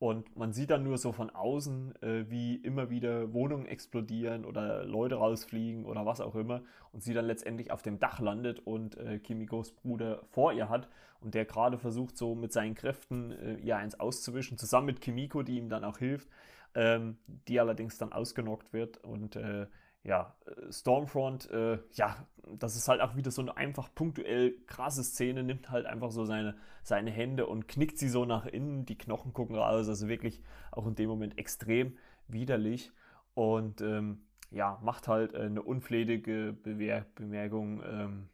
Und 0.00 0.34
man 0.34 0.54
sieht 0.54 0.70
dann 0.70 0.82
nur 0.82 0.96
so 0.96 1.12
von 1.12 1.28
außen, 1.28 1.94
äh, 2.02 2.30
wie 2.30 2.56
immer 2.56 2.88
wieder 2.88 3.34
Wohnungen 3.34 3.66
explodieren 3.66 4.46
oder 4.46 4.82
Leute 4.86 5.16
rausfliegen 5.16 5.84
oder 5.84 6.06
was 6.06 6.22
auch 6.22 6.34
immer. 6.34 6.62
Und 6.92 7.02
sie 7.02 7.12
dann 7.12 7.26
letztendlich 7.26 7.70
auf 7.70 7.82
dem 7.82 7.98
Dach 7.98 8.18
landet 8.18 8.60
und 8.60 8.96
äh, 8.96 9.18
Kimikos 9.18 9.72
Bruder 9.72 10.22
vor 10.30 10.54
ihr 10.54 10.70
hat. 10.70 10.88
Und 11.20 11.34
der 11.34 11.44
gerade 11.44 11.76
versucht, 11.76 12.16
so 12.16 12.34
mit 12.34 12.50
seinen 12.50 12.74
Kräften 12.74 13.32
äh, 13.32 13.56
ihr 13.56 13.76
eins 13.76 14.00
auszuwischen, 14.00 14.56
zusammen 14.56 14.86
mit 14.86 15.02
Kimiko, 15.02 15.42
die 15.42 15.58
ihm 15.58 15.68
dann 15.68 15.84
auch 15.84 15.98
hilft. 15.98 16.28
Ähm, 16.74 17.18
die 17.48 17.60
allerdings 17.60 17.98
dann 17.98 18.10
ausgenockt 18.10 18.72
wird. 18.72 19.04
Und 19.04 19.36
äh, 19.36 19.66
ja, 20.02 20.34
äh, 20.46 20.72
Stormfront, 20.72 21.50
äh, 21.50 21.78
ja, 21.92 22.26
das 22.58 22.76
ist 22.76 22.88
halt 22.88 23.00
auch 23.00 23.16
wieder 23.16 23.30
so 23.30 23.42
eine 23.42 23.56
einfach 23.56 23.94
punktuell 23.94 24.54
krasse 24.66 25.04
Szene, 25.04 25.42
nimmt 25.42 25.70
halt 25.70 25.86
einfach 25.86 26.10
so 26.10 26.24
seine, 26.24 26.56
seine 26.82 27.10
Hände 27.10 27.46
und 27.46 27.68
knickt 27.68 27.98
sie 27.98 28.08
so 28.08 28.24
nach 28.24 28.46
innen, 28.46 28.86
die 28.86 28.98
Knochen 28.98 29.32
gucken 29.32 29.56
raus, 29.56 29.88
also 29.88 30.08
wirklich 30.08 30.42
auch 30.72 30.86
in 30.86 30.94
dem 30.94 31.08
Moment 31.08 31.38
extrem 31.38 31.96
widerlich 32.28 32.92
und 33.34 33.80
ähm, 33.82 34.22
ja, 34.50 34.78
macht 34.82 35.06
halt 35.08 35.34
äh, 35.34 35.42
eine 35.42 35.62
unflätige 35.62 36.52
Bewer 36.52 37.06
Bemerkung 37.14 37.82
ähm, 37.84 38.28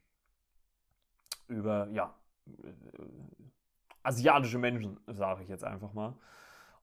über, 1.49 1.89
ja, 1.91 2.15
äh, 2.47 3.03
asiatische 4.03 4.59
Menschen, 4.59 4.99
sage 5.07 5.43
ich 5.43 5.49
jetzt 5.49 5.65
einfach 5.65 5.93
mal. 5.93 6.15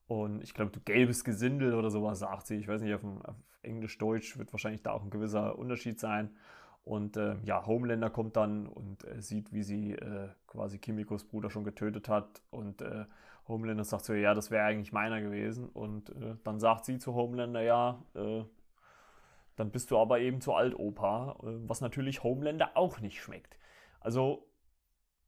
Und 0.07 0.43
ich 0.43 0.53
glaube, 0.53 0.71
du 0.71 0.79
gelbes 0.81 1.23
Gesindel 1.23 1.73
oder 1.73 1.89
sowas 1.89 2.19
sagt 2.19 2.47
sie. 2.47 2.57
Ich 2.57 2.67
weiß 2.67 2.81
nicht, 2.81 2.93
auf, 2.93 3.03
auf 3.03 3.35
Englisch-Deutsch 3.61 4.37
wird 4.37 4.51
wahrscheinlich 4.53 4.83
da 4.83 4.91
auch 4.91 5.03
ein 5.03 5.09
gewisser 5.09 5.57
Unterschied 5.57 5.99
sein. 5.99 6.35
Und 6.83 7.15
äh, 7.15 7.37
ja, 7.45 7.65
Homelander 7.65 8.09
kommt 8.09 8.35
dann 8.35 8.67
und 8.67 9.05
äh, 9.05 9.21
sieht, 9.21 9.53
wie 9.53 9.63
sie 9.63 9.93
äh, 9.93 10.27
quasi 10.47 10.79
Kimikos 10.79 11.23
Bruder 11.23 11.49
schon 11.49 11.63
getötet 11.63 12.09
hat. 12.09 12.41
Und 12.51 12.81
äh, 12.81 13.05
Homelander 13.47 13.85
sagt 13.85 14.03
so, 14.05 14.13
ja, 14.13 14.33
das 14.33 14.51
wäre 14.51 14.65
eigentlich 14.65 14.91
meiner 14.91 15.21
gewesen. 15.21 15.69
Und 15.69 16.09
äh, 16.09 16.35
dann 16.43 16.59
sagt 16.59 16.83
sie 16.83 16.97
zu 16.97 17.13
Homelander, 17.13 17.61
ja, 17.61 18.03
äh, 18.15 18.43
dann 19.55 19.71
bist 19.71 19.91
du 19.91 19.97
aber 19.97 20.19
eben 20.19 20.41
zu 20.41 20.53
alt, 20.53 20.75
Opa. 20.77 21.37
was 21.39 21.79
natürlich 21.79 22.23
Homelander 22.23 22.71
auch 22.75 22.99
nicht 22.99 23.21
schmeckt. 23.21 23.57
Also 23.99 24.49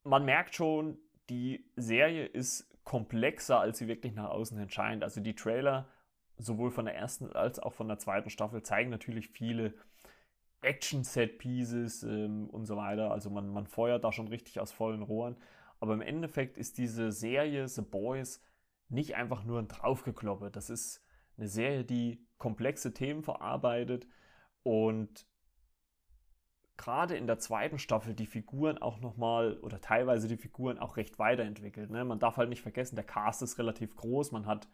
man 0.04 0.26
merkt 0.26 0.56
schon, 0.56 0.98
die 1.30 1.66
Serie 1.76 2.26
ist 2.26 2.75
komplexer, 2.86 3.60
als 3.60 3.80
sie 3.80 3.88
wirklich 3.88 4.14
nach 4.14 4.30
außen 4.30 4.58
hin 4.58 4.70
scheint. 4.70 5.04
Also 5.04 5.20
die 5.20 5.36
Trailer, 5.36 5.90
sowohl 6.38 6.72
von 6.72 6.86
der 6.86 6.96
ersten 6.96 7.32
als 7.34 7.60
auch 7.60 7.74
von 7.74 7.88
der 7.88 7.98
zweiten 7.98 8.30
Staffel, 8.30 8.64
zeigen 8.64 8.90
natürlich 8.90 9.30
viele 9.30 9.74
Action-Set-Pieces 10.62 12.04
ähm, 12.04 12.50
und 12.50 12.66
so 12.66 12.78
weiter. 12.78 13.12
Also 13.12 13.30
man, 13.30 13.50
man 13.50 13.68
feuert 13.68 14.04
da 14.04 14.12
schon 14.12 14.28
richtig 14.28 14.60
aus 14.60 14.72
vollen 14.72 15.02
Rohren. 15.02 15.36
Aber 15.80 15.94
im 15.94 16.02
Endeffekt 16.02 16.58
ist 16.58 16.78
diese 16.78 17.12
Serie 17.12 17.68
The 17.68 17.82
Boys 17.82 18.42
nicht 18.88 19.16
einfach 19.16 19.44
nur 19.44 19.60
ein 19.60 19.68
Draufgekloppe. 19.68 20.52
Das 20.52 20.70
ist 20.70 21.04
eine 21.38 21.48
Serie, 21.48 21.84
die 21.84 22.26
komplexe 22.38 22.94
Themen 22.94 23.24
verarbeitet 23.24 24.08
und 24.64 25.28
gerade 26.78 27.16
in 27.16 27.28
der 27.28 27.40
zweiten 27.40 27.80
Staffel 27.80 28.14
die 28.14 28.26
Figuren 28.26 28.78
auch 28.78 29.00
nochmal 29.00 29.58
oder 29.62 29.80
teilweise 29.82 30.28
die 30.28 30.38
Figuren 30.38 30.78
auch 30.78 30.98
recht 30.98 31.20
weiterentwickelt. 31.20 31.90
Ne? 31.90 32.04
Man 32.04 32.20
darf 32.20 32.38
halt 32.38 32.50
nicht 32.50 32.62
vergessen, 32.62 32.96
der 32.96 33.06
Cast 33.06 33.42
ist 33.42 33.58
relativ 33.58 33.96
groß. 33.96 34.32
Man 34.32 34.46
hat 34.46 34.68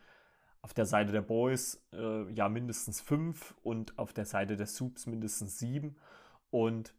auf 0.62 0.74
der 0.74 0.86
Seite 0.86 1.12
der 1.12 1.22
Boys 1.22 1.84
äh, 1.94 2.32
ja 2.32 2.50
mindestens 2.50 3.02
fünf 3.02 3.56
und 3.64 3.98
auf 3.98 4.14
der 4.14 4.26
Seite 4.26 4.58
der 4.58 4.68
Soups 4.68 5.06
mindestens 5.06 5.60
sieben. 5.60 5.96
Und 6.50 6.94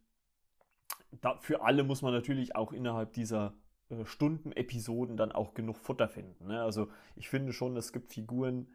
für 1.41 1.61
alle 1.61 1.83
muss 1.83 2.01
man 2.01 2.13
natürlich 2.13 2.55
auch 2.55 2.73
innerhalb 2.73 3.13
dieser 3.13 3.53
äh, 3.89 4.05
Stunden-Episoden 4.05 5.17
dann 5.17 5.31
auch 5.31 5.53
genug 5.53 5.77
Futter 5.77 6.07
finden. 6.07 6.47
Ne? 6.47 6.61
Also 6.61 6.89
ich 7.15 7.29
finde 7.29 7.53
schon, 7.53 7.77
es 7.77 7.93
gibt 7.93 8.11
Figuren, 8.13 8.67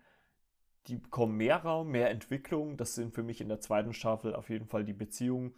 die 0.87 0.97
bekommen 0.97 1.37
mehr 1.37 1.57
Raum, 1.57 1.91
mehr 1.91 2.11
Entwicklung. 2.11 2.77
Das 2.77 2.95
sind 2.95 3.15
für 3.15 3.23
mich 3.23 3.41
in 3.41 3.49
der 3.49 3.61
zweiten 3.61 3.93
Staffel 3.93 4.35
auf 4.35 4.49
jeden 4.49 4.67
Fall 4.67 4.85
die 4.85 4.95
Beziehungen 4.95 5.55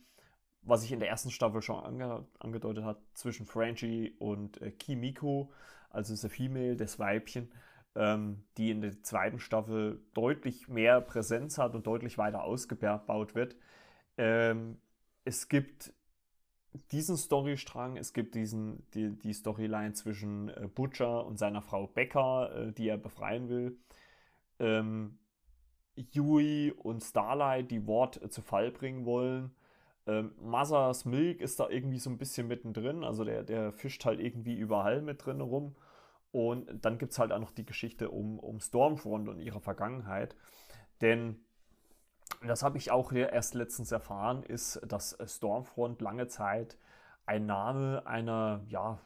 was 0.63 0.85
ich 0.85 0.93
in 0.93 1.01
der 1.01 1.09
ersten 1.09 1.31
Staffel 1.31 1.63
schon 1.63 1.83
ange 1.83 2.27
angedeutet 2.39 2.85
hat, 2.85 2.99
zwischen 3.15 3.47
Franchi 3.47 4.15
und 4.19 4.61
äh, 4.63 4.71
Kimiko, 4.71 5.53
also 5.91 6.15
The 6.15 6.29
Female, 6.29 6.77
das 6.77 6.99
Weibchen, 6.99 7.51
ähm, 7.95 8.45
die 8.57 8.71
in 8.71 8.81
der 8.81 9.03
zweiten 9.03 9.41
Staffel 9.41 10.03
deutlich 10.15 10.69
mehr 10.69 11.01
Präsenz 11.01 11.59
hat 11.59 11.75
und 11.75 11.87
deutlich 11.87 12.19
weiter 12.19 12.45
ausgebaut 12.45 13.35
wird. 13.35 13.57
Ähm, 14.17 14.79
es 15.25 15.49
gibt 15.49 15.93
diesen 16.93 17.17
Storystrang, 17.17 17.97
es 17.97 18.13
gibt 18.13 18.35
diesen, 18.35 18.87
die, 18.95 19.17
die 19.19 19.33
Storyline 19.33 19.93
zwischen 19.95 20.49
äh, 20.51 20.69
Butcher 20.73 21.27
und 21.27 21.39
seiner 21.39 21.63
Frau 21.63 21.87
Becker, 21.87 22.55
äh, 22.55 22.73
die 22.73 22.89
er 22.89 22.99
befreien 22.99 23.49
will. 23.49 23.79
Ähm, 24.59 25.19
Yui 26.13 26.73
und 26.73 27.03
Starlight, 27.03 27.71
die 27.71 27.87
Wort 27.87 28.23
äh, 28.23 28.29
zu 28.31 28.43
Fall 28.43 28.71
bringen 28.71 29.05
wollen. 29.05 29.51
Ähm, 30.11 30.33
Mothers 30.41 31.05
Milk 31.05 31.41
ist 31.41 31.61
da 31.61 31.69
irgendwie 31.69 31.99
so 31.99 32.11
ein 32.11 32.19
bisschen 32.19 32.49
mittendrin, 32.49 33.05
also 33.05 33.25
der, 33.25 33.45
der 33.45 33.73
fischt 33.73 34.05
halt 34.05 34.19
irgendwie 34.19 34.57
überall 34.57 35.03
mit 35.03 35.25
drin 35.25 35.41
rum. 35.41 35.77
Und 36.33 36.85
dann 36.85 36.99
gibt 36.99 37.13
es 37.13 37.19
halt 37.19 37.33
auch 37.33 37.39
noch 37.41 37.53
die 37.53 37.67
Geschichte 37.67 38.11
um, 38.11 38.39
um 38.39 38.61
Stormfront 38.61 39.29
und 39.29 39.41
ihre 39.41 39.61
Vergangenheit. 39.61 40.37
Denn 41.01 41.45
das 42.47 42.63
habe 42.63 42.79
ich 42.79 42.91
auch 42.91 43.13
erst 43.13 43.55
letztens 43.55 43.93
erfahren, 43.93 44.43
ist, 44.43 44.81
dass 44.87 45.17
Stormfront 45.25 46.01
lange 46.01 46.27
Zeit 46.29 46.77
ein 47.27 47.47
Name 47.47 48.07
einer 48.07 48.63
ja 48.67 49.01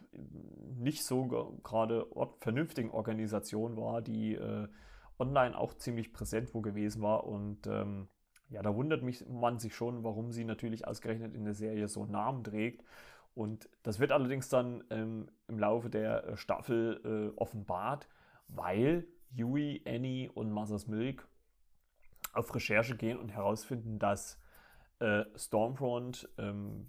nicht 0.76 1.04
so 1.04 1.58
gerade 1.62 2.06
vernünftigen 2.40 2.90
Organisation 2.90 3.76
war, 3.76 4.00
die 4.00 4.34
äh, 4.34 4.68
online 5.18 5.58
auch 5.58 5.74
ziemlich 5.74 6.12
präsent 6.12 6.54
wo 6.54 6.60
gewesen 6.60 7.02
war 7.02 7.24
und 7.24 7.66
ähm, 7.66 8.08
ja, 8.54 8.62
da 8.62 8.74
wundert 8.76 9.02
mich, 9.02 9.26
man 9.28 9.58
sich 9.58 9.74
schon, 9.74 10.04
warum 10.04 10.30
sie 10.30 10.44
natürlich 10.44 10.86
ausgerechnet 10.86 11.34
in 11.34 11.44
der 11.44 11.54
Serie 11.54 11.88
so 11.88 12.02
einen 12.02 12.12
Namen 12.12 12.44
trägt. 12.44 12.84
Und 13.34 13.68
das 13.82 13.98
wird 13.98 14.12
allerdings 14.12 14.48
dann 14.48 14.84
ähm, 14.90 15.26
im 15.48 15.58
Laufe 15.58 15.90
der 15.90 16.24
äh, 16.24 16.36
Staffel 16.36 17.32
äh, 17.34 17.36
offenbart, 17.36 18.08
weil 18.46 19.08
Yui, 19.32 19.82
Annie 19.86 20.30
und 20.30 20.52
Mother's 20.52 20.86
Milk 20.86 21.26
auf 22.32 22.54
Recherche 22.54 22.96
gehen 22.96 23.18
und 23.18 23.30
herausfinden, 23.30 23.98
dass 23.98 24.38
äh, 25.00 25.24
Stormfront 25.34 26.28
ähm, 26.38 26.86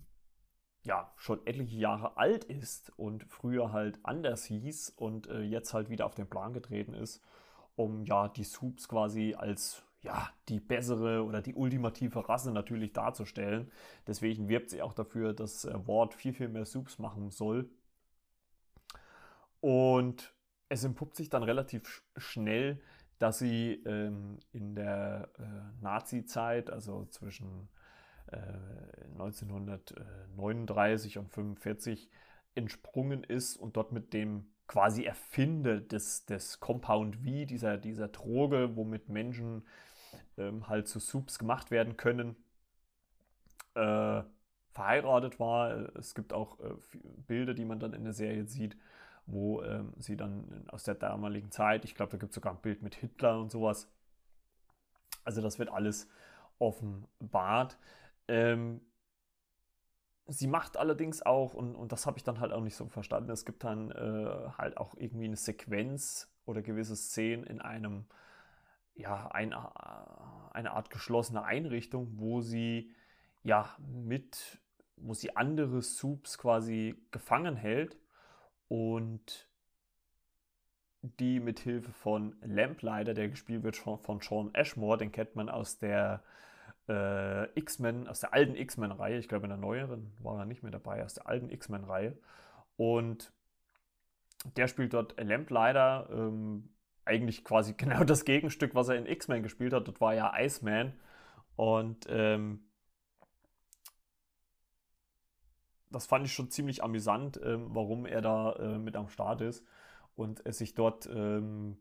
ja 0.84 1.12
schon 1.18 1.48
etliche 1.48 1.78
Jahre 1.78 2.16
alt 2.18 2.44
ist 2.44 2.92
und 2.96 3.24
früher 3.24 3.72
halt 3.72 3.98
anders 4.04 4.46
hieß 4.46 4.92
und 4.98 5.28
äh, 5.30 5.42
jetzt 5.42 5.74
halt 5.74 5.90
wieder 5.90 6.06
auf 6.06 6.14
den 6.14 6.30
Plan 6.30 6.54
getreten 6.54 6.94
ist, 6.94 7.24
um 7.76 8.06
ja 8.06 8.28
die 8.28 8.44
Soups 8.44 8.88
quasi 8.88 9.34
als 9.36 9.85
ja, 10.06 10.30
die 10.50 10.60
bessere 10.60 11.24
oder 11.24 11.42
die 11.42 11.56
ultimative 11.56 12.30
Rasse 12.30 12.52
natürlich 12.52 12.94
darzustellen. 12.94 13.72
Deswegen 14.08 14.48
wirbt 14.48 14.70
sie 14.70 14.82
auch 14.82 14.94
dafür, 14.94 15.34
dass 15.34 15.66
äh, 15.66 15.74
Ward 15.88 16.14
viel, 16.14 16.34
viel 16.34 16.48
mehr 16.48 16.66
Soups 16.66 17.00
machen 17.00 17.32
soll. 17.32 17.70
Und 19.62 20.34
es 20.70 20.84
entpuppt 20.84 21.16
sich 21.16 21.30
dann 21.30 21.44
relativ 21.44 22.04
schnell, 22.16 22.82
dass 23.18 23.40
sie 23.40 23.82
ähm, 23.86 24.40
in 24.52 24.76
der 24.76 25.30
äh, 25.40 25.82
Nazi-Zeit, 25.82 26.70
also 26.70 27.06
zwischen 27.06 27.70
äh, 28.28 28.38
1939 29.14 31.18
und 31.18 31.26
1945, 31.26 32.10
entsprungen 32.54 33.24
ist 33.24 33.58
und 33.58 33.76
dort 33.76 33.92
mit 33.92 34.14
dem 34.14 34.46
quasi 34.68 35.04
Erfinder 35.04 35.80
des, 35.80 36.26
des 36.26 36.60
Compound 36.60 37.18
V, 37.18 37.46
dieser, 37.46 37.78
dieser 37.78 38.08
Droge, 38.08 38.76
womit 38.76 39.10
Menschen 39.10 39.64
ähm, 40.38 40.68
halt 40.68 40.88
zu 40.88 41.00
Soups 41.00 41.40
gemacht 41.40 41.72
werden 41.72 41.98
können, 41.98 42.36
äh, 43.76 44.24
verheiratet 44.72 45.40
war. 45.40 45.96
Es 45.96 46.16
gibt 46.16 46.34
auch 46.34 46.60
äh, 46.60 46.74
Bilder, 47.28 47.54
die 47.54 47.66
man 47.66 47.80
dann 47.80 47.94
in 47.94 48.04
der 48.04 48.14
Serie 48.14 48.46
sieht, 48.46 48.78
wo 49.26 49.64
ähm, 49.64 49.94
sie 49.98 50.18
dann 50.18 50.66
aus 50.70 50.84
der 50.84 50.96
damaligen 50.96 51.52
Zeit, 51.52 51.86
ich 51.86 51.96
glaube, 51.96 52.12
da 52.12 52.18
gibt 52.18 52.32
es 52.32 52.36
sogar 52.36 52.54
ein 52.54 52.62
Bild 52.62 52.82
mit 52.82 52.96
Hitler 52.96 53.40
und 53.40 53.52
sowas. 53.52 53.90
Also 55.24 55.42
das 55.42 55.58
wird 55.60 55.70
alles 55.70 56.08
offenbart. 56.60 57.78
Ähm, 58.28 58.82
sie 60.28 60.48
macht 60.48 60.78
allerdings 60.78 61.22
auch, 61.22 61.54
und, 61.54 61.76
und 61.76 61.92
das 61.92 62.06
habe 62.06 62.18
ich 62.18 62.24
dann 62.24 62.40
halt 62.40 62.52
auch 62.52 62.62
nicht 62.62 62.76
so 62.76 62.88
verstanden, 62.88 63.32
es 63.32 63.46
gibt 63.46 63.64
dann 63.64 63.92
äh, 63.92 64.50
halt 64.58 64.78
auch 64.78 64.96
irgendwie 64.98 65.26
eine 65.26 65.38
Sequenz 65.38 66.32
oder 66.46 66.62
gewisse 66.62 66.96
Szenen 66.96 67.44
in 67.44 67.62
einem 67.62 68.06
ja, 68.96 69.28
ein, 69.28 69.54
eine 69.54 70.72
Art 70.72 70.90
geschlossene 70.90 71.44
Einrichtung, 71.44 72.14
wo 72.18 72.42
sie 72.42 72.92
ja 73.44 73.76
mit 73.80 74.60
wo 74.98 75.14
sie 75.14 75.36
andere 75.36 75.82
Soups 75.82 76.38
quasi 76.38 76.96
gefangen 77.12 77.56
hält 77.56 77.98
und 78.68 79.50
die 81.02 81.40
mit 81.40 81.60
Hilfe 81.60 81.92
von 81.92 82.36
Lamplighter, 82.42 83.14
der 83.14 83.30
gespielt 83.30 83.64
wird 83.64 83.78
von 83.78 84.22
Sean 84.22 84.54
Ashmore, 84.54 84.98
den 84.98 85.12
kennt 85.12 85.36
man 85.36 85.50
aus 85.50 85.78
der 85.78 86.24
äh, 86.88 87.48
X-Men, 87.60 88.08
aus 88.08 88.22
der 88.22 88.34
alten 88.34 88.56
X-Men-Reihe, 88.56 89.20
ich 89.20 89.28
glaube 89.28 89.46
in 89.46 89.50
der 89.50 89.58
neueren 89.58 90.12
war 90.20 90.40
er 90.40 90.46
nicht 90.46 90.64
mehr 90.64 90.72
dabei, 90.72 91.04
aus 91.04 91.14
der 91.14 91.28
alten 91.28 91.50
X-Men-Reihe. 91.50 92.18
Und 92.78 93.32
der 94.56 94.68
spielt 94.68 94.94
dort 94.94 95.16
Lamplighter, 95.22 96.10
ähm, 96.12 96.70
eigentlich 97.06 97.44
quasi 97.44 97.74
genau 97.78 98.04
das 98.04 98.26
Gegenstück, 98.26 98.76
was 98.76 98.90
er 98.90 98.96
in 98.98 99.06
X-Men 99.06 99.44
gespielt 99.44 99.74
hat. 99.74 99.88
Dort 99.88 100.02
war 100.02 100.14
ja 100.14 100.34
Iceman. 100.38 100.94
Und 101.56 102.06
ähm, 102.10 102.66
das 105.90 106.06
fand 106.06 106.26
ich 106.26 106.34
schon 106.34 106.52
ziemlich 106.52 106.84
amüsant, 106.84 107.40
ähm, 107.44 107.68
warum 107.70 108.06
er 108.06 108.22
da 108.22 108.54
äh, 108.54 108.78
mit 108.78 108.98
am 108.98 109.08
Start 109.08 109.42
ist 109.42 109.66
und 110.16 110.46
er 110.46 110.54
sich 110.54 110.74
dort 110.74 111.08
ähm, 111.08 111.78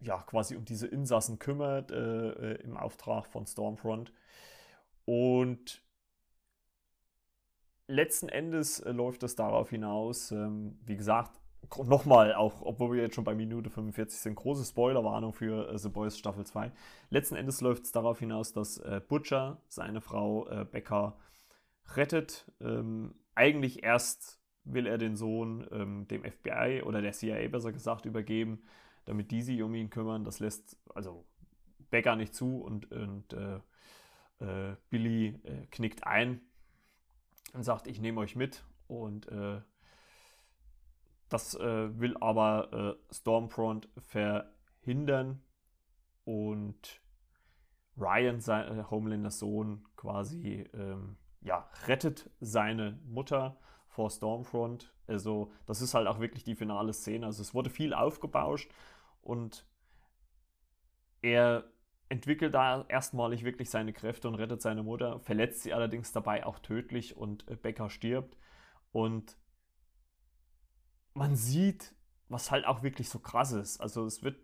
ja 0.00 0.18
quasi 0.22 0.56
um 0.56 0.64
diese 0.64 0.86
Insassen 0.86 1.38
kümmert 1.38 1.90
äh, 1.92 2.30
äh 2.30 2.62
im 2.62 2.76
Auftrag 2.76 3.26
von 3.26 3.46
Stormfront. 3.46 4.12
Und 5.04 5.82
letzten 7.86 8.28
Endes 8.28 8.80
äh, 8.80 8.92
läuft 8.92 9.22
das 9.22 9.36
darauf 9.36 9.70
hinaus, 9.70 10.32
ähm, 10.32 10.78
wie 10.84 10.96
gesagt, 10.96 11.40
nochmal, 11.84 12.34
auch 12.34 12.62
obwohl 12.62 12.96
wir 12.96 13.02
jetzt 13.02 13.14
schon 13.14 13.24
bei 13.24 13.34
Minute 13.34 13.70
45 13.70 14.20
sind, 14.20 14.34
große 14.34 14.64
Spoilerwarnung 14.64 15.32
für 15.32 15.68
äh, 15.68 15.78
The 15.78 15.88
Boys 15.88 16.18
Staffel 16.18 16.44
2. 16.44 16.72
Letzten 17.10 17.36
Endes 17.36 17.60
läuft 17.60 17.84
es 17.84 17.92
darauf 17.92 18.18
hinaus, 18.18 18.52
dass 18.52 18.78
äh, 18.78 19.00
Butcher 19.06 19.62
seine 19.68 20.00
Frau 20.00 20.48
äh, 20.48 20.64
Becker 20.64 21.16
rettet. 21.96 22.50
Ähm, 22.60 23.14
eigentlich 23.34 23.82
erst 23.82 24.40
will 24.64 24.86
er 24.86 24.98
den 24.98 25.16
Sohn 25.16 25.66
ähm, 25.72 26.08
dem 26.08 26.24
FBI 26.24 26.82
oder 26.84 27.02
der 27.02 27.12
CIA 27.12 27.48
besser 27.48 27.72
gesagt 27.72 28.06
übergeben, 28.06 28.62
damit 29.04 29.30
die 29.30 29.42
sich 29.42 29.62
um 29.62 29.74
ihn 29.74 29.90
kümmern. 29.90 30.24
Das 30.24 30.40
lässt 30.40 30.78
also 30.94 31.26
Becker 31.90 32.16
nicht 32.16 32.34
zu 32.34 32.62
und, 32.62 32.90
und 32.90 33.32
äh, 33.34 33.60
äh, 34.40 34.76
Billy 34.90 35.40
äh, 35.44 35.66
knickt 35.70 36.06
ein 36.06 36.40
und 37.52 37.62
sagt, 37.62 37.86
ich 37.86 38.00
nehme 38.00 38.20
euch 38.20 38.36
mit 38.36 38.64
und 38.86 39.28
das 41.28 41.54
äh, 41.54 41.98
will 41.98 42.16
aber 42.20 42.96
äh, 43.10 43.14
Stormfront 43.14 43.88
verhindern 43.98 45.42
und 46.24 47.00
Ryan, 47.96 48.40
sein 48.40 48.78
äh, 48.78 48.84
Homelanders 48.90 49.38
Sohn, 49.38 49.86
quasi 49.96 50.68
ähm, 50.74 51.16
ja, 51.40 51.68
rettet 51.86 52.30
seine 52.40 52.98
Mutter 53.04 53.58
vor 53.86 54.10
Stormfront. 54.10 54.92
Also 55.06 55.52
das 55.66 55.80
ist 55.80 55.94
halt 55.94 56.08
auch 56.08 56.18
wirklich 56.18 56.44
die 56.44 56.56
finale 56.56 56.92
Szene. 56.92 57.26
Also 57.26 57.42
es 57.42 57.54
wurde 57.54 57.70
viel 57.70 57.94
aufgebauscht 57.94 58.70
und 59.22 59.66
er 61.22 61.64
entwickelt 62.08 62.54
da 62.54 62.84
erstmalig 62.88 63.44
wirklich 63.44 63.70
seine 63.70 63.92
Kräfte 63.92 64.28
und 64.28 64.34
rettet 64.34 64.62
seine 64.62 64.82
Mutter, 64.82 65.20
verletzt 65.20 65.62
sie 65.62 65.72
allerdings 65.72 66.12
dabei 66.12 66.44
auch 66.44 66.58
tödlich 66.58 67.16
und 67.16 67.48
äh, 67.48 67.56
Becker 67.56 67.90
stirbt. 67.90 68.36
Und 68.92 69.36
man 71.14 71.36
sieht, 71.36 71.94
was 72.28 72.50
halt 72.50 72.66
auch 72.66 72.82
wirklich 72.82 73.08
so 73.08 73.20
krass 73.20 73.52
ist. 73.52 73.80
Also 73.80 74.04
es 74.04 74.22
wird, 74.22 74.36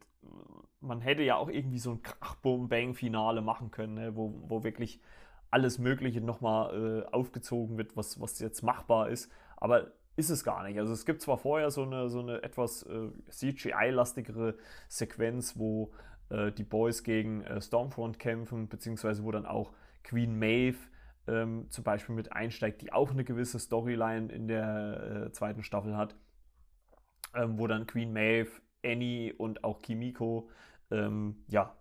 man 0.80 1.00
hätte 1.00 1.22
ja 1.22 1.36
auch 1.36 1.48
irgendwie 1.48 1.78
so 1.78 1.90
ein 1.90 2.02
Krach-Boom-Bang-Finale 2.02 3.42
machen 3.42 3.70
können, 3.70 3.94
ne? 3.94 4.16
wo, 4.16 4.42
wo 4.46 4.62
wirklich 4.62 5.00
alles 5.50 5.78
Mögliche 5.78 6.20
nochmal 6.20 7.04
äh, 7.04 7.12
aufgezogen 7.12 7.76
wird, 7.76 7.96
was, 7.96 8.20
was 8.20 8.38
jetzt 8.38 8.62
machbar 8.62 9.10
ist. 9.10 9.30
Aber 9.56 9.90
ist 10.16 10.30
es 10.30 10.44
gar 10.44 10.62
nicht. 10.62 10.78
Also 10.78 10.92
es 10.92 11.04
gibt 11.04 11.22
zwar 11.22 11.38
vorher 11.38 11.70
so 11.70 11.82
eine, 11.82 12.08
so 12.08 12.20
eine 12.20 12.42
etwas 12.42 12.84
äh, 12.84 13.10
CGI-lastigere 13.30 14.54
Sequenz, 14.88 15.58
wo 15.58 15.92
äh, 16.28 16.52
die 16.52 16.62
Boys 16.62 17.02
gegen 17.02 17.42
äh, 17.42 17.60
Stormfront 17.60 18.18
kämpfen, 18.18 18.68
beziehungsweise 18.68 19.24
wo 19.24 19.32
dann 19.32 19.46
auch 19.46 19.72
Queen 20.04 20.38
Maeve 20.38 20.78
ähm, 21.26 21.66
zum 21.70 21.82
Beispiel 21.82 22.14
mit 22.14 22.32
einsteigt, 22.32 22.82
die 22.82 22.92
auch 22.92 23.10
eine 23.10 23.24
gewisse 23.24 23.58
Storyline 23.58 24.32
in 24.32 24.46
der 24.46 25.26
äh, 25.26 25.32
zweiten 25.32 25.64
Staffel 25.64 25.96
hat 25.96 26.14
ähm, 27.34 27.58
wo 27.58 27.66
dann 27.66 27.86
Queen 27.86 28.12
Maeve, 28.12 28.50
Annie 28.84 29.32
und 29.32 29.64
auch 29.64 29.82
Kimiko 29.82 30.48
ähm, 30.90 31.44
ja, 31.48 31.74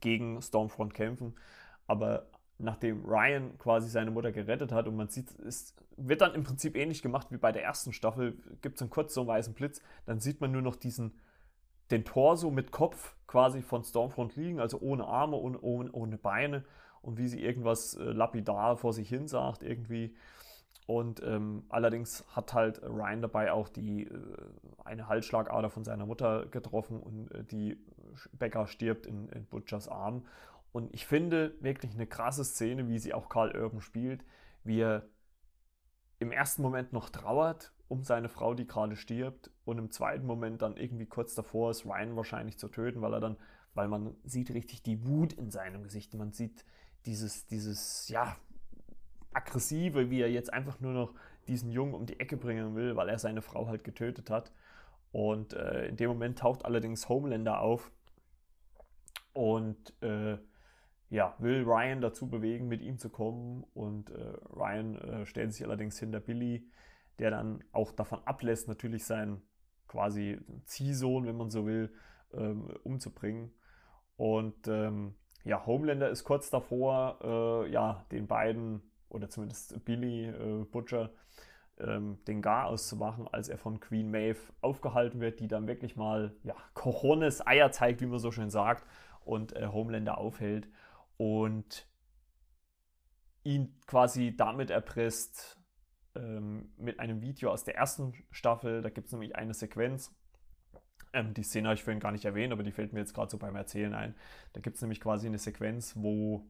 gegen 0.00 0.40
Stormfront 0.40 0.94
kämpfen. 0.94 1.34
Aber 1.86 2.26
nachdem 2.58 3.04
Ryan 3.04 3.58
quasi 3.58 3.88
seine 3.88 4.10
Mutter 4.10 4.32
gerettet 4.32 4.72
hat 4.72 4.86
und 4.86 4.96
man 4.96 5.08
sieht, 5.08 5.38
es 5.40 5.74
wird 5.96 6.20
dann 6.20 6.34
im 6.34 6.44
Prinzip 6.44 6.76
ähnlich 6.76 7.02
gemacht 7.02 7.28
wie 7.30 7.36
bei 7.36 7.52
der 7.52 7.64
ersten 7.64 7.92
Staffel, 7.92 8.38
gibt 8.62 8.76
es 8.76 8.82
einen 8.82 8.90
kurz 8.90 9.14
so 9.14 9.22
einen 9.22 9.28
weißen 9.28 9.54
Blitz, 9.54 9.80
dann 10.06 10.20
sieht 10.20 10.40
man 10.40 10.52
nur 10.52 10.62
noch 10.62 10.76
diesen, 10.76 11.18
den 11.90 12.04
Torso 12.04 12.50
mit 12.50 12.70
Kopf 12.70 13.16
quasi 13.26 13.62
von 13.62 13.82
Stormfront 13.82 14.36
liegen, 14.36 14.60
also 14.60 14.78
ohne 14.80 15.04
Arme, 15.04 15.36
ohne, 15.36 15.60
ohne, 15.60 15.90
ohne 15.92 16.16
Beine 16.16 16.64
und 17.02 17.18
wie 17.18 17.28
sie 17.28 17.42
irgendwas 17.42 17.94
äh, 17.94 18.02
lapidar 18.04 18.76
vor 18.76 18.92
sich 18.92 19.08
hin 19.08 19.26
sagt 19.28 19.62
irgendwie. 19.62 20.14
Und 20.86 21.22
ähm, 21.22 21.64
allerdings 21.70 22.24
hat 22.36 22.52
halt 22.52 22.82
Ryan 22.82 23.22
dabei 23.22 23.52
auch 23.52 23.68
die 23.68 24.04
äh, 24.04 24.18
eine 24.84 25.08
Halsschlagader 25.08 25.70
von 25.70 25.82
seiner 25.84 26.04
Mutter 26.04 26.46
getroffen 26.46 27.00
und 27.00 27.30
äh, 27.32 27.44
die 27.44 27.78
Becker 28.32 28.66
stirbt 28.66 29.06
in, 29.06 29.28
in, 29.30 29.46
Butchers 29.46 29.88
Arm. 29.88 30.26
Und 30.72 30.92
ich 30.92 31.06
finde 31.06 31.54
wirklich 31.60 31.94
eine 31.94 32.06
krasse 32.06 32.44
Szene, 32.44 32.88
wie 32.88 32.98
sie 32.98 33.14
auch 33.14 33.28
Karl 33.28 33.56
Urban 33.56 33.80
spielt, 33.80 34.24
wie 34.62 34.80
er 34.80 35.06
im 36.18 36.32
ersten 36.32 36.62
Moment 36.62 36.92
noch 36.92 37.08
trauert 37.08 37.72
um 37.88 38.02
seine 38.02 38.28
Frau, 38.28 38.54
die 38.54 38.66
gerade 38.66 38.96
stirbt, 38.96 39.50
und 39.64 39.78
im 39.78 39.90
zweiten 39.90 40.26
Moment 40.26 40.62
dann 40.62 40.76
irgendwie 40.76 41.06
kurz 41.06 41.34
davor 41.34 41.70
ist, 41.70 41.84
Ryan 41.86 42.16
wahrscheinlich 42.16 42.58
zu 42.58 42.68
töten, 42.68 43.00
weil 43.02 43.12
er 43.14 43.20
dann, 43.20 43.36
weil 43.74 43.88
man 43.88 44.16
sieht 44.24 44.50
richtig 44.50 44.82
die 44.82 45.06
Wut 45.06 45.32
in 45.32 45.50
seinem 45.50 45.82
Gesicht, 45.82 46.14
man 46.14 46.32
sieht 46.32 46.64
dieses, 47.06 47.46
dieses, 47.46 48.08
ja, 48.08 48.36
aggressive, 49.34 50.10
wie 50.10 50.20
er 50.20 50.30
jetzt 50.30 50.52
einfach 50.52 50.80
nur 50.80 50.92
noch 50.92 51.14
diesen 51.46 51.70
Jungen 51.70 51.94
um 51.94 52.06
die 52.06 52.20
Ecke 52.20 52.36
bringen 52.36 52.74
will, 52.74 52.96
weil 52.96 53.08
er 53.08 53.18
seine 53.18 53.42
Frau 53.42 53.66
halt 53.66 53.84
getötet 53.84 54.30
hat. 54.30 54.52
Und 55.12 55.52
äh, 55.52 55.86
in 55.86 55.96
dem 55.96 56.08
Moment 56.08 56.38
taucht 56.38 56.64
allerdings 56.64 57.08
Homelander 57.08 57.60
auf 57.60 57.90
und 59.32 59.92
äh, 60.02 60.38
ja, 61.10 61.36
will 61.38 61.62
Ryan 61.62 62.00
dazu 62.00 62.28
bewegen, 62.28 62.66
mit 62.66 62.82
ihm 62.82 62.98
zu 62.98 63.10
kommen. 63.10 63.64
Und 63.74 64.10
äh, 64.10 64.34
Ryan 64.52 64.96
äh, 64.96 65.26
stellt 65.26 65.52
sich 65.52 65.64
allerdings 65.64 65.98
hinter 65.98 66.20
Billy, 66.20 66.66
der 67.18 67.30
dann 67.30 67.62
auch 67.72 67.92
davon 67.92 68.20
ablässt, 68.24 68.66
natürlich 68.66 69.04
seinen 69.04 69.42
quasi 69.86 70.40
Ziehsohn, 70.64 71.26
wenn 71.26 71.36
man 71.36 71.50
so 71.50 71.66
will, 71.66 71.92
ähm, 72.32 72.68
umzubringen. 72.82 73.52
Und 74.16 74.66
ähm, 74.66 75.14
ja, 75.44 75.64
Homelander 75.66 76.08
ist 76.08 76.24
kurz 76.24 76.50
davor, 76.50 77.18
äh, 77.22 77.70
ja, 77.70 78.04
den 78.10 78.26
beiden 78.26 78.82
oder 79.14 79.30
zumindest 79.30 79.84
Billy 79.84 80.26
äh, 80.26 80.64
Butcher, 80.64 81.10
ähm, 81.78 82.18
den 82.26 82.42
Gar 82.42 82.66
auszumachen, 82.66 83.26
als 83.28 83.48
er 83.48 83.58
von 83.58 83.80
Queen 83.80 84.10
Maeve 84.10 84.38
aufgehalten 84.60 85.20
wird, 85.20 85.40
die 85.40 85.48
dann 85.48 85.66
wirklich 85.66 85.96
mal 85.96 86.34
ja, 86.42 86.54
Cojones 86.74 87.46
Eier 87.46 87.72
zeigt, 87.72 88.00
wie 88.00 88.06
man 88.06 88.18
so 88.18 88.30
schön 88.30 88.50
sagt, 88.50 88.86
und 89.24 89.56
äh, 89.56 89.66
Homelander 89.66 90.18
aufhält 90.18 90.68
und 91.16 91.88
ihn 93.42 93.78
quasi 93.86 94.36
damit 94.36 94.70
erpresst 94.70 95.60
ähm, 96.14 96.72
mit 96.76 97.00
einem 97.00 97.20
Video 97.20 97.50
aus 97.50 97.64
der 97.64 97.76
ersten 97.76 98.14
Staffel. 98.30 98.82
Da 98.82 98.90
gibt 98.90 99.06
es 99.06 99.12
nämlich 99.12 99.36
eine 99.36 99.54
Sequenz. 99.54 100.14
Ähm, 101.12 101.34
die 101.34 101.42
Szene 101.42 101.68
habe 101.68 101.74
ich 101.74 101.84
vorhin 101.84 102.00
gar 102.00 102.12
nicht 102.12 102.24
erwähnt, 102.24 102.52
aber 102.52 102.62
die 102.62 102.72
fällt 102.72 102.92
mir 102.92 103.00
jetzt 103.00 103.14
gerade 103.14 103.30
so 103.30 103.38
beim 103.38 103.56
Erzählen 103.56 103.94
ein. 103.94 104.14
Da 104.52 104.60
gibt 104.60 104.76
es 104.76 104.82
nämlich 104.82 105.00
quasi 105.00 105.26
eine 105.26 105.38
Sequenz, 105.38 105.94
wo 105.96 106.46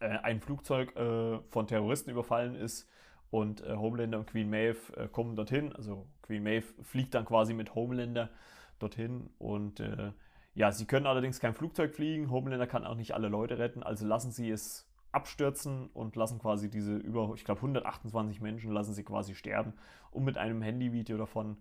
äh, 0.00 0.08
ein 0.08 0.40
Flugzeug 0.40 0.96
äh, 0.96 1.38
von 1.48 1.66
Terroristen 1.66 2.10
überfallen 2.10 2.54
ist 2.54 2.88
und 3.30 3.62
äh, 3.64 3.76
Homelander 3.76 4.18
und 4.18 4.26
Queen 4.26 4.50
Maeve 4.50 4.96
äh, 4.96 5.08
kommen 5.08 5.36
dorthin. 5.36 5.72
Also 5.74 6.06
Queen 6.22 6.42
Maeve 6.42 6.66
fliegt 6.82 7.14
dann 7.14 7.24
quasi 7.24 7.54
mit 7.54 7.74
Homelander 7.74 8.30
dorthin 8.78 9.30
und 9.38 9.80
äh, 9.80 10.12
ja, 10.54 10.70
sie 10.70 10.86
können 10.86 11.06
allerdings 11.06 11.40
kein 11.40 11.54
Flugzeug 11.54 11.94
fliegen. 11.94 12.30
Homelander 12.30 12.66
kann 12.66 12.84
auch 12.84 12.94
nicht 12.94 13.14
alle 13.14 13.28
Leute 13.28 13.58
retten, 13.58 13.82
also 13.82 14.06
lassen 14.06 14.32
sie 14.32 14.50
es 14.50 14.88
abstürzen 15.12 15.88
und 15.92 16.16
lassen 16.16 16.38
quasi 16.38 16.70
diese 16.70 16.96
über, 16.96 17.32
ich 17.34 17.44
glaube, 17.44 17.60
128 17.60 18.40
Menschen 18.40 18.72
lassen 18.72 18.94
sie 18.94 19.04
quasi 19.04 19.34
sterben. 19.34 19.74
Und 20.10 20.24
mit 20.24 20.38
einem 20.38 20.62
Handyvideo 20.62 21.16
davon, 21.16 21.58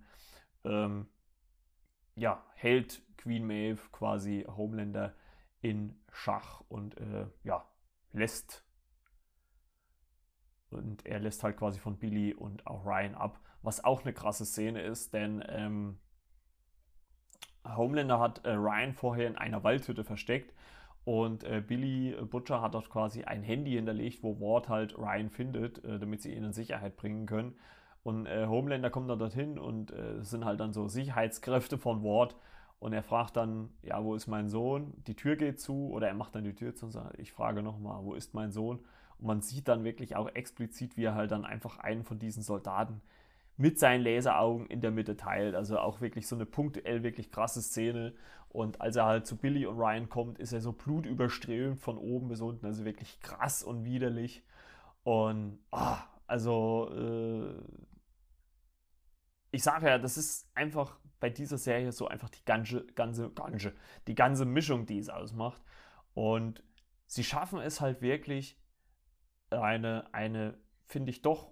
ähm, 0.64 1.08
ja, 2.16 2.44
hält 2.56 3.02
Queen 3.18 3.46
Maeve 3.46 3.82
quasi 3.92 4.46
Homelander 4.48 5.14
in 5.62 6.00
Schach 6.12 6.62
und 6.68 6.98
äh, 6.98 7.28
ja, 7.44 7.64
lässt 8.14 8.64
und 10.72 11.05
er 11.05 11.20
lässt 11.20 11.43
halt 11.43 11.57
quasi 11.57 11.80
von 11.80 11.97
Billy 11.99 12.34
und 12.34 12.66
auch 12.66 12.86
Ryan 12.86 13.16
ab, 13.16 13.39
was 13.62 13.84
auch 13.84 14.01
eine 14.03 14.14
krasse 14.14 14.45
Szene 14.45 14.82
ist, 14.82 15.14
denn 15.14 15.43
ähm, 15.47 15.99
Homelander 17.68 18.20
hat 18.20 18.45
äh, 18.45 18.51
Ryan 18.51 18.93
vorher 18.93 19.28
in 19.28 19.36
einer 19.38 19.64
Waldhütte 19.64 20.03
versteckt 20.03 20.53
Und 21.05 21.43
äh, 21.45 21.62
Billy 21.68 22.16
Butcher 22.32 22.62
hat 22.62 22.76
dort 22.76 22.91
quasi 22.91 23.26
ein 23.26 23.43
Handy 23.43 23.74
hinterlegt, 23.74 24.24
wo 24.24 24.39
Ward 24.41 24.70
halt 24.70 24.97
Ryan 24.97 25.32
findet, 25.32 25.84
äh, 25.86 25.99
damit 25.99 26.24
sie 26.24 26.34
ihn 26.36 26.45
in 26.45 26.53
Sicherheit 26.53 26.97
bringen 26.97 27.28
können. 27.28 27.55
Und 28.03 28.28
äh, 28.28 28.47
Homelander 28.47 28.91
kommt 28.91 29.09
dann 29.12 29.20
dorthin 29.20 29.59
und 29.59 29.91
äh, 29.91 30.18
es 30.20 30.32
sind 30.32 30.45
halt 30.45 30.62
dann 30.62 30.74
so 30.74 30.88
Sicherheitskräfte 30.89 31.78
von 31.80 32.03
Ward. 32.05 32.38
Und 32.82 32.94
er 32.94 33.04
fragt 33.04 33.38
dann, 33.38 33.70
ja, 33.84 34.04
wo 34.04 34.16
ist 34.16 34.26
mein 34.26 34.50
Sohn? 34.50 34.96
Die 35.06 35.16
Tür 35.16 35.36
geht 35.36 35.62
zu 35.62 35.92
oder 35.92 36.08
er 36.08 36.16
macht 36.16 36.34
dann 36.34 36.44
die 36.44 36.56
Tür 36.56 36.74
zu 36.74 36.88
und 36.88 36.92
sagt, 36.92 37.20
ich 37.20 37.32
frage 37.32 37.62
nochmal, 37.62 38.04
wo 38.04 38.16
ist 38.16 38.34
mein 38.34 38.52
Sohn? 38.52 38.80
Und 39.20 39.28
man 39.28 39.42
sieht 39.42 39.68
dann 39.68 39.84
wirklich 39.84 40.16
auch 40.16 40.28
explizit, 40.34 40.98
wie 40.98 41.04
er 41.04 41.14
halt 41.14 41.30
dann 41.30 41.46
einfach 41.46 41.78
einen 41.78 42.04
von 42.04 42.18
diesen 42.18 42.42
Soldaten 42.42 43.00
mit 43.56 43.78
seinen 43.78 44.04
Laseraugen 44.04 44.66
in 44.66 44.82
der 44.82 44.90
Mitte 44.90 45.16
teilt. 45.16 45.54
Also 45.54 45.78
auch 45.78 46.02
wirklich 46.02 46.26
so 46.26 46.36
eine 46.36 46.48
punktuell 46.48 47.04
wirklich 47.04 47.30
krasse 47.30 47.62
Szene. 47.62 48.16
Und 48.50 48.82
als 48.82 48.96
er 48.96 49.06
halt 49.06 49.28
zu 49.28 49.38
Billy 49.38 49.68
und 49.68 49.78
Ryan 49.78 50.10
kommt, 50.10 50.40
ist 50.40 50.52
er 50.52 50.62
so 50.62 50.72
blutüberströmt 50.72 51.80
von 51.80 52.00
oben 52.00 52.30
bis 52.30 52.42
unten. 52.42 52.66
Also 52.66 52.84
wirklich 52.84 53.20
krass 53.22 53.62
und 53.62 53.86
widerlich. 53.86 54.42
Und 55.04 55.60
ah, 55.70 56.00
also 56.26 56.90
äh, 56.96 57.62
ich 59.52 59.64
sage 59.64 59.88
ja, 59.88 59.97
das 59.97 60.18
ist 60.18 60.49
einfach 60.56 60.97
bei 61.20 61.30
dieser 61.30 61.58
Serie 61.58 61.91
so 61.91 62.08
einfach 62.08 62.30
die 62.30 62.43
ganze, 62.45 62.86
ganze, 62.88 63.30
ganze, 63.32 63.74
die 64.08 64.16
ganze 64.16 64.45
Mischung, 64.45 64.86
die 64.86 64.97
es 64.97 65.10
ausmacht. 65.10 65.62
Und 66.14 66.64
sie 67.06 67.24
schaffen 67.24 67.60
es 67.60 67.82
halt 67.82 68.02
wirklich, 68.02 68.58
eine, 69.49 70.14
eine 70.14 70.58
finde 70.86 71.12
ich 71.12 71.22
doch 71.22 71.52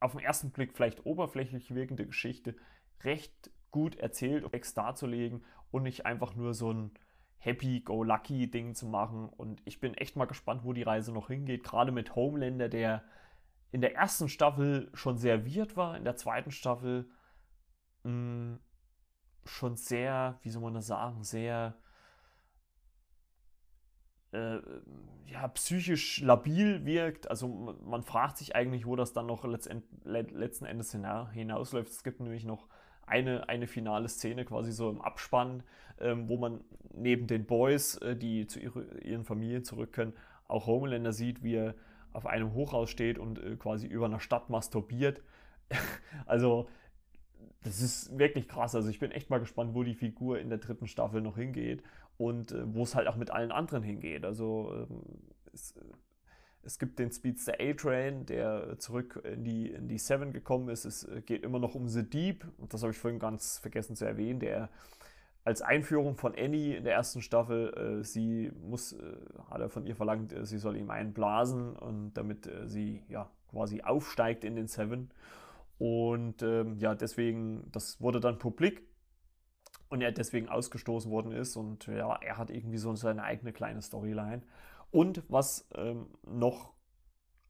auf 0.00 0.12
den 0.12 0.20
ersten 0.20 0.50
Blick 0.50 0.74
vielleicht 0.74 1.06
oberflächlich 1.06 1.74
wirkende 1.74 2.06
Geschichte 2.06 2.54
recht 3.02 3.50
gut 3.70 3.96
erzählt 3.96 4.44
und 4.44 4.52
Text 4.52 4.76
darzulegen 4.76 5.44
und 5.70 5.82
nicht 5.82 6.06
einfach 6.06 6.34
nur 6.34 6.54
so 6.54 6.72
ein 6.72 6.92
Happy-Go-Lucky-Ding 7.38 8.74
zu 8.74 8.86
machen. 8.86 9.28
Und 9.28 9.62
ich 9.64 9.80
bin 9.80 9.94
echt 9.94 10.16
mal 10.16 10.26
gespannt, 10.26 10.64
wo 10.64 10.72
die 10.72 10.82
Reise 10.82 11.12
noch 11.12 11.28
hingeht. 11.28 11.64
Gerade 11.64 11.92
mit 11.92 12.14
Homelander, 12.14 12.68
der 12.68 13.04
in 13.70 13.80
der 13.80 13.94
ersten 13.94 14.28
Staffel 14.28 14.90
schon 14.94 15.16
serviert 15.16 15.76
war, 15.76 15.96
in 15.96 16.04
der 16.04 16.16
zweiten 16.16 16.50
Staffel 16.50 17.10
mh, 18.04 18.12
mm, 18.12 18.60
schon 19.44 19.76
sehr, 19.76 20.38
wie 20.42 20.50
soll 20.50 20.62
man 20.62 20.74
das 20.74 20.86
sagen, 20.86 21.24
sehr 21.24 21.76
äh, 24.32 24.58
ja, 25.26 25.48
psychisch 25.48 26.20
labil 26.20 26.84
wirkt. 26.84 27.30
Also 27.30 27.48
man 27.48 28.02
fragt 28.02 28.38
sich 28.38 28.54
eigentlich, 28.54 28.86
wo 28.86 28.96
das 28.96 29.12
dann 29.12 29.26
noch 29.26 29.44
letzten 29.44 30.66
Endes 30.66 30.92
hinausläuft. 30.92 31.90
Es 31.90 32.02
gibt 32.02 32.20
nämlich 32.20 32.44
noch 32.44 32.68
eine, 33.06 33.48
eine 33.48 33.66
finale 33.66 34.08
Szene 34.08 34.44
quasi 34.44 34.72
so 34.72 34.90
im 34.90 35.00
Abspann, 35.00 35.62
ähm, 35.98 36.28
wo 36.28 36.36
man 36.36 36.62
neben 36.92 37.26
den 37.26 37.46
Boys, 37.46 37.96
äh, 37.96 38.16
die 38.16 38.46
zu 38.46 38.60
ihre, 38.60 39.00
ihren 39.00 39.24
Familien 39.24 39.64
zurück 39.64 39.92
können, 39.92 40.14
auch 40.46 40.66
Homelander 40.66 41.12
sieht, 41.12 41.42
wie 41.42 41.54
er 41.54 41.74
auf 42.12 42.26
einem 42.26 42.54
Hochhaus 42.54 42.90
steht 42.90 43.18
und 43.18 43.42
äh, 43.42 43.56
quasi 43.56 43.86
über 43.86 44.06
einer 44.06 44.20
Stadt 44.20 44.50
masturbiert. 44.50 45.22
also 46.26 46.68
das 47.62 47.80
ist 47.80 48.18
wirklich 48.18 48.48
krass. 48.48 48.74
Also 48.74 48.88
ich 48.88 48.98
bin 48.98 49.10
echt 49.10 49.30
mal 49.30 49.38
gespannt, 49.38 49.74
wo 49.74 49.82
die 49.82 49.94
Figur 49.94 50.38
in 50.38 50.48
der 50.48 50.58
dritten 50.58 50.86
Staffel 50.86 51.20
noch 51.20 51.36
hingeht 51.36 51.82
und 52.16 52.52
äh, 52.52 52.74
wo 52.74 52.82
es 52.82 52.94
halt 52.94 53.08
auch 53.08 53.16
mit 53.16 53.30
allen 53.30 53.52
anderen 53.52 53.82
hingeht. 53.82 54.24
Also 54.24 54.86
ähm, 54.88 55.02
es, 55.52 55.72
äh, 55.72 55.80
es, 56.62 56.78
gibt 56.78 56.98
den 56.98 57.10
Speedster 57.10 57.54
A-Train, 57.60 58.26
der 58.26 58.78
zurück 58.78 59.22
in 59.24 59.44
die, 59.44 59.70
in 59.70 59.88
die 59.88 59.98
Seven 59.98 60.32
gekommen 60.32 60.68
ist. 60.68 60.84
Es 60.84 61.04
äh, 61.04 61.22
geht 61.22 61.42
immer 61.42 61.58
noch 61.58 61.74
um 61.74 61.88
The 61.88 62.08
Deep, 62.08 62.46
und 62.58 62.72
das 62.72 62.82
habe 62.82 62.92
ich 62.92 62.98
vorhin 62.98 63.18
ganz 63.18 63.58
vergessen 63.58 63.96
zu 63.96 64.04
erwähnen, 64.04 64.40
der 64.40 64.70
als 65.48 65.62
Einführung 65.62 66.14
von 66.14 66.34
Annie 66.36 66.76
in 66.76 66.84
der 66.84 66.92
ersten 66.92 67.22
Staffel, 67.22 67.72
äh, 67.72 68.04
sie 68.04 68.52
muss, 68.60 68.92
äh, 68.92 69.16
hat 69.50 69.62
er 69.62 69.70
von 69.70 69.86
ihr 69.86 69.96
verlangt, 69.96 70.30
äh, 70.30 70.44
sie 70.44 70.58
soll 70.58 70.76
ihm 70.76 70.90
einen 70.90 71.14
blasen 71.14 71.74
und 71.74 72.12
damit 72.12 72.50
sie 72.66 73.02
ja 73.08 73.30
quasi 73.50 73.80
aufsteigt 73.80 74.44
in 74.44 74.56
den 74.56 74.66
Seven. 74.66 75.10
Und 75.78 76.42
ähm, 76.42 76.76
ja, 76.76 76.94
deswegen, 76.94 77.66
das 77.72 77.98
wurde 77.98 78.20
dann 78.20 78.38
publik 78.38 78.82
und 79.88 80.02
er 80.02 80.12
deswegen 80.12 80.50
ausgestoßen 80.50 81.10
worden 81.10 81.32
ist. 81.32 81.56
Und 81.56 81.86
ja, 81.86 82.14
er 82.16 82.36
hat 82.36 82.50
irgendwie 82.50 82.76
so 82.76 82.94
seine 82.94 83.22
eigene 83.22 83.54
kleine 83.54 83.80
Storyline. 83.80 84.42
Und 84.90 85.22
was 85.30 85.66
ähm, 85.74 86.08
noch 86.26 86.74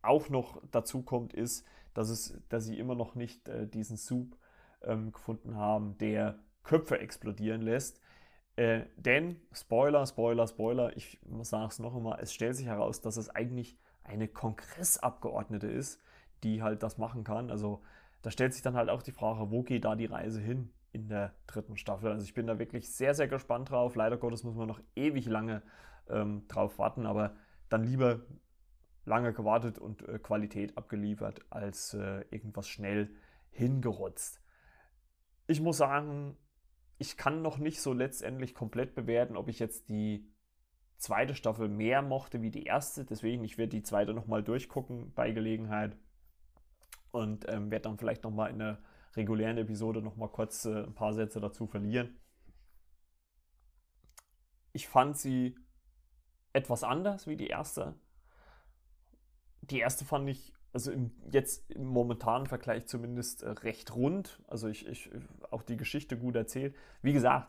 auch 0.03 0.29
noch 0.29 0.63
dazu 0.71 1.03
kommt, 1.03 1.35
ist, 1.35 1.67
dass, 1.95 2.11
es, 2.11 2.41
dass 2.49 2.65
sie 2.65 2.79
immer 2.79 2.95
noch 2.95 3.17
nicht 3.17 3.49
äh, 3.49 3.67
diesen 3.67 3.97
Soup 3.97 4.37
ähm, 4.83 5.11
gefunden 5.11 5.57
haben, 5.57 5.99
der 5.99 6.39
Köpfe 6.63 6.99
explodieren 7.01 7.63
lässt. 7.63 8.01
Äh, 8.57 8.87
denn, 8.97 9.41
Spoiler, 9.53 10.05
Spoiler, 10.07 10.47
Spoiler, 10.47 10.97
ich 10.97 11.21
sage 11.43 11.69
es 11.69 11.79
noch 11.79 11.95
einmal, 11.95 12.19
es 12.21 12.33
stellt 12.33 12.57
sich 12.57 12.67
heraus, 12.67 13.01
dass 13.01 13.17
es 13.17 13.31
eigentlich 13.31 13.79
eine 14.03 14.27
Kongressabgeordnete 14.27 15.69
ist, 15.69 16.01
die 16.43 16.63
halt 16.63 16.83
das 16.83 16.99
machen 16.99 17.25
kann. 17.25 17.51
Also 17.51 17.83
da 18.23 18.31
stellt 18.31 18.53
sich 18.53 18.63
dann 18.63 18.75
halt 18.75 18.89
auch 18.89 19.03
die 19.03 19.13
Frage, 19.13 19.51
wo 19.51 19.63
geht 19.63 19.85
da 19.85 19.95
die 19.95 20.07
Reise 20.07 20.41
hin 20.41 20.73
in 20.93 21.09
der 21.09 21.35
dritten 21.47 21.77
Staffel? 21.77 22.11
Also 22.11 22.25
ich 22.25 22.35
bin 22.35 22.47
da 22.47 22.59
wirklich 22.59 22.93
sehr, 22.93 23.15
sehr 23.15 23.29
gespannt 23.29 23.71
drauf. 23.71 23.95
Leider 23.95 24.17
Gottes 24.17 24.43
muss 24.43 24.57
man 24.57 24.67
noch 24.67 24.81
ewig 24.97 25.27
lange 25.27 25.63
ähm, 26.09 26.47
drauf 26.49 26.79
warten, 26.79 27.07
aber 27.07 27.37
dann 27.69 27.85
lieber 27.85 28.21
lange 29.05 29.33
gewartet 29.33 29.79
und 29.79 30.07
äh, 30.09 30.19
Qualität 30.19 30.77
abgeliefert, 30.77 31.41
als 31.51 31.95
äh, 31.95 32.25
irgendwas 32.31 32.69
schnell 32.69 33.11
hingerotzt. 33.51 34.43
Ich 35.47 35.61
muss 35.61 35.79
sagen, 35.79 36.37
ich 36.99 37.17
kann 37.17 37.43
noch 37.43 37.59
nicht 37.59 37.81
so 37.81 37.93
letztendlich 37.93 38.55
komplett 38.55 38.95
bewerten, 38.95 39.37
ob 39.37 39.49
ich 39.49 39.59
jetzt 39.59 39.89
die 39.89 40.29
zweite 40.99 41.37
Staffel 41.37 41.69
mehr 41.69 42.03
mochte 42.03 42.43
wie 42.43 42.51
die 42.51 42.65
erste. 42.65 43.05
Deswegen, 43.05 43.45
ich 43.45 43.57
werde 43.57 43.71
die 43.71 43.83
zweite 43.83 44.13
nochmal 44.13 44.43
durchgucken 44.43 45.13
bei 45.15 45.31
Gelegenheit 45.31 45.97
und 47.13 47.49
ähm, 47.49 47.71
werde 47.71 47.85
dann 47.85 47.99
vielleicht 47.99 48.25
nochmal 48.25 48.51
in 48.51 48.59
der 48.59 48.83
regulären 49.15 49.59
Episode 49.59 50.03
nochmal 50.03 50.29
kurz 50.29 50.65
äh, 50.65 50.85
ein 50.85 50.95
paar 50.95 51.15
Sätze 51.15 51.41
dazu 51.41 51.67
verlieren. 51.67 52.17
Ich 54.73 54.89
fand 54.89 55.17
sie 55.17 55.57
etwas 56.53 56.83
anders 56.83 57.27
wie 57.27 57.37
die 57.37 57.47
erste. 57.47 57.95
Die 59.63 59.79
erste 59.79 60.05
fand 60.05 60.29
ich, 60.29 60.53
also 60.79 60.93
im, 60.93 61.11
jetzt 61.33 61.69
im 61.73 61.87
momentanen 61.87 62.47
Vergleich 62.47 62.87
zumindest 62.87 63.43
äh, 63.43 63.51
recht 63.51 63.97
rund. 63.97 64.41
Also 64.47 64.69
ich, 64.69 64.87
ich 64.87 65.11
auch 65.51 65.63
die 65.63 65.77
Geschichte 65.77 66.17
gut 66.17 66.37
erzählt. 66.37 66.77
Wie 67.03 67.13
gesagt, 67.13 67.49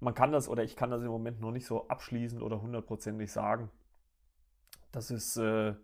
man 0.00 0.14
kann 0.14 0.32
das 0.32 0.48
oder 0.48 0.62
ich 0.62 0.76
kann 0.76 0.90
das 0.90 1.02
im 1.02 1.08
Moment 1.08 1.40
noch 1.40 1.50
nicht 1.50 1.64
so 1.64 1.88
abschließend 1.88 2.42
oder 2.42 2.60
hundertprozentig 2.60 3.32
sagen. 3.32 3.70
Das 4.90 5.10
ist 5.10 5.38
äh, 5.38 5.74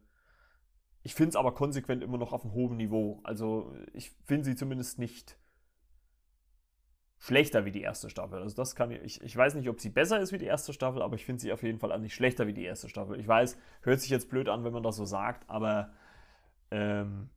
ich 1.03 1.14
finde 1.14 1.31
es 1.31 1.37
aber 1.37 1.55
konsequent 1.55 2.03
immer 2.03 2.19
noch 2.19 2.35
auf 2.35 2.45
einem 2.45 2.53
hohen 2.53 2.77
Niveau. 2.77 3.21
Also 3.23 3.75
ich 3.95 4.11
finde 4.27 4.45
sie 4.45 4.57
zumindest 4.57 4.99
nicht 4.99 5.39
schlechter 7.16 7.64
wie 7.64 7.73
die 7.73 7.81
erste 7.81 8.11
Staffel. 8.11 8.43
Also 8.43 8.55
das 8.55 8.77
kann 8.77 8.91
ich, 8.91 9.23
ich 9.23 9.35
weiß 9.35 9.55
nicht, 9.55 9.71
ob 9.71 9.81
sie 9.81 9.89
besser 9.89 10.21
ist 10.21 10.33
wie 10.33 10.39
die 10.39 10.45
erste 10.45 10.75
Staffel, 10.75 11.01
aber 11.01 11.14
ich 11.14 11.25
finde 11.25 11.41
sie 11.41 11.51
auf 11.51 11.62
jeden 11.62 11.79
Fall 11.79 11.99
nicht 11.99 12.14
schlechter 12.14 12.47
wie 12.47 12.53
die 12.53 12.64
erste 12.64 12.91
Staffel. 12.91 13.19
Ich 13.19 13.27
weiß, 13.27 13.57
hört 13.81 14.01
sich 14.01 14.11
jetzt 14.11 14.29
blöd 14.29 14.51
an, 14.51 14.64
wenn 14.64 14.73
man 14.75 14.83
das 14.83 14.97
so 14.97 15.07
sagt, 15.07 15.49
aber 15.49 15.93
ähm, 16.71 17.31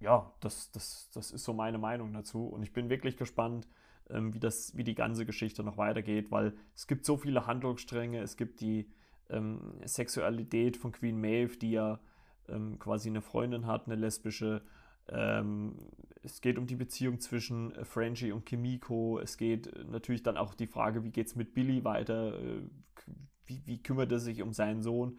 ja, 0.00 0.32
das, 0.40 0.70
das, 0.70 1.10
das 1.12 1.30
ist 1.30 1.44
so 1.44 1.52
meine 1.52 1.78
Meinung 1.78 2.12
dazu. 2.12 2.46
Und 2.46 2.62
ich 2.62 2.72
bin 2.72 2.88
wirklich 2.88 3.16
gespannt, 3.16 3.68
ähm, 4.08 4.34
wie, 4.34 4.40
das, 4.40 4.76
wie 4.76 4.84
die 4.84 4.94
ganze 4.94 5.26
Geschichte 5.26 5.62
noch 5.62 5.76
weitergeht, 5.76 6.30
weil 6.30 6.54
es 6.74 6.86
gibt 6.86 7.04
so 7.04 7.16
viele 7.16 7.46
Handlungsstränge, 7.46 8.20
es 8.20 8.36
gibt 8.36 8.60
die 8.60 8.90
ähm, 9.28 9.74
Sexualität 9.84 10.76
von 10.76 10.92
Queen 10.92 11.20
Maeve, 11.20 11.56
die 11.56 11.72
ja 11.72 12.00
ähm, 12.48 12.78
quasi 12.78 13.08
eine 13.08 13.22
Freundin 13.22 13.66
hat, 13.66 13.86
eine 13.86 13.96
lesbische. 13.96 14.62
Ähm, 15.08 15.76
es 16.22 16.40
geht 16.40 16.58
um 16.58 16.66
die 16.66 16.76
Beziehung 16.76 17.20
zwischen 17.20 17.74
äh, 17.74 17.84
Frenchie 17.84 18.32
und 18.32 18.46
Kimiko. 18.46 19.18
Es 19.18 19.36
geht 19.36 19.70
natürlich 19.88 20.22
dann 20.22 20.36
auch 20.36 20.54
die 20.54 20.66
Frage, 20.66 21.04
wie 21.04 21.10
geht 21.10 21.28
es 21.28 21.36
mit 21.36 21.54
Billy 21.54 21.84
weiter? 21.84 22.38
Äh, 22.38 22.62
wie, 23.46 23.62
wie, 23.66 23.82
kümmert 23.82 24.12
er 24.12 24.20
sich 24.20 24.42
um 24.42 24.52
seinen 24.52 24.82
Sohn? 24.82 25.18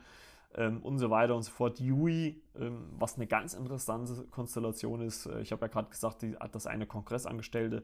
Ähm, 0.56 0.82
und 0.82 0.98
so 1.00 1.10
weiter 1.10 1.36
und 1.36 1.44
so 1.44 1.52
fort. 1.52 1.80
Yui, 1.80 2.44
ähm, 2.56 2.90
was 2.98 3.16
eine 3.16 3.28
ganz 3.28 3.54
interessante 3.54 4.26
Konstellation 4.28 5.02
ist. 5.02 5.26
Äh, 5.26 5.42
ich 5.42 5.52
habe 5.52 5.66
ja 5.66 5.68
gerade 5.68 5.90
gesagt, 5.90 6.22
die, 6.22 6.36
dass 6.52 6.68
eine 6.68 6.86
Kongressangestellte 6.86 7.84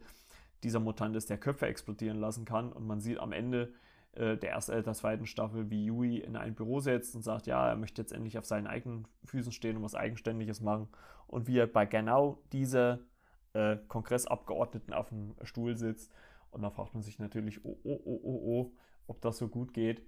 dieser 0.63 0.79
Mutant 0.79 1.15
ist, 1.15 1.29
der 1.29 1.37
Köpfe 1.37 1.67
explodieren 1.67 2.19
lassen 2.19 2.45
kann. 2.45 2.71
Und 2.73 2.85
man 2.85 2.99
sieht 2.99 3.19
am 3.19 3.31
Ende, 3.31 3.73
äh, 4.13 4.35
der 4.37 4.51
ersten, 4.51 4.73
äh, 4.73 4.83
der 4.83 4.93
zweiten 4.93 5.25
Staffel, 5.25 5.69
wie 5.69 5.85
Yui 5.85 6.17
in 6.17 6.35
ein 6.35 6.55
Büro 6.55 6.79
setzt 6.79 7.15
und 7.15 7.21
sagt, 7.21 7.47
ja, 7.47 7.69
er 7.69 7.75
möchte 7.75 8.01
jetzt 8.01 8.11
endlich 8.11 8.37
auf 8.37 8.45
seinen 8.45 8.67
eigenen 8.67 9.07
Füßen 9.25 9.51
stehen 9.51 9.77
und 9.77 9.83
was 9.83 9.95
Eigenständiges 9.95 10.59
machen. 10.61 10.87
Und 11.27 11.47
wie 11.47 11.59
er 11.59 11.67
bei 11.67 11.85
genau 11.85 12.41
dieser 12.51 12.99
äh, 13.53 13.77
Kongressabgeordneten 13.87 14.93
auf 14.93 15.09
dem 15.09 15.35
Stuhl 15.43 15.77
sitzt. 15.77 16.11
Und 16.51 16.63
da 16.63 16.69
fragt 16.69 16.93
man 16.93 17.03
sich 17.03 17.19
natürlich, 17.19 17.63
oh, 17.63 17.77
oh, 17.83 18.01
oh, 18.05 18.19
oh, 18.23 18.41
oh, 18.45 18.71
ob 19.07 19.21
das 19.21 19.37
so 19.37 19.47
gut 19.47 19.73
geht. 19.73 20.01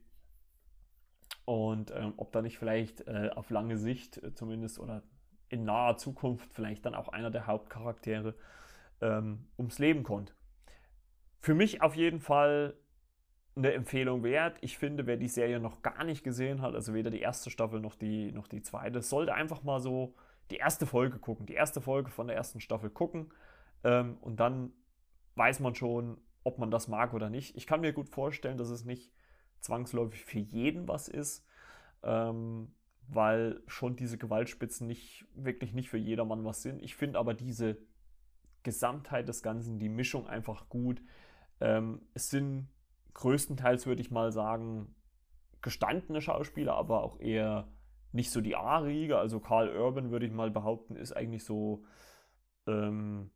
Und 1.49 1.89
ähm, 1.95 2.13
ob 2.17 2.31
da 2.31 2.43
nicht 2.43 2.59
vielleicht 2.59 3.07
äh, 3.07 3.31
auf 3.33 3.49
lange 3.49 3.75
Sicht 3.75 4.21
äh, 4.21 4.35
zumindest 4.35 4.77
oder 4.77 5.01
in 5.47 5.63
naher 5.63 5.97
Zukunft 5.97 6.53
vielleicht 6.53 6.85
dann 6.85 6.93
auch 6.93 7.07
einer 7.07 7.31
der 7.31 7.47
Hauptcharaktere 7.47 8.35
ähm, 9.01 9.47
ums 9.57 9.79
Leben 9.79 10.03
kommt. 10.03 10.35
Für 11.39 11.55
mich 11.55 11.81
auf 11.81 11.95
jeden 11.95 12.19
Fall 12.19 12.75
eine 13.55 13.73
Empfehlung 13.73 14.23
wert. 14.23 14.59
Ich 14.61 14.77
finde, 14.77 15.07
wer 15.07 15.17
die 15.17 15.27
Serie 15.27 15.59
noch 15.59 15.81
gar 15.81 16.03
nicht 16.03 16.23
gesehen 16.23 16.61
hat, 16.61 16.75
also 16.75 16.93
weder 16.93 17.09
die 17.09 17.21
erste 17.21 17.49
Staffel 17.49 17.79
noch 17.79 17.95
die, 17.95 18.31
noch 18.31 18.47
die 18.47 18.61
zweite, 18.61 19.01
sollte 19.01 19.33
einfach 19.33 19.63
mal 19.63 19.79
so 19.79 20.13
die 20.51 20.57
erste 20.57 20.85
Folge 20.85 21.17
gucken, 21.17 21.47
die 21.47 21.55
erste 21.55 21.81
Folge 21.81 22.11
von 22.11 22.27
der 22.27 22.35
ersten 22.35 22.61
Staffel 22.61 22.91
gucken 22.91 23.33
ähm, 23.83 24.19
und 24.21 24.39
dann 24.39 24.71
weiß 25.33 25.61
man 25.61 25.73
schon, 25.73 26.21
ob 26.43 26.59
man 26.59 26.69
das 26.69 26.87
mag 26.87 27.15
oder 27.15 27.31
nicht. 27.31 27.57
Ich 27.57 27.65
kann 27.65 27.81
mir 27.81 27.91
gut 27.91 28.09
vorstellen, 28.09 28.59
dass 28.59 28.69
es 28.69 28.85
nicht 28.85 29.11
zwangsläufig 29.61 30.25
für 30.25 30.39
jeden 30.39 30.87
was 30.87 31.07
ist, 31.07 31.45
ähm, 32.03 32.73
weil 33.07 33.61
schon 33.67 33.95
diese 33.95 34.17
Gewaltspitzen 34.17 34.87
nicht 34.87 35.25
wirklich 35.35 35.73
nicht 35.73 35.89
für 35.89 35.97
jedermann 35.97 36.45
was 36.45 36.61
sind. 36.61 36.81
Ich 36.81 36.95
finde 36.95 37.19
aber 37.19 37.33
diese 37.33 37.77
Gesamtheit 38.63 39.27
des 39.27 39.41
Ganzen, 39.41 39.79
die 39.79 39.89
Mischung 39.89 40.27
einfach 40.27 40.69
gut. 40.69 41.01
Ähm, 41.59 42.01
es 42.13 42.29
sind 42.29 42.69
größtenteils, 43.13 43.85
würde 43.85 44.01
ich 44.01 44.11
mal 44.11 44.31
sagen, 44.31 44.95
gestandene 45.61 46.21
Schauspieler, 46.21 46.75
aber 46.75 47.03
auch 47.03 47.19
eher 47.19 47.67
nicht 48.11 48.31
so 48.31 48.41
die 48.41 48.55
A-Riege. 48.55 49.17
Also 49.17 49.39
Karl 49.39 49.75
Urban, 49.75 50.11
würde 50.11 50.25
ich 50.25 50.31
mal 50.31 50.51
behaupten, 50.51 50.95
ist 50.95 51.13
eigentlich 51.13 51.43
so 51.43 51.83
ähm, 52.67 53.31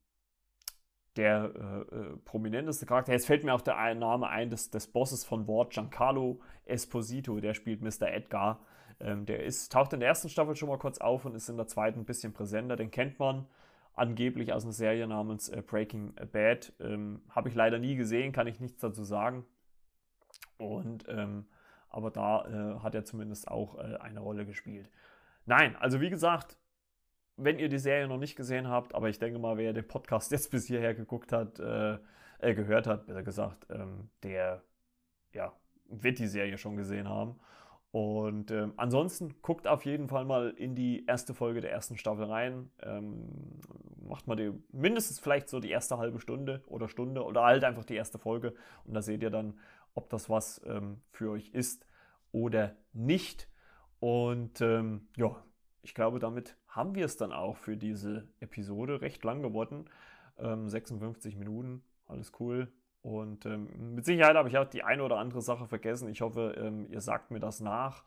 der 1.16 1.52
äh, 1.56 1.96
äh, 1.96 2.18
prominenteste 2.26 2.86
Charakter. 2.86 3.12
Jetzt 3.12 3.28
fällt 3.28 3.44
mir 3.44 3.54
auch 3.54 3.62
der 3.62 3.96
Name 3.96 4.28
ein 4.30 4.50
des, 4.50 4.72
des 4.72 4.88
Bosses 4.88 5.24
von 5.24 5.48
Ward, 5.48 5.72
Giancarlo 5.72 6.40
Esposito, 6.66 7.40
der 7.40 7.54
spielt 7.54 7.82
Mr. 7.82 8.12
Edgar. 8.12 8.62
Ähm, 9.00 9.26
der 9.26 9.44
ist, 9.44 9.72
taucht 9.72 9.94
in 9.94 10.00
der 10.00 10.10
ersten 10.10 10.30
Staffel 10.30 10.56
schon 10.56 10.70
mal 10.70 10.78
kurz 10.78 11.00
auf 11.00 11.26
und 11.26 11.36
ist 11.36 11.50
in 11.50 11.58
der 11.58 11.68
zweiten 11.68 12.02
ein 12.02 12.06
bisschen 12.06 12.34
präsenter. 12.34 12.76
Den 12.76 12.92
kennt 12.92 13.20
man 13.20 13.48
angeblich 13.94 14.54
aus 14.54 14.64
einer 14.64 14.74
Serie 14.74 15.08
namens 15.08 15.50
äh, 15.50 15.62
Breaking 15.62 16.14
Bad. 16.32 16.74
Ähm, 16.80 17.22
Habe 17.30 17.50
ich 17.50 17.56
leider 17.56 17.80
nie 17.80 17.96
gesehen, 17.96 18.32
kann 18.32 18.48
ich 18.48 18.60
nichts 18.60 18.80
dazu 18.80 19.04
sagen. 19.04 19.46
Und 20.58 21.06
ähm, 21.10 21.46
aber 21.90 22.10
da 22.10 22.46
äh, 22.46 22.80
hat 22.80 22.96
er 22.96 23.06
zumindest 23.06 23.48
auch 23.48 23.78
äh, 23.78 23.98
eine 23.98 24.20
Rolle 24.20 24.46
gespielt. 24.46 24.90
Nein, 25.46 25.76
also 25.76 26.02
wie 26.02 26.10
gesagt, 26.10 26.58
wenn 27.38 27.60
ihr 27.60 27.70
die 27.70 27.80
Serie 27.80 28.08
noch 28.08 28.18
nicht 28.18 28.36
gesehen 28.36 28.68
habt, 28.68 28.94
aber 28.96 29.10
ich 29.10 29.20
denke 29.20 29.40
mal, 29.40 29.58
wer 29.58 29.74
den 29.74 29.88
Podcast 29.88 30.32
jetzt 30.32 30.52
bis 30.52 30.66
hierher 30.66 30.94
geguckt 30.94 31.32
hat, 31.32 31.60
äh, 31.60 31.98
äh, 32.40 32.54
gehört 32.56 32.88
hat, 32.88 33.06
besser 33.08 33.24
gesagt, 33.24 33.66
ähm, 33.70 34.10
der 34.24 34.64
ja, 35.32 35.54
wird 35.88 36.20
die 36.20 36.28
Serie 36.28 36.58
schon 36.58 36.76
gesehen 36.76 37.08
haben. 37.08 37.40
Und 37.92 38.50
ähm, 38.50 38.74
ansonsten 38.76 39.36
guckt 39.44 39.68
auf 39.68 39.86
jeden 39.86 40.08
Fall 40.08 40.26
mal 40.26 40.50
in 40.58 40.74
die 40.74 41.06
erste 41.06 41.36
Folge 41.36 41.62
der 41.62 41.72
ersten 41.72 41.96
Staffel 41.96 42.26
rein. 42.26 42.72
Ähm, 42.82 43.60
macht 44.02 44.26
mal 44.26 44.36
die, 44.36 44.52
mindestens 44.72 45.20
vielleicht 45.20 45.48
so 45.48 45.60
die 45.60 45.70
erste 45.70 46.00
halbe 46.00 46.20
Stunde 46.20 46.64
oder 46.66 46.90
Stunde 46.90 47.24
oder 47.24 47.44
halt 47.44 47.64
einfach 47.64 47.86
die 47.86 47.96
erste 47.96 48.18
Folge. 48.18 48.56
Und 48.84 48.96
da 48.96 49.04
seht 49.04 49.22
ihr 49.22 49.30
dann, 49.30 49.60
ob 49.94 50.10
das 50.10 50.28
was 50.28 50.60
ähm, 50.66 51.02
für 51.12 51.30
euch 51.30 51.50
ist 51.50 51.86
oder 52.32 52.76
nicht. 52.94 53.48
Und 54.00 54.60
ähm, 54.62 55.08
ja, 55.16 55.36
ich 55.84 55.94
glaube, 55.94 56.20
damit 56.20 56.58
haben 56.68 56.96
wir 56.96 57.06
es 57.06 57.18
dann 57.18 57.32
auch 57.32 57.58
für 57.58 57.78
diese 57.78 58.28
Episode. 58.40 59.02
Recht 59.02 59.24
lang 59.24 59.42
geworden. 59.42 59.90
56 60.38 61.34
ähm, 61.34 61.40
Minuten, 61.40 61.84
alles 62.08 62.32
cool. 62.40 62.72
Und 63.02 63.46
ähm, 63.46 63.94
mit 63.94 64.06
Sicherheit 64.06 64.36
habe 64.36 64.50
ich 64.50 64.58
auch 64.58 64.68
die 64.68 64.84
eine 64.84 65.04
oder 65.04 65.18
andere 65.18 65.42
Sache 65.42 65.68
vergessen. 65.68 66.08
Ich 66.10 66.22
hoffe, 66.22 66.56
ähm, 66.58 66.88
ihr 66.90 67.02
sagt 67.02 67.32
mir 67.32 67.40
das 67.40 67.60
nach. 67.60 68.04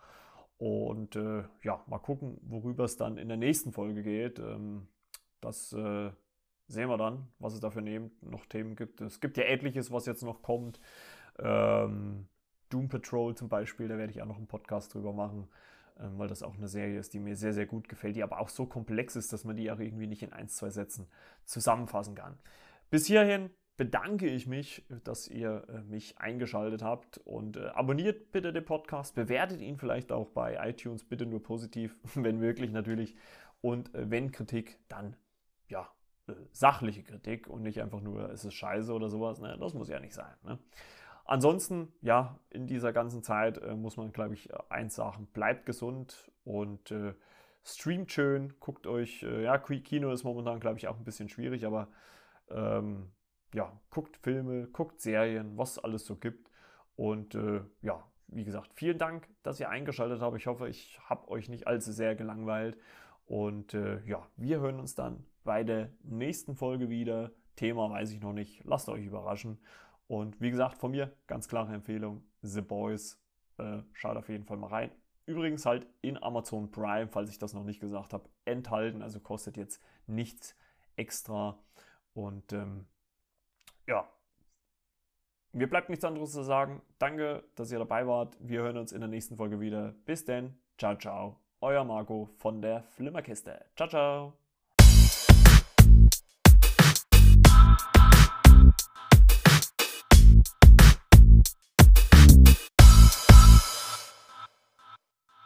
Und 0.59 1.17
äh, 1.17 1.45
ja, 1.63 1.85
mal 1.87 1.99
gucken, 1.99 2.39
worüber 2.43 2.85
es 2.85 2.97
dann 2.97 3.19
in 3.19 3.29
der 3.29 3.37
nächsten 3.37 3.73
Folge 3.73 4.03
geht. 4.03 4.39
Ähm, 4.39 4.89
das 5.41 5.73
äh, 5.75 6.11
sehen 6.67 6.89
wir 6.89 6.97
dann, 6.97 7.29
was 7.39 7.53
es 7.53 7.61
dafür 7.61 7.83
noch 8.23 8.47
Themen 8.47 8.75
gibt. 8.75 9.03
Es 9.03 9.21
gibt 9.21 9.37
ja 9.37 9.45
etliches, 9.45 9.93
was 9.93 10.07
jetzt 10.07 10.23
noch 10.23 10.43
kommt. 10.43 10.81
Ähm, 11.39 12.27
Doom 12.71 12.89
Patrol 12.89 13.35
zum 13.37 13.49
Beispiel, 13.49 13.87
da 13.87 13.99
werde 13.99 14.11
ich 14.11 14.23
auch 14.23 14.27
noch 14.27 14.39
einen 14.39 14.49
Podcast 14.49 14.95
drüber 14.95 15.13
machen, 15.13 15.49
weil 15.99 16.29
das 16.29 16.43
auch 16.43 16.57
eine 16.57 16.69
Serie 16.69 16.99
ist, 16.99 17.15
die 17.15 17.19
mir 17.19 17.37
sehr, 17.37 17.53
sehr 17.53 17.67
gut 17.67 17.89
gefällt, 17.89 18.17
die 18.17 18.23
aber 18.23 18.41
auch 18.41 18.49
so 18.49 18.67
komplex 18.67 19.17
ist, 19.17 19.33
dass 19.33 19.45
man 19.45 19.57
die 19.57 19.71
auch 19.71 19.79
irgendwie 19.79 20.07
nicht 20.07 20.23
in 20.23 20.33
ein, 20.33 20.49
zwei 20.49 20.71
Sätzen 20.71 21.07
zusammenfassen 21.45 22.15
kann. 22.15 22.39
Bis 22.91 23.07
hierhin 23.07 23.51
bedanke 23.77 24.27
ich 24.27 24.47
mich, 24.47 24.85
dass 25.05 25.29
ihr 25.29 25.65
äh, 25.69 25.83
mich 25.83 26.19
eingeschaltet 26.19 26.83
habt 26.83 27.19
und 27.19 27.57
äh, 27.57 27.67
abonniert 27.67 28.33
bitte 28.33 28.53
den 28.53 28.65
Podcast, 28.65 29.15
bewertet 29.15 29.61
ihn 29.61 29.77
vielleicht 29.77 30.13
auch 30.13 30.31
bei 30.31 30.57
iTunes, 30.69 31.05
bitte 31.05 31.27
nur 31.27 31.43
positiv, 31.43 31.99
wenn 32.15 32.39
möglich 32.39 32.71
natürlich. 32.71 33.17
Und 33.61 33.95
äh, 33.95 34.11
wenn 34.11 34.33
Kritik, 34.33 34.79
dann 34.89 35.17
ja, 35.69 35.91
sachliche 36.53 37.03
Kritik 37.03 37.47
und 37.49 37.63
nicht 37.63 37.81
einfach 37.81 38.01
nur, 38.01 38.31
es 38.31 38.45
ist 38.45 38.55
scheiße 38.55 38.93
oder 38.93 39.09
sowas. 39.09 39.41
Ne? 39.41 39.57
Das 39.61 39.75
muss 39.75 39.89
ja 39.89 40.01
nicht 40.01 40.15
sein. 40.15 40.35
Ne? 40.43 40.59
Ansonsten, 41.27 41.93
ja, 42.03 42.39
in 42.51 42.67
dieser 42.67 42.93
ganzen 42.93 43.23
Zeit 43.23 43.59
äh, 43.59 43.75
muss 43.75 43.97
man, 43.97 44.13
glaube 44.13 44.35
ich, 44.35 44.49
eins 44.71 44.95
sagen, 44.95 45.27
bleibt 45.33 45.67
gesund 45.67 46.31
und 46.45 46.91
äh, 46.93 47.15
streamt 47.65 48.13
schön, 48.13 48.55
guckt 48.61 48.87
euch, 48.87 49.25
äh, 49.25 49.43
ja, 49.43 49.59
Kino 49.59 50.13
ist 50.13 50.23
momentan, 50.23 50.61
glaube 50.61 50.79
ich, 50.79 50.87
auch 50.87 50.97
ein 50.97 51.05
bisschen 51.05 51.29
schwierig, 51.29 51.67
aber 51.67 51.89
ähm, 52.49 53.11
ja, 53.53 53.73
guckt 53.91 54.17
Filme, 54.19 54.69
guckt 54.69 55.01
Serien, 55.01 55.59
was 55.59 55.73
es 55.73 55.79
alles 55.79 56.07
so 56.07 56.15
gibt 56.15 56.51
und 56.95 57.35
äh, 57.35 57.63
ja, 57.83 58.05
wie 58.29 58.45
gesagt, 58.45 58.73
vielen 58.75 58.99
Dank, 58.99 59.29
dass 59.43 59.61
ihr 59.61 59.69
eingeschaltet 59.69 60.21
habt. 60.21 60.37
Ich 60.37 60.47
hoffe, 60.47 60.69
ich 60.69 61.01
habe 61.09 61.29
euch 61.29 61.49
nicht 61.49 61.67
allzu 61.67 61.93
sehr 61.93 62.15
gelangweilt 62.15 62.79
und 63.25 63.75
äh, 63.75 64.01
ja, 64.05 64.27
wir 64.37 64.61
hören 64.61 64.79
uns 64.79 64.95
dann 64.95 65.27
bei 65.45 65.65
der 65.65 65.91
nächsten 66.03 66.55
Folge 66.55 66.89
wieder. 66.89 67.33
Thema 67.57 67.91
weiß 67.91 68.13
ich 68.13 68.21
noch 68.21 68.33
nicht, 68.33 68.63
lasst 68.65 68.89
euch 68.89 69.07
überraschen. 69.07 69.59
Und 70.09 70.41
wie 70.41 70.51
gesagt, 70.51 70.79
von 70.79 70.91
mir 70.91 71.13
ganz 71.27 71.49
klare 71.49 71.75
Empfehlung: 71.75 72.23
The 72.43 72.61
Boys. 72.61 73.21
Äh, 73.59 73.83
schaut 73.93 74.17
auf 74.17 74.29
jeden 74.29 74.45
Fall 74.45 74.57
mal 74.57 74.69
rein. 74.69 74.91
Übrigens 75.25 75.67
halt 75.67 75.87
in 76.03 76.23
Amazon 76.23 76.71
Prime, 76.71 77.09
falls 77.09 77.31
ich 77.31 77.39
das 77.39 77.53
noch 77.53 77.65
nicht 77.65 77.81
gesagt 77.81 78.13
habe, 78.13 78.29
enthalten. 78.45 79.03
Also 79.03 79.19
kostet 79.19 79.57
jetzt 79.57 79.83
nichts 80.07 80.57
extra. 80.95 81.59
Und 82.15 82.53
ähm, 82.53 82.87
ja, 83.87 84.09
mir 85.53 85.69
bleibt 85.69 85.89
nichts 85.89 86.05
anderes 86.05 86.33
zu 86.33 86.43
sagen. 86.43 86.83
Danke, 86.99 87.43
dass 87.55 87.73
ihr 87.73 87.79
dabei 87.79 88.07
wart. 88.07 88.37
Wir 88.41 88.61
hören 88.61 88.77
uns 88.77 88.93
in 88.93 89.01
der 89.01 89.09
nächsten 89.09 89.37
Folge 89.37 89.59
wieder. 89.59 89.95
Bis 90.05 90.25
denn. 90.25 90.59
Ciao, 90.79 90.97
ciao. 90.97 91.41
Euer 91.61 91.85
Marco 91.85 92.29
von 92.37 92.61
der 92.61 92.83
Flimmerkiste. 92.83 93.65
Ciao, 93.75 93.89
ciao. 93.89 94.46